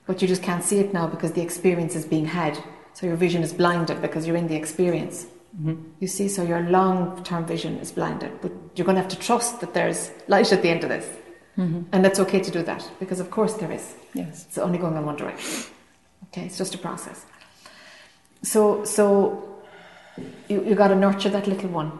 [0.05, 2.61] but you just can't see it now because the experience is being had.
[2.93, 5.27] So your vision is blinded because you're in the experience.
[5.60, 5.82] Mm-hmm.
[5.99, 9.61] You see, so your long-term vision is blinded, but you're going to have to trust
[9.61, 11.07] that there's light at the end of this,
[11.57, 11.84] mm-hmm.
[11.94, 13.95] and that's okay to do that because, of course, there is.
[14.14, 14.45] Yes.
[14.48, 15.72] It's only going in one direction.
[16.26, 17.26] Okay, it's just a process.
[18.41, 19.61] So, so
[20.49, 21.91] you you got to nurture that little one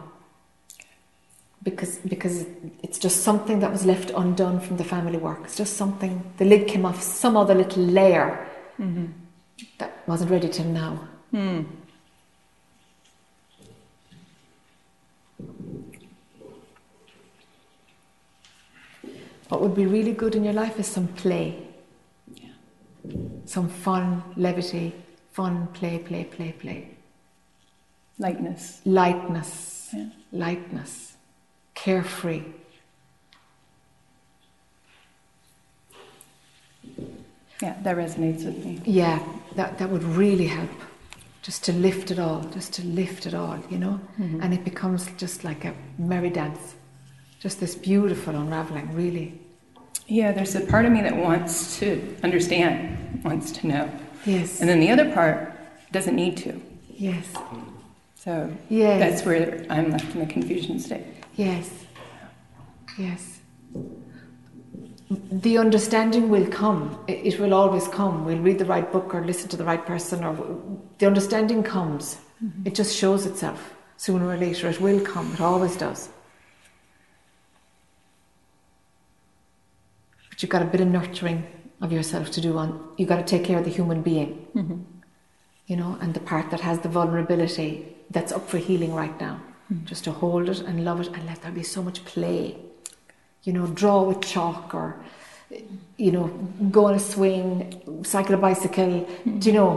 [1.62, 2.46] because because
[2.82, 5.40] it's just something that was left undone from the family work.
[5.44, 8.46] It's just something the lid came off some other little layer
[8.78, 9.06] mm-hmm.
[9.78, 11.08] that wasn't ready till now.
[11.32, 11.62] Hmm.
[19.48, 21.62] What would be really good in your life is some play.
[23.44, 24.92] Some fun, levity,
[25.32, 26.88] fun, play, play, play, play.
[28.18, 28.80] Lightness.
[28.84, 30.06] Lightness, Yeah.
[30.32, 31.16] lightness,
[31.74, 32.42] carefree.
[37.62, 38.80] Yeah, that resonates with me.
[38.84, 39.22] Yeah,
[39.54, 40.70] that, that would really help.
[41.42, 44.00] Just to lift it all, just to lift it all, you know?
[44.18, 44.42] Mm-hmm.
[44.42, 46.75] And it becomes just like a merry dance.
[47.46, 49.40] Just this beautiful unraveling, really.
[50.08, 53.88] Yeah, there's a part of me that wants to understand, wants to know.
[54.24, 54.58] Yes.
[54.60, 55.52] And then the other part
[55.92, 56.60] doesn't need to.
[56.88, 57.24] yes.
[58.16, 58.98] So Yes.
[58.98, 61.06] that's where I'm left in the confusion state.
[61.36, 61.70] Yes.
[62.98, 63.38] Yes.
[65.46, 66.98] The understanding will come.
[67.06, 68.24] It, it will always come.
[68.24, 70.34] We'll read the right book or listen to the right person, or
[70.98, 72.16] the understanding comes.
[72.42, 72.66] Mm-hmm.
[72.66, 74.68] It just shows itself sooner or later.
[74.68, 75.32] It will come.
[75.34, 76.08] It always does.
[80.36, 81.46] But you've got a bit of nurturing
[81.80, 82.58] of yourself to do.
[82.58, 84.82] On you've got to take care of the human being, mm-hmm.
[85.66, 89.40] you know, and the part that has the vulnerability that's up for healing right now.
[89.72, 89.86] Mm-hmm.
[89.86, 92.58] Just to hold it and love it and let there be so much play.
[93.44, 95.02] You know, draw with chalk or,
[95.96, 96.26] you know,
[96.70, 98.84] go on a swing, cycle a bicycle.
[98.84, 99.38] Mm-hmm.
[99.38, 99.72] Do you know,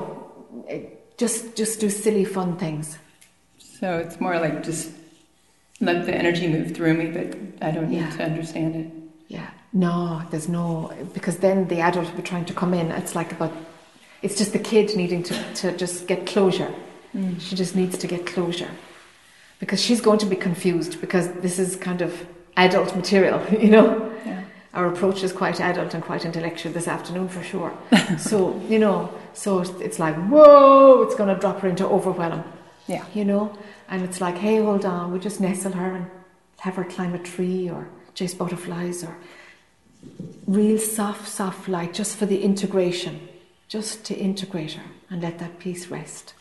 [1.17, 2.97] just just do silly fun things.
[3.57, 4.91] So it's more like just
[5.79, 8.09] let the energy move through me, but I don't need Yeah.
[8.17, 8.87] to understand it.
[9.29, 9.49] Yeah.
[9.71, 12.91] No, there's no because then the adult will be trying to come in.
[12.91, 13.53] It's like about
[14.21, 16.73] it's just the kid needing to, to just get closure.
[17.15, 17.39] Mm.
[17.39, 18.69] She just needs to get closure.
[19.59, 22.25] Because she's going to be confused because this is kind of
[22.57, 24.11] adult material, you know.
[24.25, 24.43] Yeah.
[24.73, 27.71] Our approach is quite adult and quite intellectual this afternoon for sure.
[28.17, 32.43] so, you know, so it's- it's like, whoa, it's going to drop her into overwhelm
[32.87, 33.05] Yeah.
[33.13, 36.05] you know and it's like hey hold on we just nestle her and
[36.59, 39.15] have her climb a tree or chase butterflies or
[40.47, 43.27] real soft soft light just for the integration
[43.67, 46.33] just to integrate her and let that peace rest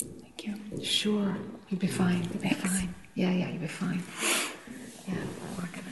[0.00, 0.84] Thank you.
[0.84, 1.36] sure
[1.68, 2.60] you'll be fine you'll be Thanks.
[2.80, 4.02] fine yeah yeah you'll be fine
[5.06, 5.84] yeah it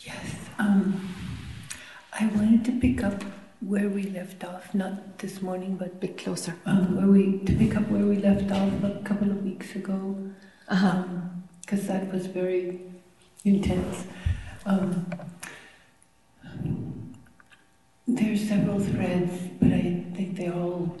[0.00, 0.34] Yes.
[0.58, 1.14] Um,
[2.12, 3.22] I wanted to pick up
[3.60, 7.52] where we left off, not this morning, but a bit closer um, where we to
[7.56, 10.16] pick up where we left off a couple of weeks ago,
[10.68, 11.04] uh-huh
[11.68, 12.80] because that was very
[13.44, 14.06] intense.
[14.64, 15.06] Um,
[18.08, 20.96] are several threads, but I think they all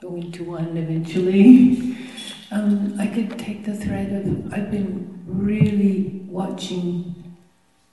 [0.00, 1.96] go into one eventually.
[2.50, 7.36] um, I could take the thread of I've been really watching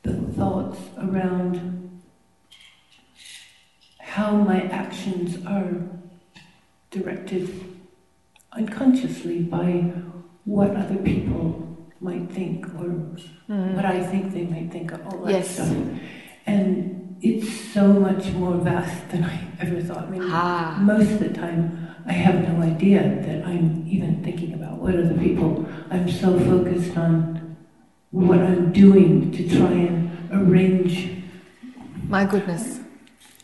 [0.02, 1.89] the thoughts around
[4.10, 5.72] how my actions are
[6.92, 7.48] directed
[8.54, 9.72] unconsciously by
[10.46, 12.90] what other people might think or
[13.76, 15.50] what I think they might think of all that Yes.
[15.52, 15.76] stuff.
[16.48, 20.06] And it's so much more vast than I ever thought.
[20.08, 20.80] I mean, Ah.
[20.82, 21.78] most of the time,
[22.08, 25.66] I have no idea that I'm even thinking about what other people.
[25.92, 27.56] I'm so focused on
[28.12, 31.12] what I'm doing to try and arrange,
[32.08, 32.80] My goodness.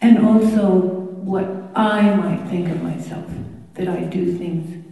[0.02, 0.70] And also
[1.32, 1.46] what
[1.76, 3.26] I might think of myself,
[3.76, 4.84] that I do things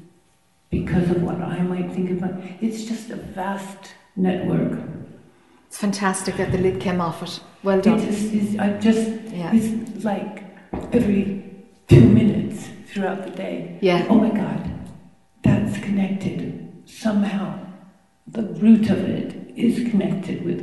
[0.70, 2.58] because of what I might think of my.
[2.62, 4.80] It's just a vast network.
[5.68, 7.40] It's fantastic that the lid came off it.
[7.64, 8.00] Well It done.
[8.00, 9.52] just is, I just, Yeah.
[9.54, 10.44] it's like
[10.92, 11.44] every
[11.88, 13.78] two minutes throughout the day.
[13.82, 14.06] Yeah.
[14.10, 14.70] Oh my God,
[15.44, 17.60] that's connected somehow.
[18.28, 20.62] The root of it is connected with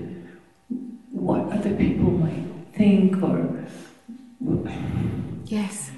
[1.10, 2.44] what other people might
[2.74, 3.64] think, or
[5.46, 5.90] Yes.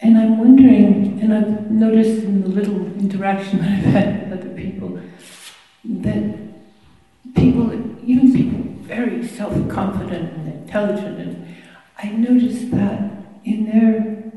[0.00, 4.54] and I'm wondering, and I've noticed in the little interaction that I've had with other
[4.54, 5.00] people,
[5.84, 6.38] that
[7.34, 7.72] people,
[8.06, 11.56] even people very self-confident and intelligent, and
[11.98, 13.10] I noticed that
[13.44, 14.32] in their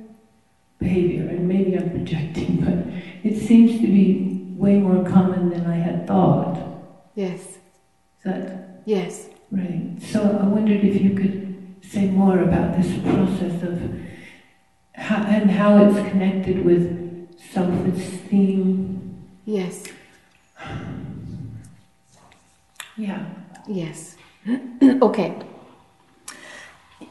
[0.80, 5.76] behavior, and maybe I'm projecting, but it seems to be way more common than I
[5.76, 6.57] had thought.
[7.15, 7.39] Yes.
[7.41, 7.57] Is
[8.26, 9.30] that Yes.
[9.52, 9.98] right?
[10.02, 11.51] So I wondered if you could
[11.92, 14.00] say more about this process of
[14.94, 19.18] how, and how it's connected with self-esteem.
[19.46, 19.84] Yes.
[22.96, 23.26] Yeah.
[23.68, 24.16] Yes.
[25.02, 25.36] okay.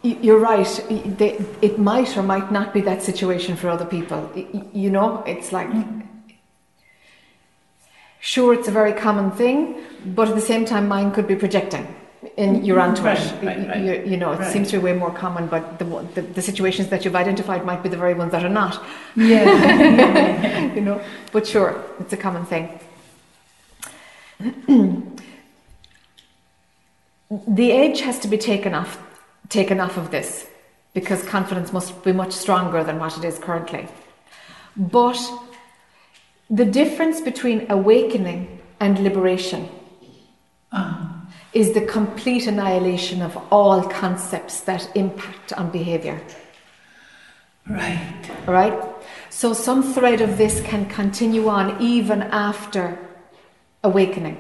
[0.02, 0.66] You're right.
[0.88, 4.30] It might or might not be that situation for other people.
[4.72, 6.06] You know, it's like, mm.
[8.18, 11.86] sure, it's a very common thing, but at the same time, mine could be projecting.
[12.36, 13.82] And you're onto Right, right, right.
[13.82, 15.84] You, you know, it seems to be way more common, but the,
[16.14, 18.84] the, the situations that you've identified might be the very ones that are not.
[19.16, 20.74] Yeah.
[20.74, 21.00] you know,
[21.32, 22.78] but sure, it's a common thing.
[27.48, 28.98] the edge has to be taken off,
[29.48, 30.46] taken off of this,
[30.92, 33.88] because confidence must be much stronger than what it is currently.
[34.76, 35.18] But
[36.50, 39.70] the difference between awakening and liberation
[41.52, 46.20] is the complete annihilation of all concepts that impact on behavior.
[47.68, 48.30] right.
[48.46, 48.78] All right?
[49.30, 52.98] So some thread of this can continue on even after
[53.82, 54.36] awakening.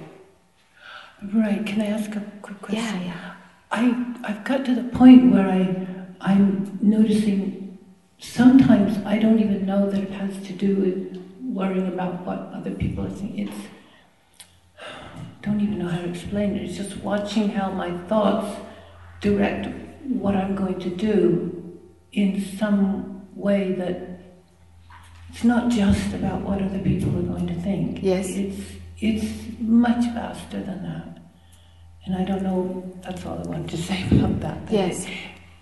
[1.32, 1.64] Right.
[1.66, 3.02] Can I ask a quick question?
[3.02, 3.04] yeah.
[3.04, 3.34] yeah.
[3.72, 5.86] I I've got to the point where I
[6.20, 7.78] I'm noticing
[8.18, 12.72] sometimes I don't even know that it has to do with worrying about what other
[12.72, 13.48] people are thinking.
[13.48, 13.66] It's
[15.42, 16.62] don't even know how to explain it.
[16.68, 18.60] It's just watching how my thoughts
[19.20, 19.68] direct
[20.04, 21.78] what I'm going to do
[22.12, 23.96] in some way that
[25.30, 28.02] it's not just about what other people are going to think.
[28.02, 28.28] Yes.
[28.30, 28.60] It's
[28.98, 29.24] it's
[29.60, 31.18] much faster than that.
[32.04, 34.58] And I don't know, that's all I wanted to say about that.
[34.70, 35.06] Yes.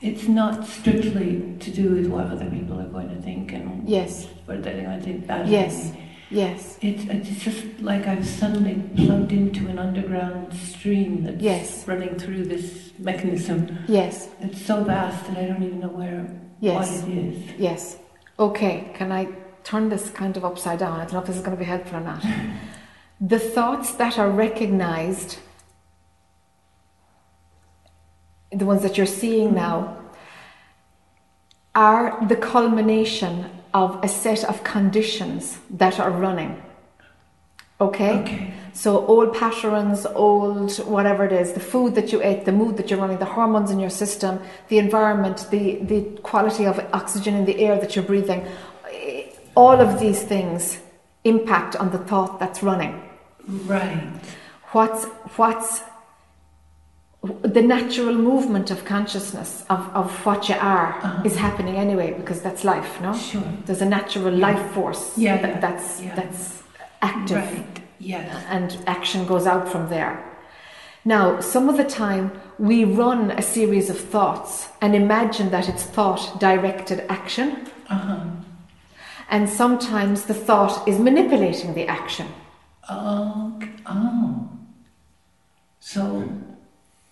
[0.00, 4.26] it's not strictly to do with what other people are going to think and Yes.
[4.46, 5.92] what they're going to think bad of Yes.
[6.30, 6.78] Yes.
[6.82, 11.88] It's, it's just like I've suddenly plugged into an underground stream that's Yes.
[11.88, 13.78] running through this mechanism.
[13.88, 14.28] Yes.
[14.40, 16.28] It's so vast that I don't even know where
[16.60, 17.02] Yes.
[17.02, 17.50] what it is.
[17.58, 17.98] Yes.
[18.38, 19.28] Okay, can I
[19.64, 21.00] turn this kind of upside down?
[21.00, 22.24] I don't know if this is going to be helpful or not.
[23.20, 25.38] the thoughts that are recognized,
[28.52, 29.56] the ones that you're seeing mm-hmm.
[29.56, 29.98] now,
[31.74, 35.42] are the culmination of a set of conditions
[35.82, 36.52] that are running.
[37.80, 38.14] Okay?
[38.20, 38.54] Okay.
[38.72, 42.86] So old patterns, old whatever it is, the food that you ate, the mood that
[42.90, 44.32] you're running, the hormones in your system,
[44.68, 46.00] the environment, the, the
[46.30, 48.40] quality of oxygen in the air that you're breathing,
[49.54, 50.78] all of these things
[51.24, 52.94] impact on the thought that's running.
[53.74, 54.10] Right.
[54.72, 55.04] What's
[55.38, 55.82] what's
[57.22, 61.22] the natural movement of consciousness of, of what you are Uh-huh.
[61.24, 63.12] is happening anyway because that's life, no?
[63.14, 63.42] Sure.
[63.66, 66.14] There's a natural life force Yeah, that, that's yeah.
[66.14, 66.62] that's
[67.02, 67.80] active Right.
[67.98, 68.44] Yes.
[68.48, 70.22] and action goes out from there.
[71.04, 75.82] Now, some of the time we run a series of thoughts and imagine that it's
[75.84, 77.48] thought directed action,
[77.90, 78.20] Uh-huh.
[79.30, 82.26] and sometimes the thought is manipulating the action.
[82.90, 83.70] Okay.
[83.86, 84.48] Oh.
[85.80, 86.22] So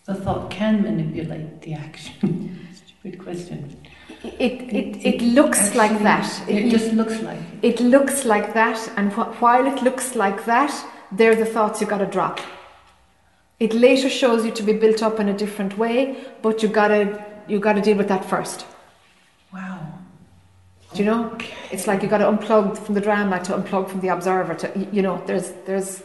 [0.07, 2.69] the thought can manipulate the action.
[2.75, 3.77] Stupid question.
[4.23, 6.27] It, it, it, looks like that.
[6.49, 7.81] It, just looks like it.
[7.81, 10.73] it looks like that, and wh- while it looks like that,
[11.13, 12.41] they're the thoughts you've got to drop.
[13.61, 17.25] It later shows you to be built up in a different way, but you gotta
[17.49, 18.67] you gotta deal with that first.
[19.53, 19.81] Wow.
[20.93, 21.37] Do you know?
[21.71, 24.55] It's like you got to unplug from the drama to unplug from the observer.
[24.55, 26.03] To you know, there's there's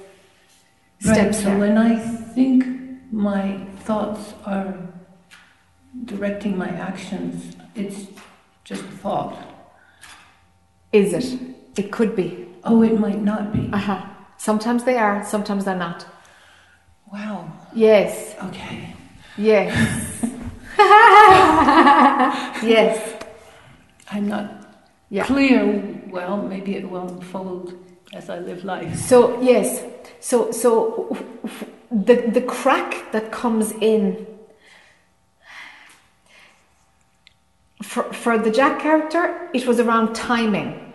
[1.04, 1.16] Right.
[1.16, 1.58] steps So there.
[1.58, 1.98] when I
[2.36, 2.64] think
[3.12, 4.76] my thoughts are
[6.06, 8.08] directing my actions, it's
[8.64, 9.36] just a thought.
[10.92, 11.40] Is it?
[11.78, 12.48] It could be.
[12.64, 13.70] Oh, it might not be.
[13.72, 14.06] Uh huh.
[14.38, 15.24] Sometimes they are.
[15.26, 16.06] Sometimes they're not.
[17.12, 17.52] Wow.
[17.74, 18.94] Yes, Okay.
[19.38, 19.74] yes.
[22.64, 23.24] yes,
[24.12, 24.66] I'm not
[25.10, 25.26] yeah.
[25.26, 26.02] clear.
[26.10, 27.74] Well, maybe it will unfold
[28.14, 28.96] as I live life.
[28.98, 29.84] So yes,
[30.20, 31.16] so so
[31.92, 34.26] the the crack that comes in
[37.84, 40.88] for for the Jac character, it was around timing.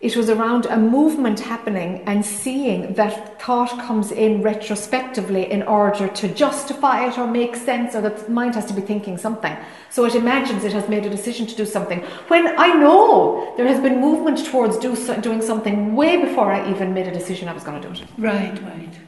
[0.00, 6.06] It was around a movement happening and seeing that thought comes in retrospectively in order
[6.06, 9.56] to justify it or make sense, or that mind has to be thinking something.
[9.90, 11.98] So it imagines it has made a decision to do something.
[12.28, 16.94] When I know there has been movement towards do, doing something way before I even
[16.94, 18.08] made a decision I was going to do it.
[18.16, 19.07] Right, right.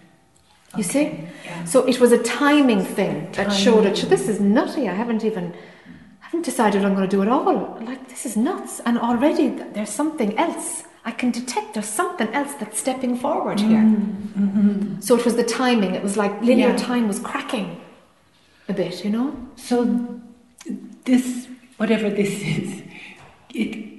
[0.76, 1.28] You see?
[1.44, 1.64] Yeah.
[1.64, 3.96] So it was a timing thing that showed it.
[3.96, 4.88] So this is nutty.
[4.88, 5.52] I haven't even
[6.22, 7.78] I haven't decided I'm going to do it all.
[7.80, 8.80] Like this is nuts.
[8.86, 10.84] And already th- there's something else.
[11.04, 13.68] I can detect there's something else that's stepping forward mm-hmm.
[13.68, 13.80] here.
[13.80, 15.00] Mm-hmm.
[15.00, 15.94] So it was the timing.
[15.94, 16.76] It was like linear Yeah.
[16.76, 17.80] time was cracking
[18.68, 19.34] a bit, you know?
[19.56, 20.20] So
[21.04, 21.48] this,
[21.78, 22.82] whatever this is,
[23.52, 23.90] it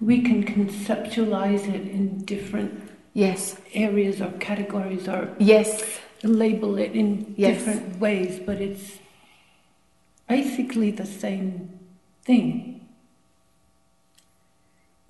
[0.00, 2.85] we can conceptualize it in different
[3.16, 3.56] Yes.
[3.74, 5.68] areas or categories or Yes.
[6.22, 7.48] label it in Yes.
[7.54, 8.86] different ways, but it's
[10.28, 11.70] basically the same
[12.28, 12.80] thing.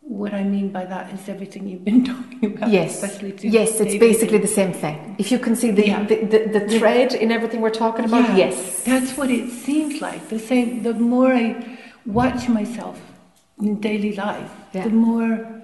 [0.03, 2.95] What I mean by that is everything you've been talking about, Yes.
[3.03, 5.16] especially to Yes, it's basically the same thing.
[5.19, 6.05] If you can see the, Yeah.
[6.05, 8.85] the, the, the thread in everything we're talking about, Yeah, yes.
[8.85, 10.28] That's what it seems like.
[10.28, 10.83] The same.
[10.85, 11.47] The more I
[12.07, 13.01] watch myself
[13.61, 14.85] in daily life, Yeah.
[14.85, 15.56] the more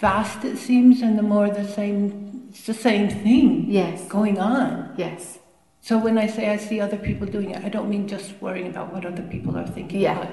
[0.00, 2.48] vast it seems, and the more the same.
[2.50, 4.08] It's the same thing Yes.
[4.08, 4.92] going on.
[4.96, 5.38] Yes.
[5.82, 8.66] So when I say I see other people doing it, I don't mean just worrying
[8.68, 10.00] about what other people are thinking.
[10.00, 10.18] Yeah.
[10.18, 10.30] But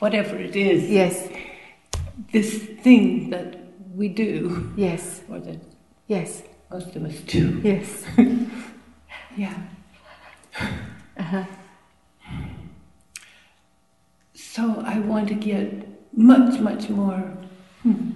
[0.00, 1.28] whatever it is, Yes.
[2.32, 3.56] this thing that
[3.94, 5.22] we do, Yes.
[5.30, 5.60] or that
[6.08, 6.42] Yes.
[6.70, 7.60] most of us do.
[7.62, 8.04] Yes.
[9.36, 9.54] Yeah.
[11.16, 11.44] Uh-huh.
[14.34, 17.32] So I want to get much, much more.
[17.82, 18.10] Hmm,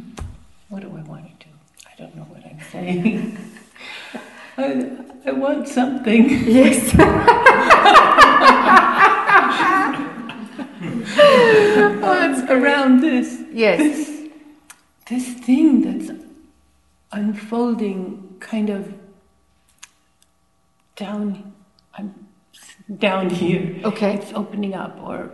[0.76, 1.52] what do I want to do?
[1.86, 3.38] I don't know what I'm saying.
[4.58, 4.90] I,
[5.24, 6.28] I want something.
[6.46, 6.94] Yes.
[12.08, 13.42] Oh, around this.
[13.52, 13.78] Yes.
[13.78, 14.28] This,
[15.08, 16.10] this thing that's
[17.10, 18.94] unfolding kind of
[20.94, 21.52] down.
[21.94, 22.14] I'm
[22.98, 23.80] down here.
[23.84, 24.14] Okay.
[24.14, 25.30] It's opening up or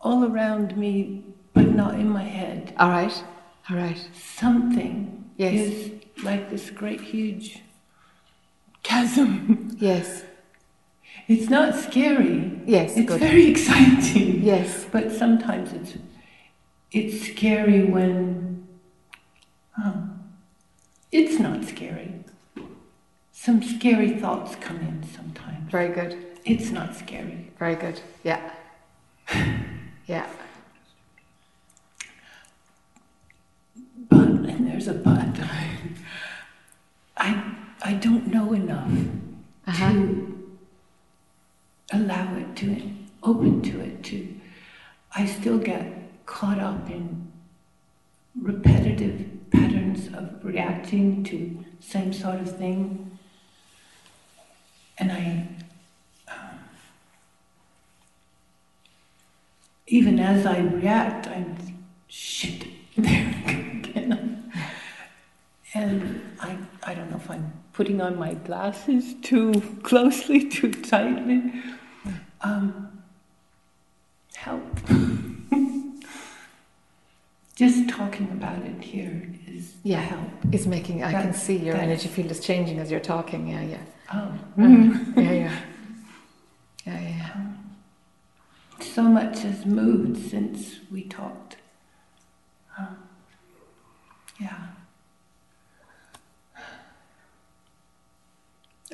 [0.00, 1.24] all around me,
[1.54, 2.74] but not in my head.
[2.78, 3.24] All right.
[3.70, 4.00] All right.
[4.14, 5.54] Something Yes.
[5.54, 5.92] is
[6.22, 7.60] like this great, huge
[8.82, 9.76] chasm.
[9.78, 10.24] Yes.
[11.28, 12.60] It's not scary.
[12.66, 12.96] Yes.
[12.96, 13.20] It's good.
[13.20, 14.42] very exciting.
[14.42, 14.86] Yes.
[14.90, 15.94] But sometimes it's
[16.92, 18.66] it's scary when
[19.72, 19.94] huh,
[21.10, 22.12] it's not scary.
[23.32, 25.70] Some scary thoughts come in sometimes.
[25.70, 26.16] Very good.
[26.44, 27.50] It's not scary.
[27.58, 28.00] Very good.
[28.22, 28.40] Yeah.
[30.06, 30.26] Yeah.
[34.10, 34.28] But
[34.86, 35.48] and there's a but.
[37.16, 38.90] I I don't know enough
[39.66, 39.92] Uh-huh.
[39.92, 40.58] to
[41.92, 42.90] allow it to
[43.22, 44.40] open to it to
[45.16, 45.86] I still get
[46.26, 47.32] caught up in
[48.40, 53.18] repetitive patterns of reacting to same sort of thing.
[54.98, 55.48] And I
[56.28, 56.58] um,
[59.86, 61.56] even as I react, I'm
[62.08, 62.66] shit.
[62.96, 63.73] There.
[65.74, 71.52] And I, I don't know if I'm putting on my glasses too closely, too tightly.
[72.42, 73.02] Um,
[74.36, 74.62] help.
[77.56, 80.00] Just talking about it here is Yeah.
[80.00, 80.28] help.
[80.52, 83.46] It's making, I can see your energy field is changing as you're talking.
[83.48, 83.78] Yeah, yeah.
[84.12, 84.66] Oh, Uh,
[85.16, 85.60] yeah, yeah.
[86.86, 87.52] Yeah, yeah, yeah.
[88.80, 91.56] so much has moved since we talked.
[92.76, 92.96] Um,
[94.40, 94.66] yeah.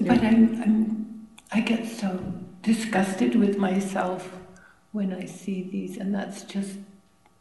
[0.00, 2.18] But I'm, I'm, I get so
[2.62, 4.30] disgusted with myself
[4.92, 6.72] when I see these, and that's just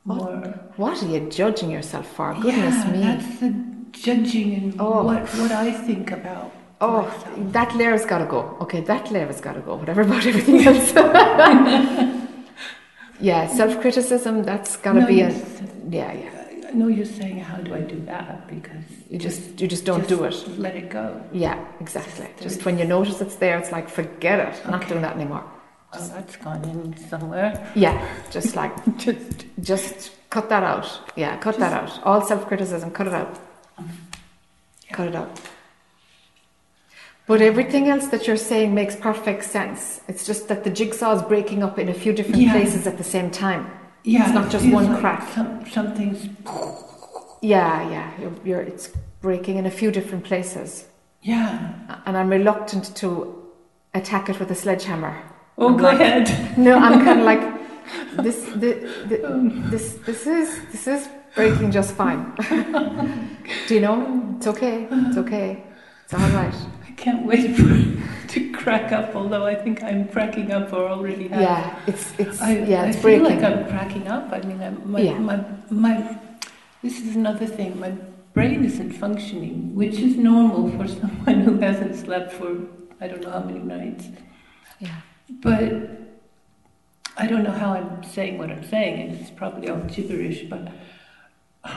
[0.06, 0.42] more.
[0.78, 2.34] What are you judging yourself for?
[2.34, 3.00] Goodness yeah, me.
[3.00, 3.54] that's the
[3.92, 5.04] judging and Oh.
[5.04, 7.52] what, what I think about Oh, myself.
[7.54, 8.58] that layer's got to go.
[8.62, 9.76] Okay, that layer's got to go.
[9.76, 10.94] Whatever about everything else.
[13.20, 15.30] yeah, self criticism, that's got to No, be a.
[15.90, 16.39] Yeah, yeah.
[16.74, 18.48] Know you're saying, how do I do that?
[18.48, 20.60] Because You just, you just don't do it.
[20.60, 21.22] Let it go.
[21.34, 22.28] Yeah, exactly.
[22.38, 24.62] Just- Just when you notice it's there, it's like, forget it.
[24.66, 25.44] I'm not doing that anymore.
[25.94, 27.72] Well, that's gone in somewhere.
[27.76, 30.88] Yeah, just like, Just just cut that out.
[31.16, 32.00] Yeah, cut that out.
[32.04, 33.40] All self criticism, cut it out.
[33.78, 33.90] Um,
[34.88, 34.94] yeah.
[34.96, 35.40] Cut it out.
[37.26, 40.02] But everything else that you're saying makes perfect sense.
[40.08, 42.52] It's just that the jigsaw is breaking up in a few different Yeah.
[42.52, 43.72] places at the same time.
[44.10, 45.22] Yeah, It's not just one like crack.
[45.36, 46.30] Some, something's.
[47.42, 48.12] Yeah, yeah.
[48.20, 48.90] You're, you're, it's
[49.22, 50.86] breaking in a few different places.
[51.22, 51.74] Yeah.
[52.06, 53.08] And I'm reluctant to
[53.94, 55.14] attack it with a sledgehammer.
[55.58, 56.58] Oh, I'm go like- ahead.
[56.58, 57.44] No, I'm kind of like
[58.24, 58.38] this.
[58.64, 58.72] The,
[59.10, 59.18] the,
[59.72, 62.34] this this is this is breaking just fine.
[63.68, 64.34] Do you know?
[64.38, 64.88] It's okay.
[64.90, 65.64] It's okay.
[66.06, 66.56] It's all right.
[67.00, 69.16] I can't wait for to crack up.
[69.16, 71.42] Although I think I'm cracking up or already have.
[71.42, 73.24] Yeah, it's it's I, yeah, I feel breaking.
[73.24, 74.32] like I'm cracking up.
[74.34, 75.18] I mean, I'm, my, Yeah.
[75.18, 76.20] my my.
[76.84, 77.80] This is another thing.
[77.80, 77.92] My
[78.34, 82.58] brain isn't functioning, which is normal for someone who hasn't slept for
[83.00, 84.08] I don't know how many nights.
[84.80, 85.00] Yeah.
[85.30, 85.72] But
[87.18, 90.44] I don't know how I'm saying what I'm saying, and it's probably all gibberish.
[90.50, 90.68] But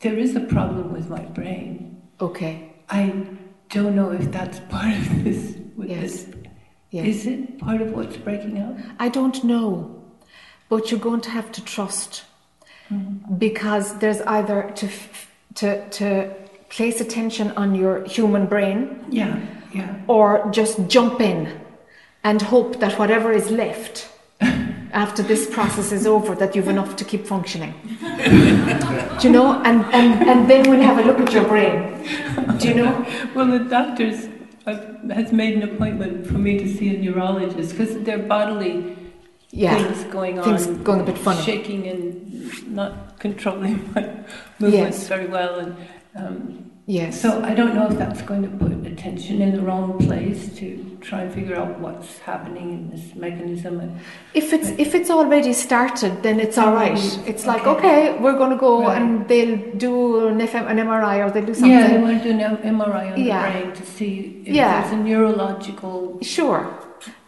[0.00, 2.02] there is a problem with my brain.
[2.20, 2.70] Okay.
[2.88, 3.12] I
[3.74, 5.42] don't know if that's part of this.
[5.76, 6.00] With Yes.
[6.00, 6.26] this.
[6.90, 7.06] Yes.
[7.12, 8.74] Is it part of what's breaking up?
[9.00, 9.68] I don't know,
[10.68, 12.24] but you're going to have to trust
[12.92, 13.36] Mm-hmm.
[13.38, 14.86] because there's either to
[15.60, 15.68] to
[15.98, 16.06] to
[16.68, 18.78] place attention on your human brain
[19.10, 19.36] Yeah,
[19.72, 19.94] yeah.
[20.06, 21.38] or just jump in
[22.22, 24.08] and hope that whatever is left
[24.94, 27.74] after this process is over that you've enough to keep functioning.
[27.98, 29.60] Do you know?
[29.64, 32.02] And, and and then we'll have a look at your brain.
[32.58, 33.06] Do you know?
[33.34, 34.28] Well, the doctors
[34.66, 34.76] uh,
[35.12, 38.96] has made an appointment for me to see a neurologist because there are bodily
[39.50, 39.76] yeah.
[39.76, 41.42] things going on, things going a bit funny.
[41.42, 44.02] shaking and not controlling my
[44.58, 45.08] movements Yes.
[45.08, 45.76] very well, and
[46.16, 49.98] um, yes so I don't know if that's going to put attention in the wrong
[50.06, 50.66] place to
[51.00, 53.80] try and figure out what's happening in this mechanism.
[53.80, 53.90] And,
[54.32, 56.92] If it's if it's already started, then it's all right.
[56.98, 58.08] Already, It's like okay.
[58.08, 58.96] okay, we're going to go Right.
[59.02, 61.70] and they'll do an, FM, an MRI or they'll do something.
[61.78, 63.42] yeah, they want to do an MRI on Yeah.
[63.42, 64.80] the brain to see if Yeah.
[64.80, 66.18] there's a neurological.
[66.22, 66.62] Sure,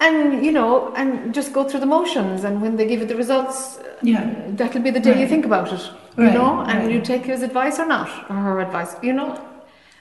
[0.01, 2.45] and you know, and just go through the motions.
[2.45, 4.25] And when they give you the results, Yeah,
[4.59, 5.83] that'll be the day you think about it.
[6.17, 6.91] You Right, know, and right.
[6.93, 8.97] you take his advice or not, or her advice.
[9.03, 9.39] You know,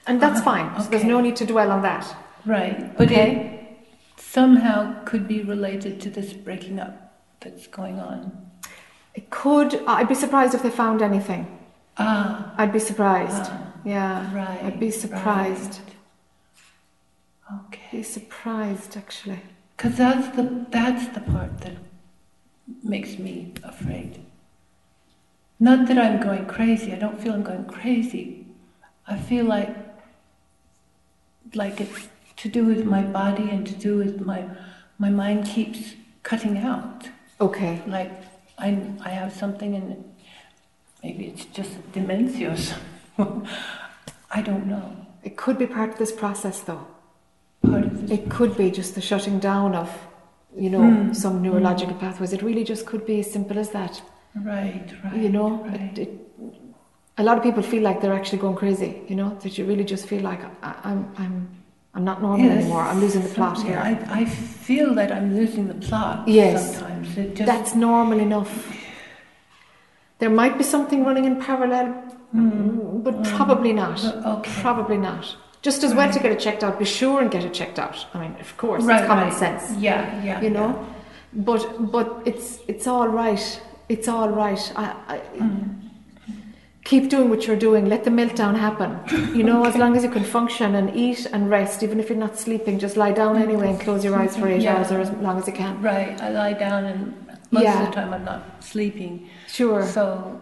[0.06, 0.82] and that's Uh-huh, fine.
[0.82, 2.04] So there's no need to dwell on that.
[2.46, 2.96] right.
[2.96, 3.30] But Okay.
[3.32, 6.94] it somehow could be related to this breaking up
[7.40, 8.18] that's going on.
[9.14, 9.70] It could.
[9.86, 11.46] I'd be surprised if they found anything.
[11.98, 13.46] Ah, I'd be surprised.
[13.50, 14.60] ah, Yeah, right.
[14.64, 15.80] I'd be surprised.
[17.50, 17.60] right.
[17.66, 17.98] Okay.
[17.98, 19.40] Be surprised actually.
[19.76, 21.76] Because that's the that's the part that
[22.82, 24.20] makes me afraid.
[25.58, 26.92] Not that I'm going crazy.
[26.92, 28.46] I don't feel I'm going crazy.
[29.06, 29.74] I feel like
[31.54, 34.44] like it's to do with my body and to do with my
[34.98, 37.08] my mind keeps cutting out.
[37.40, 37.82] Okay.
[37.86, 38.12] Like
[38.58, 40.04] I I have something and
[41.02, 43.48] maybe it's just dementia or something.
[44.30, 45.06] I don't know.
[45.22, 46.86] It could be part of this process, though.
[47.62, 48.10] Part of this.
[48.18, 49.90] It could be just the shutting down of,
[50.56, 51.16] you know, Mm.
[51.16, 52.32] some neurological pathways.
[52.32, 54.02] It really just could be as simple as that.
[54.44, 55.16] Right, right.
[55.16, 55.98] you know, right.
[55.98, 56.10] it, it,
[57.18, 59.02] a lot of people feel like they're actually going crazy.
[59.08, 61.48] You know, that you really just feel like I, I'm, I'm,
[61.94, 62.82] I'm not normal Yes, anymore.
[62.82, 63.80] I'm losing the plot something- here.
[63.82, 66.76] I, I feel that I'm losing the plot Yes.
[66.76, 67.16] sometimes.
[67.16, 68.76] It just, That's normal enough.
[70.18, 72.02] There might be something running in parallel,
[72.34, 73.36] Mm, but mm.
[73.36, 74.04] probably not.
[74.04, 74.50] Uh, okay.
[74.60, 75.36] Probably not.
[75.62, 76.14] Just as well Right.
[76.14, 76.76] to get it checked out.
[76.78, 78.04] Be sure and get it checked out.
[78.12, 79.32] I mean, of course, Right, it's common right.
[79.38, 79.62] sense.
[79.78, 80.40] Yeah, yeah.
[80.42, 80.86] you know
[81.36, 84.84] but but it's it's all right it's all right I,
[85.14, 85.18] I.
[85.38, 85.82] Mm.
[86.84, 88.90] keep doing what you're doing let the meltdown happen
[89.36, 92.18] you know as long as you can function and eat and rest even if you're
[92.26, 94.76] not sleeping just lie down anyway and close your eyes for eight Yeah.
[94.76, 96.20] hours or as long as you can Right.
[96.26, 97.00] I lie down and
[97.50, 97.80] most Yeah.
[97.82, 98.42] of the time I'm not
[98.72, 99.28] sleeping.
[99.58, 100.40] sure So,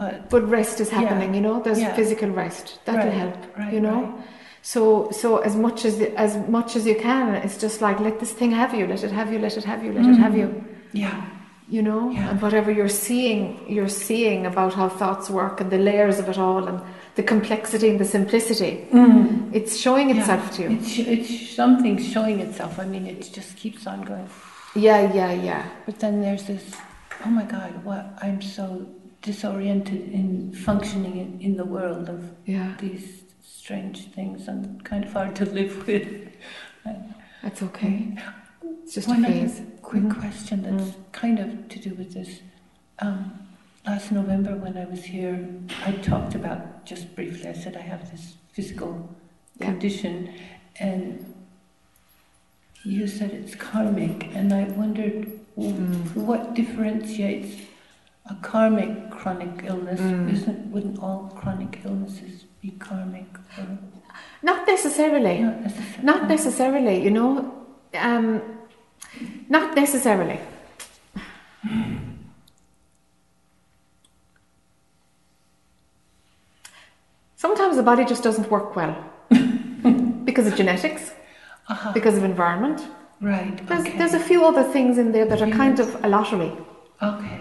[0.00, 1.00] but but rest is Yeah.
[1.00, 1.94] happening you know there's Yeah.
[2.00, 4.14] physical rest that'll Right, help right, you know right.
[4.74, 4.82] so
[5.20, 5.94] so as much as
[6.26, 9.12] as much as you can it's just like let this thing have you let it
[9.20, 10.48] have you let it have you let it have you
[11.04, 11.16] yeah,
[11.74, 12.30] you know Yeah.
[12.30, 13.40] and whatever you're seeing
[13.74, 16.78] you're seeing about how thoughts work and the layers of it all and
[17.18, 19.26] the complexity and the simplicity mm.
[19.58, 20.18] it's showing Yeah.
[20.20, 21.32] itself to you it's it's
[21.62, 22.72] something showing itself.
[22.84, 24.28] I mean, it just keeps on going.
[24.88, 26.64] yeah yeah yeah But then there's this.
[27.24, 27.72] Oh my God!
[27.88, 28.64] What I'm so
[29.28, 30.26] disoriented in
[30.68, 32.20] functioning in, in the world of
[32.54, 33.06] yeah these
[33.58, 36.08] strange things and kind of hard to live with.
[37.42, 37.96] that's okay
[38.84, 39.50] it's just One a other
[39.80, 40.20] quick Mhm.
[40.20, 42.40] question that's kind of to do with this.
[42.98, 43.32] Um,
[43.86, 45.48] last November, when I was here,
[45.86, 47.48] I talked about just briefly.
[47.48, 49.08] I said I have this physical
[49.58, 49.66] Yeah.
[49.66, 50.28] condition,
[50.78, 51.24] and
[52.82, 56.14] you said it's karmic, and I wondered Mm.
[56.14, 57.62] what differentiates
[58.26, 60.00] a karmic chronic illness.
[60.00, 60.30] Mm.
[60.32, 63.26] Isn't wouldn't all chronic illnesses be karmic?
[63.58, 63.66] Or
[64.42, 65.40] Not necessarily.
[65.42, 66.04] not necessarily.
[66.04, 67.50] Not necessarily, you know.
[67.94, 68.42] Um,
[69.48, 70.38] not necessarily.
[77.36, 78.94] Sometimes the body just doesn't work well
[80.24, 81.12] because of genetics,
[81.68, 81.92] Uh-huh.
[81.92, 82.80] because of environment.
[83.20, 83.56] Right.
[83.68, 83.96] There's, okay.
[83.98, 86.52] there's a few other things in there that are kind of a lottery.
[87.02, 87.40] okay.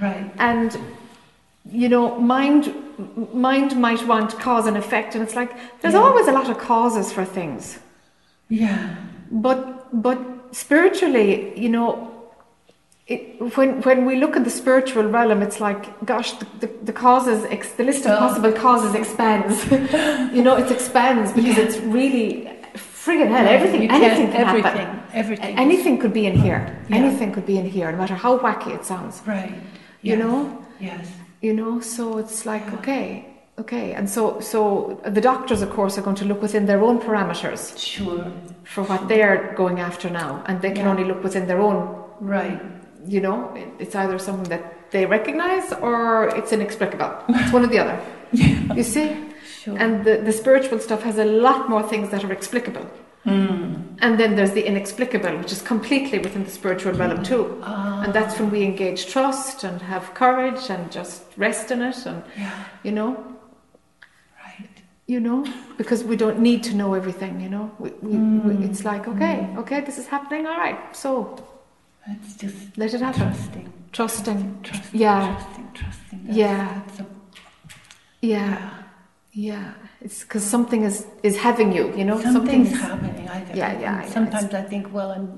[0.00, 0.30] Right.
[0.38, 0.78] And
[1.70, 2.72] you know, mind
[3.34, 6.04] mind might want cause and effect, and it's like there's Yeah.
[6.06, 7.78] always a lot of causes for things.
[8.48, 8.94] Yeah.
[9.32, 9.58] But
[10.06, 10.18] but
[10.52, 12.04] spiritually, you know,
[13.06, 16.92] it, when when we look at the spiritual realm, it's like, gosh, the, the, the
[16.92, 18.18] causes, ex, the list of Oh.
[18.18, 19.64] possible causes expands.
[20.36, 21.64] you know, it expands because Yeah.
[21.64, 23.46] it's really friggin' hell.
[23.48, 25.02] Everything, You anything can everything, happen.
[25.14, 25.58] Everything.
[25.58, 26.60] Anything could be in here.
[26.90, 26.96] Yeah.
[26.96, 29.22] Anything could be in here, no matter how wacky it sounds.
[29.26, 29.54] Right.
[30.02, 30.18] You Yes.
[30.18, 31.06] know, Yes.
[31.40, 31.80] you know.
[31.80, 32.78] So it's like, Yeah.
[32.78, 33.24] okay,
[33.58, 36.98] okay, and so so the doctors, of course, are going to look within their own
[37.00, 38.24] parameters Sure.
[38.64, 40.90] for what they're going after now, and they can Yeah.
[40.92, 41.78] only look within their own
[42.20, 42.60] Right.
[43.06, 43.38] you know,
[43.78, 47.10] it's either something that they recognize or it's inexplicable.
[47.28, 47.98] It's one or the other.
[48.32, 48.74] yeah.
[48.74, 49.16] You see?
[49.62, 49.76] Sure.
[49.78, 52.86] And the, the spiritual stuff has a lot more things that are explicable.
[53.26, 53.96] Mm.
[54.00, 57.60] And then there's the inexplicable, which is completely within the spiritual realm too.
[57.62, 58.02] Ah.
[58.02, 62.22] And that's when we engage trust and have courage and just rest in it and,
[62.36, 62.50] Yeah.
[62.82, 63.16] you know.
[65.08, 65.44] You know,
[65.78, 67.70] because we don't need to know everything, you know.
[67.78, 68.10] We, we,
[68.46, 68.70] we, Mm.
[68.70, 71.10] it's like, okay, okay, this is happening, all right, so
[72.06, 73.20] It's just let it happen.
[73.32, 73.72] trusting.
[73.92, 74.60] Trusting.
[74.62, 75.00] Trusting.
[75.00, 75.34] Yeah.
[75.34, 75.68] Trusting.
[75.74, 76.20] Trusting.
[76.24, 76.82] That's, Yeah.
[76.86, 77.06] That's a,
[78.20, 78.48] Yeah.
[78.48, 78.70] yeah.
[79.32, 81.84] Yeah, it's because something is is having you.
[81.98, 83.28] You know, Something's something's happening.
[83.28, 85.28] I, Yeah, yeah, yeah, Sometimes I think, well, I'm,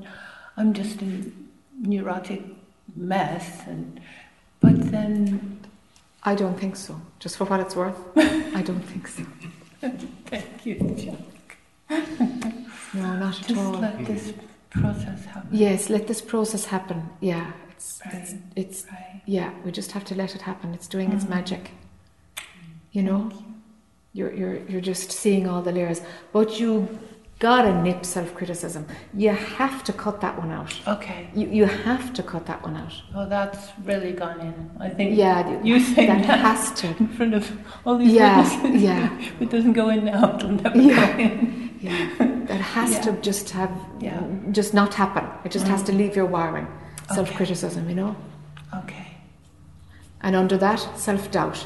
[0.56, 1.10] I'm just a
[1.92, 2.42] neurotic
[2.96, 4.00] mess, and
[4.60, 5.58] but then,
[6.22, 6.92] I don't think so.
[7.18, 7.98] Just for what it's worth,
[8.58, 9.22] I don't think so.
[9.80, 11.16] Thank you, Jac.
[12.92, 13.72] No, not at Just all.
[13.78, 14.32] let this
[14.70, 15.48] process happen.
[15.52, 17.08] Yes, let this process happen.
[17.20, 18.40] Yeah, it's it's, Right.
[18.56, 19.22] it's Right.
[19.26, 19.52] yeah.
[19.64, 20.74] We just have to let it happen.
[20.74, 21.28] It's doing its Mhm.
[21.36, 21.70] magic.
[22.90, 23.30] You know,
[24.12, 26.00] you're you're you're just seeing all the layers,
[26.32, 26.98] but you
[27.40, 28.86] gotta nip self-criticism.
[29.14, 30.72] You have to cut that one out.
[30.86, 31.20] Okay.
[31.34, 32.94] You you have to cut that one out.
[33.16, 34.56] Oh, that's really gone in.
[34.86, 35.16] I think.
[35.16, 36.86] Yeah, You saying that that, has to.
[37.02, 37.44] in front of
[37.84, 38.82] all these Yeah, witnesses.
[38.82, 39.18] yeah.
[39.28, 41.12] If it doesn't go in now, it'll never Yeah.
[41.16, 41.40] go in.
[41.88, 42.00] Yeah,
[42.50, 43.00] that has Yeah.
[43.06, 44.20] to just have, Yeah.
[44.58, 45.24] just not happen.
[45.46, 45.86] It just has Mm.
[45.88, 46.66] to leave your wiring.
[46.66, 47.14] Okay.
[47.18, 48.12] Self criticism, you know?
[48.80, 49.06] Okay.
[50.20, 51.58] And under that, self doubt.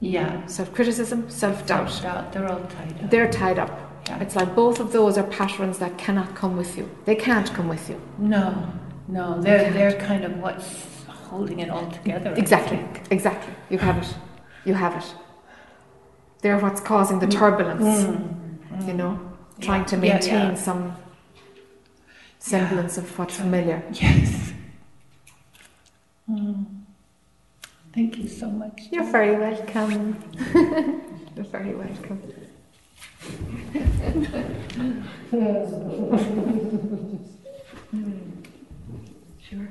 [0.00, 0.46] Yeah.
[0.46, 1.90] Self criticism, self doubt.
[1.90, 2.32] Self-doubt.
[2.32, 3.10] They're all tied up.
[3.10, 3.72] They're tied up.
[4.06, 4.20] Yeah.
[4.20, 6.90] It's like both of those are patterns that cannot come with you.
[7.06, 8.00] They can't come with you.
[8.18, 8.72] No,
[9.08, 12.34] no, they're they're kind of what's holding it all together.
[12.36, 13.52] Exactly, exactly.
[13.70, 14.14] You have it.
[14.64, 15.14] You have it.
[16.42, 19.18] They're what's causing the turbulence, Mm, you know?
[19.58, 19.64] Yeah.
[19.66, 20.54] Trying to maintain yeah.
[20.54, 20.94] some
[22.38, 23.82] semblance of what's familiar.
[23.92, 24.52] Yes.
[26.30, 26.64] Mm.
[27.94, 28.82] Thank you so much.
[28.90, 30.18] You're very welcome.
[31.36, 32.20] You're very welcome.
[39.48, 39.68] sure.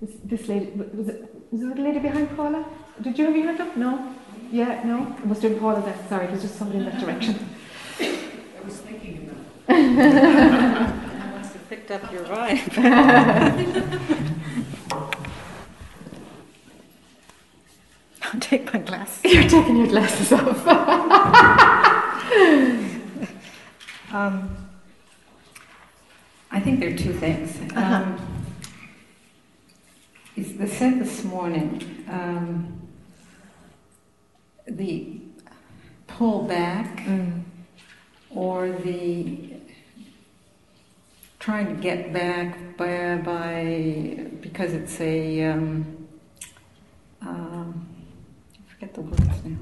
[0.00, 2.64] This, this lady, was it, was it the lady behind Paula?
[3.00, 3.76] Did you have your hand up?
[3.76, 4.14] No?
[4.50, 5.14] Yeah, no?
[5.18, 6.08] It have been Paula then.
[6.08, 7.36] Sorry, it was just somebody in that direction.
[8.00, 9.36] I was thinking about.
[9.68, 12.78] I must have picked up your vibe.
[18.22, 19.32] I'll take my glasses.
[19.32, 21.94] You're taking your glasses off.
[24.10, 24.56] Um,
[26.50, 27.58] I think there are two things.
[27.76, 27.94] Uh-huh.
[27.96, 28.18] Um,
[30.34, 32.80] it's the said this morning, um,
[34.66, 35.20] the
[36.06, 37.42] pull back Mm.
[38.30, 39.54] or the
[41.38, 46.06] trying to get back by, by because it's a um,
[47.22, 47.86] um,
[48.54, 49.56] I forget the words now.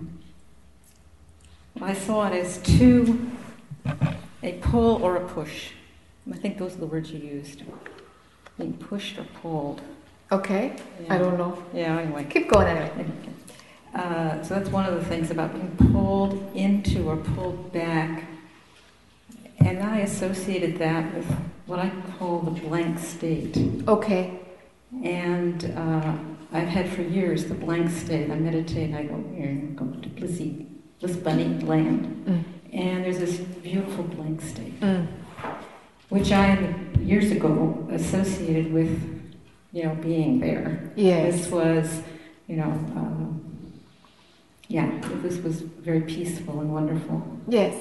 [1.81, 3.31] I saw it as two,
[4.43, 5.71] a pull or a push.
[6.33, 7.63] I think those are the words you used.
[8.59, 9.83] Being pushed or pulled.
[10.33, 10.75] Okay,
[11.09, 11.63] I don't know.
[11.73, 11.99] Yeah.
[11.99, 12.25] Anyway.
[12.25, 13.07] Keep going anyway.
[13.95, 18.25] Uh, so that's one of the things about being pulled into or pulled back.
[19.59, 21.31] And I associated that with
[21.67, 23.57] what I call the blank state.
[23.87, 24.41] Okay.
[25.05, 26.17] And uh,
[26.53, 28.31] I've had for years the blank state.
[28.31, 30.67] I meditate, I go here, go to blissy,
[31.01, 32.25] bliss bunny land.
[32.27, 32.45] Mm.
[32.73, 35.07] And there's this beautiful blank state, Mm.
[36.09, 38.91] which I years ago associated with,
[39.73, 40.91] you know, being there.
[40.97, 41.37] Yes.
[41.43, 42.03] This was
[42.49, 43.41] you know, um,
[44.69, 44.89] yeah,
[45.23, 47.21] this was very peaceful and wonderful.
[47.49, 47.75] Yes.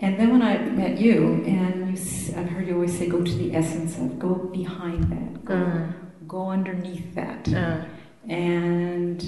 [0.00, 3.32] And then when I met you, and you, I've heard you always say, go to
[3.32, 5.92] the essence of, go behind that, go, Mm.
[6.26, 7.44] go underneath that.
[7.44, 7.84] Mm.
[8.28, 9.24] And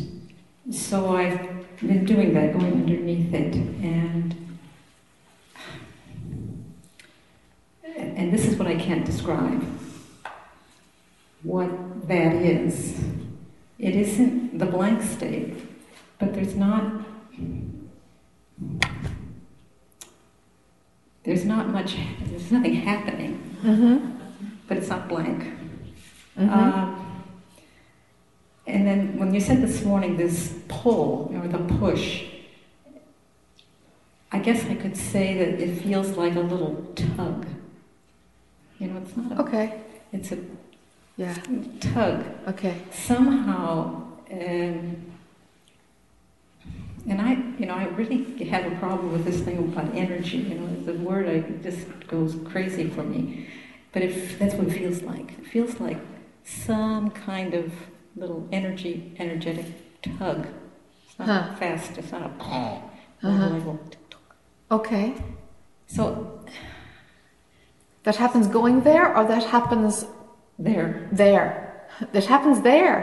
[0.70, 4.34] so I've been doing that, going underneath it, and
[7.96, 9.62] and this is what I can't describe.
[11.42, 13.00] What that is,
[13.78, 15.56] it isn't the blank state,
[16.18, 16.92] but there's not
[21.24, 21.96] there's not much,
[22.26, 24.10] there's nothing happening, Mm-hmm.
[24.68, 25.42] but it's not blank.
[26.38, 26.48] Mm-hmm.
[26.50, 27.09] Um,
[28.70, 32.24] and then when you said this morning this pull or the push,
[34.32, 37.46] I guess I could say that it feels like a little tug.
[38.78, 39.80] You know, it's not a, okay.
[40.12, 40.38] it's a
[41.16, 41.34] Yeah.
[41.80, 42.24] tug.
[42.48, 42.76] Okay.
[42.92, 44.02] Somehow,
[44.32, 44.96] um,
[47.08, 50.38] and I, you know, I really have a problem with this thing about energy.
[50.38, 53.48] You know, the word I just goes crazy for me.
[53.92, 55.32] But if that's what it feels like.
[55.38, 55.98] It feels like
[56.44, 57.72] some kind of
[58.16, 59.66] little energy, energetic
[60.02, 60.46] tug.
[61.08, 61.54] It's not Huh.
[61.56, 61.98] fast.
[61.98, 62.30] It's not a
[63.22, 63.76] Uh-huh.
[64.70, 65.14] Okay.
[65.86, 66.38] So
[68.04, 70.06] That happens going there, or that happens
[70.58, 71.84] there, there?
[72.12, 72.98] That happens there.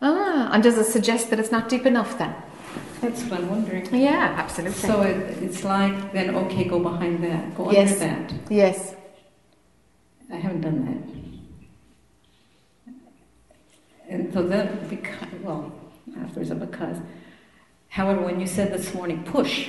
[0.00, 2.34] Ah, and does it suggest that it's not deep enough then?
[3.02, 3.84] that's what I'm wondering.
[3.94, 4.88] Yeah, absolutely.
[4.88, 7.92] So it, it's like then okay, go behind that, go Yes.
[8.00, 8.32] under that.
[8.50, 8.94] yes.
[10.32, 11.21] I haven't done that.
[14.12, 15.72] And so then, because, well,
[16.34, 16.98] there's a because.
[17.88, 19.68] However, when you said this morning, push,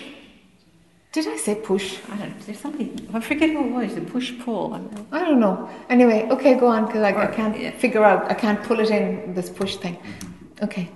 [1.14, 2.00] Did I say push?
[2.12, 4.74] I don't there's something, I forget who it was, the push pull.
[5.12, 5.70] I don't know.
[5.88, 7.70] Anyway, okay, go on, because I, I can't yeah.
[7.70, 9.96] figure out, I can't pull it in, this push thing.
[9.98, 10.64] Mm-hmm.
[10.64, 10.90] Okay.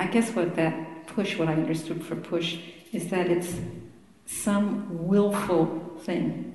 [0.00, 2.58] I guess what that push, what I understood for push,
[2.92, 3.54] is that it's
[4.26, 5.66] some willful
[6.00, 6.52] thing,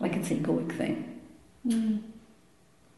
[0.00, 1.20] like it's an egoic thing.
[1.66, 2.02] Mm.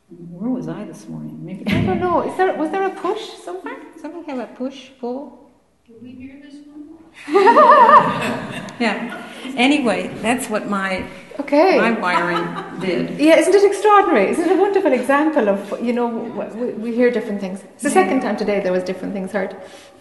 [0.09, 1.45] Where was I this morning?
[1.45, 1.67] Maybe.
[1.67, 2.23] I don't know.
[2.23, 3.77] Is there, was there a push somewhere?
[4.01, 5.51] Somebody have a push pull?
[5.87, 6.83] Did we hear this one?
[8.79, 9.23] Yeah.
[9.57, 11.09] Anyway, that's what my
[11.41, 11.77] Okay.
[11.79, 13.19] my wiring did.
[13.27, 14.31] Yeah, isn't it extraordinary?
[14.31, 17.63] Isn't it a wonderful example of, you know, w- we, we hear different things.
[17.75, 19.57] It's the second time today there was different things heard.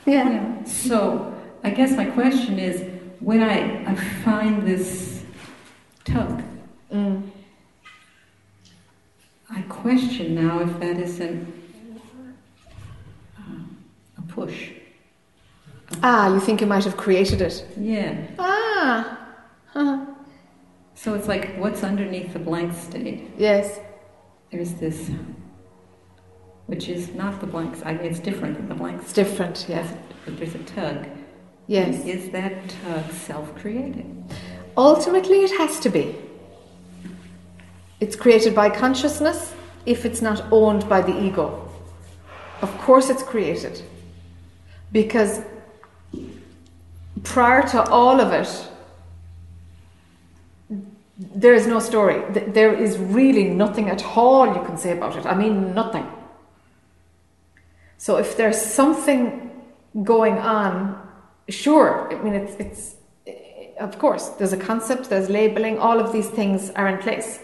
[0.05, 0.29] Yeah.
[0.29, 0.63] Yeah.
[0.65, 1.33] So
[1.63, 2.83] I guess my question is,
[3.21, 5.23] when I, I find this
[6.03, 6.43] tug,
[6.93, 7.23] Mm.
[9.49, 11.53] I question now if that isn't
[13.37, 13.41] uh,
[14.17, 14.71] a push.
[16.01, 17.65] Ah, you think you might have created it.
[17.79, 18.27] Yeah.
[18.39, 19.19] Ah.
[19.67, 20.05] Huh.
[20.95, 23.29] So it's like what's underneath the blank state?
[23.37, 23.79] Yes.
[24.51, 25.11] There's this,
[26.65, 27.75] which is not the blank.
[27.85, 29.87] I mean, it's different than the blank It's different, yeah.
[30.23, 31.07] But there's a tug.
[31.67, 32.05] Yes.
[32.05, 34.23] Is that tug self-created?
[34.77, 36.15] Ultimately, it has to be.
[38.05, 39.55] It's created by consciousness
[39.87, 41.67] if it's not owned by the ego.
[42.61, 43.81] Of course, it's created.
[44.91, 45.41] Because
[47.23, 48.51] prior to all of it,
[51.17, 52.21] there is no story.
[52.29, 55.25] There is really nothing at all you can say about it.
[55.25, 56.05] I mean, nothing.
[57.97, 59.49] So if there's something
[60.03, 61.01] going on,
[61.49, 62.13] sure.
[62.13, 62.95] I mean, it's it's
[63.79, 65.79] of course there's a concept, there's labeling.
[65.79, 67.39] All of these things are in place.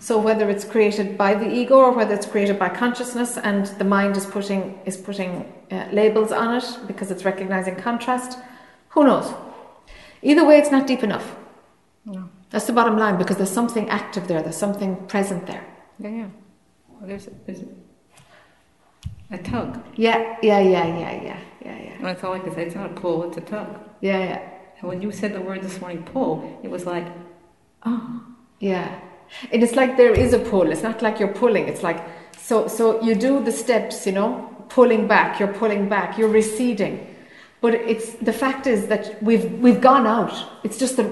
[0.00, 3.84] So whether it's created by the ego or whether it's created by consciousness, and the
[3.84, 8.38] mind is putting is putting uh, labels on it because it's recognizing contrast,
[8.88, 9.32] who knows?
[10.22, 11.36] Either way, it's not deep enough.
[12.06, 12.30] No.
[12.48, 14.42] That's the bottom line because there's something active there.
[14.42, 15.64] There's something present there.
[15.98, 16.26] Yeah, yeah.
[16.88, 19.84] Well, there's a, there's a, a tug.
[19.96, 22.64] Yeah, yeah, yeah, yeah, yeah, yeah, yeah, And that's all I can say.
[22.64, 23.78] It's not a pull, it's a tug.
[24.00, 24.48] yeah, yeah.
[24.80, 27.06] And when you said the word this morning, pull, it was like,
[27.84, 28.22] oh,
[28.60, 28.98] Yeah.
[29.52, 30.70] And it's like there is a pull.
[30.72, 31.68] It's not like you're pulling.
[31.68, 32.00] It's like
[32.38, 37.06] so so you do the steps, you know, pulling back, you're pulling back, you're receding.
[37.60, 40.32] But it's the fact is that we've we've gone out.
[40.64, 41.10] It's just that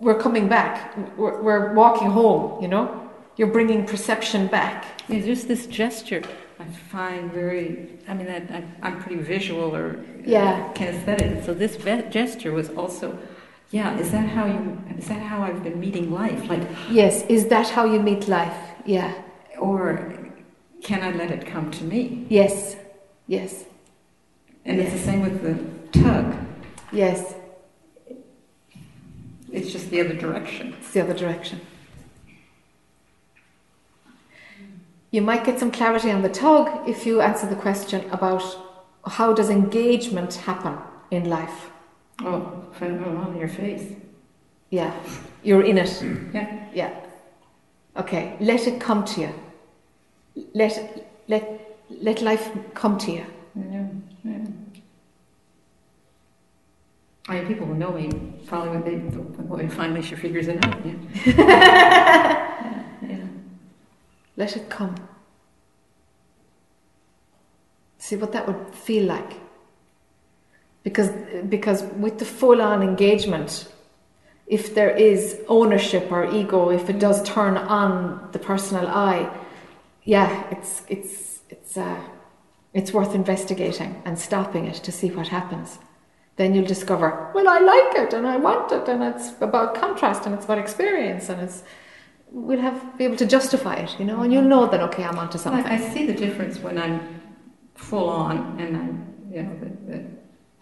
[0.00, 0.96] we're coming back.
[1.16, 2.98] We're, we're walking home, you know?
[3.36, 4.84] You're bringing perception back.
[5.08, 6.22] it's just this gesture
[6.60, 10.72] I find very, I mean, that I, I'm pretty visual or uh, Yeah.
[10.74, 11.44] kinesthetic.
[11.44, 13.18] So this ve- gesture was also,
[13.72, 16.48] yeah, is that how you, is that how I've been meeting life?
[16.48, 18.56] Like, Yes, is that how you meet life?
[18.84, 19.12] Yeah.
[19.58, 20.12] or
[20.82, 22.26] can I let it come to me?
[22.28, 22.76] Yes.
[23.28, 23.64] Yes.
[24.64, 25.54] And it's the same with the
[26.00, 26.34] tug.
[26.92, 27.34] Yes.
[29.52, 30.74] It's just the other direction.
[30.80, 31.60] It's the other direction.
[35.10, 38.42] You might get some clarity on the tug if you answer the question about
[39.06, 40.78] how does engagement happen
[41.10, 41.70] in life?
[42.20, 43.94] Oh, on your face.
[44.70, 44.94] Yeah,
[45.42, 46.02] you're in it.
[46.32, 46.68] Yeah.
[46.74, 46.94] Yeah.
[47.96, 49.34] Okay, let it come to you.
[50.54, 53.26] Let let let life come to you.
[53.54, 53.86] Yeah,
[54.24, 54.46] yeah.
[57.28, 58.10] I mean, people who know me
[58.46, 60.84] probably when they when finally she figures it out.
[60.84, 60.94] Yeah.
[61.26, 63.26] yeah, yeah.
[64.36, 64.94] Let it come.
[67.98, 69.41] See what that would feel like.
[70.82, 71.10] Because
[71.48, 73.68] because with the full on engagement,
[74.46, 79.30] if there is ownership or ego, if it does turn on the personal I,
[80.02, 82.00] yeah, it's it's it's uh,
[82.74, 85.78] it's worth investigating and stopping it to see what happens.
[86.36, 90.26] Then you'll discover, well, I like it and I want it, and it's about contrast
[90.26, 91.62] and it's about experience, and it's
[92.32, 95.18] we'll have be able to justify it, you know, and you'll know that okay, I'm
[95.18, 95.64] onto something.
[95.64, 97.20] I, I see the difference when I'm
[97.74, 100.04] full on and I'm, you know, the, the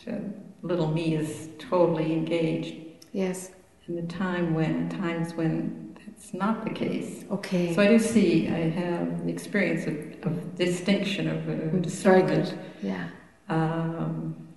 [0.09, 0.16] uh,
[0.62, 2.77] little me is totally engaged.
[3.12, 3.51] Yes.
[3.86, 7.24] And the time when times when that's not the case.
[7.31, 7.74] Okay.
[7.74, 12.51] So I do see, I have the experience of, of distinction of uh, Very discernment.
[12.51, 12.59] good.
[12.82, 13.09] Yeah.
[13.48, 14.48] Um,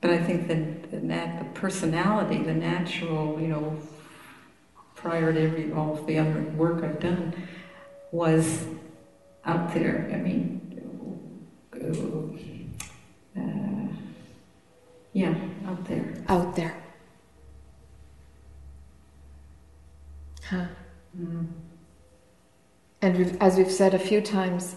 [0.00, 3.76] but I think that the, nat- the personality, the natural, you know,
[4.94, 7.34] prior to every all of the other work I've done,
[8.10, 8.64] was
[9.44, 10.10] out there.
[10.12, 10.60] I mean,
[13.36, 13.40] uh,
[15.18, 15.34] yeah,
[15.66, 16.04] out there.
[16.28, 16.74] Out there.
[20.48, 20.66] Huh.
[21.20, 21.46] Mm.
[23.02, 24.76] And we've, as we've said a few times,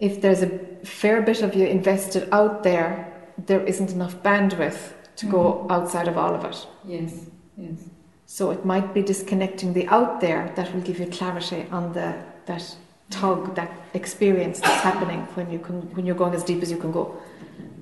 [0.00, 0.48] if there's a
[0.84, 3.12] fair bit of you invested out there,
[3.46, 6.66] there isn't enough bandwidth to go outside of all of it.
[6.84, 7.26] Yes,
[7.56, 7.78] yes.
[8.26, 12.14] So it might be disconnecting the out there that will give you clarity on the
[12.46, 12.76] that
[13.10, 16.76] tug, that experience that's happening when you can when you're going as deep as you
[16.76, 17.16] can go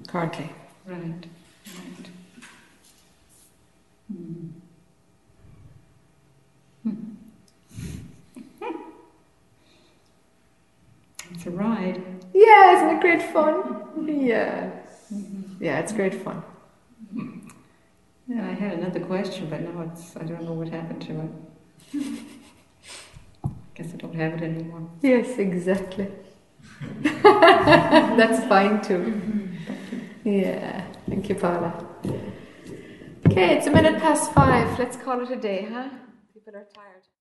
[0.06, 0.48] currently.
[0.86, 1.26] Right.
[4.12, 4.50] Mm.
[11.32, 12.02] It's a ride.
[12.32, 13.84] Yeah, isn't it great fun?
[14.06, 14.70] Yeah.
[15.60, 16.42] Yeah, it's great fun.
[18.28, 21.30] Yeah, I had another question, but now it's I don't know what happened to it.
[23.74, 24.88] Guess I don't have it anymore.
[25.02, 26.08] Yes, exactly.
[27.22, 29.48] That's fine too.
[30.24, 30.84] Yeah.
[31.08, 31.86] Thank you, Paula.
[33.26, 34.78] Okay, it's a minute past five.
[34.78, 35.88] Let's call it a day, huh?
[36.32, 36.95] People are tired.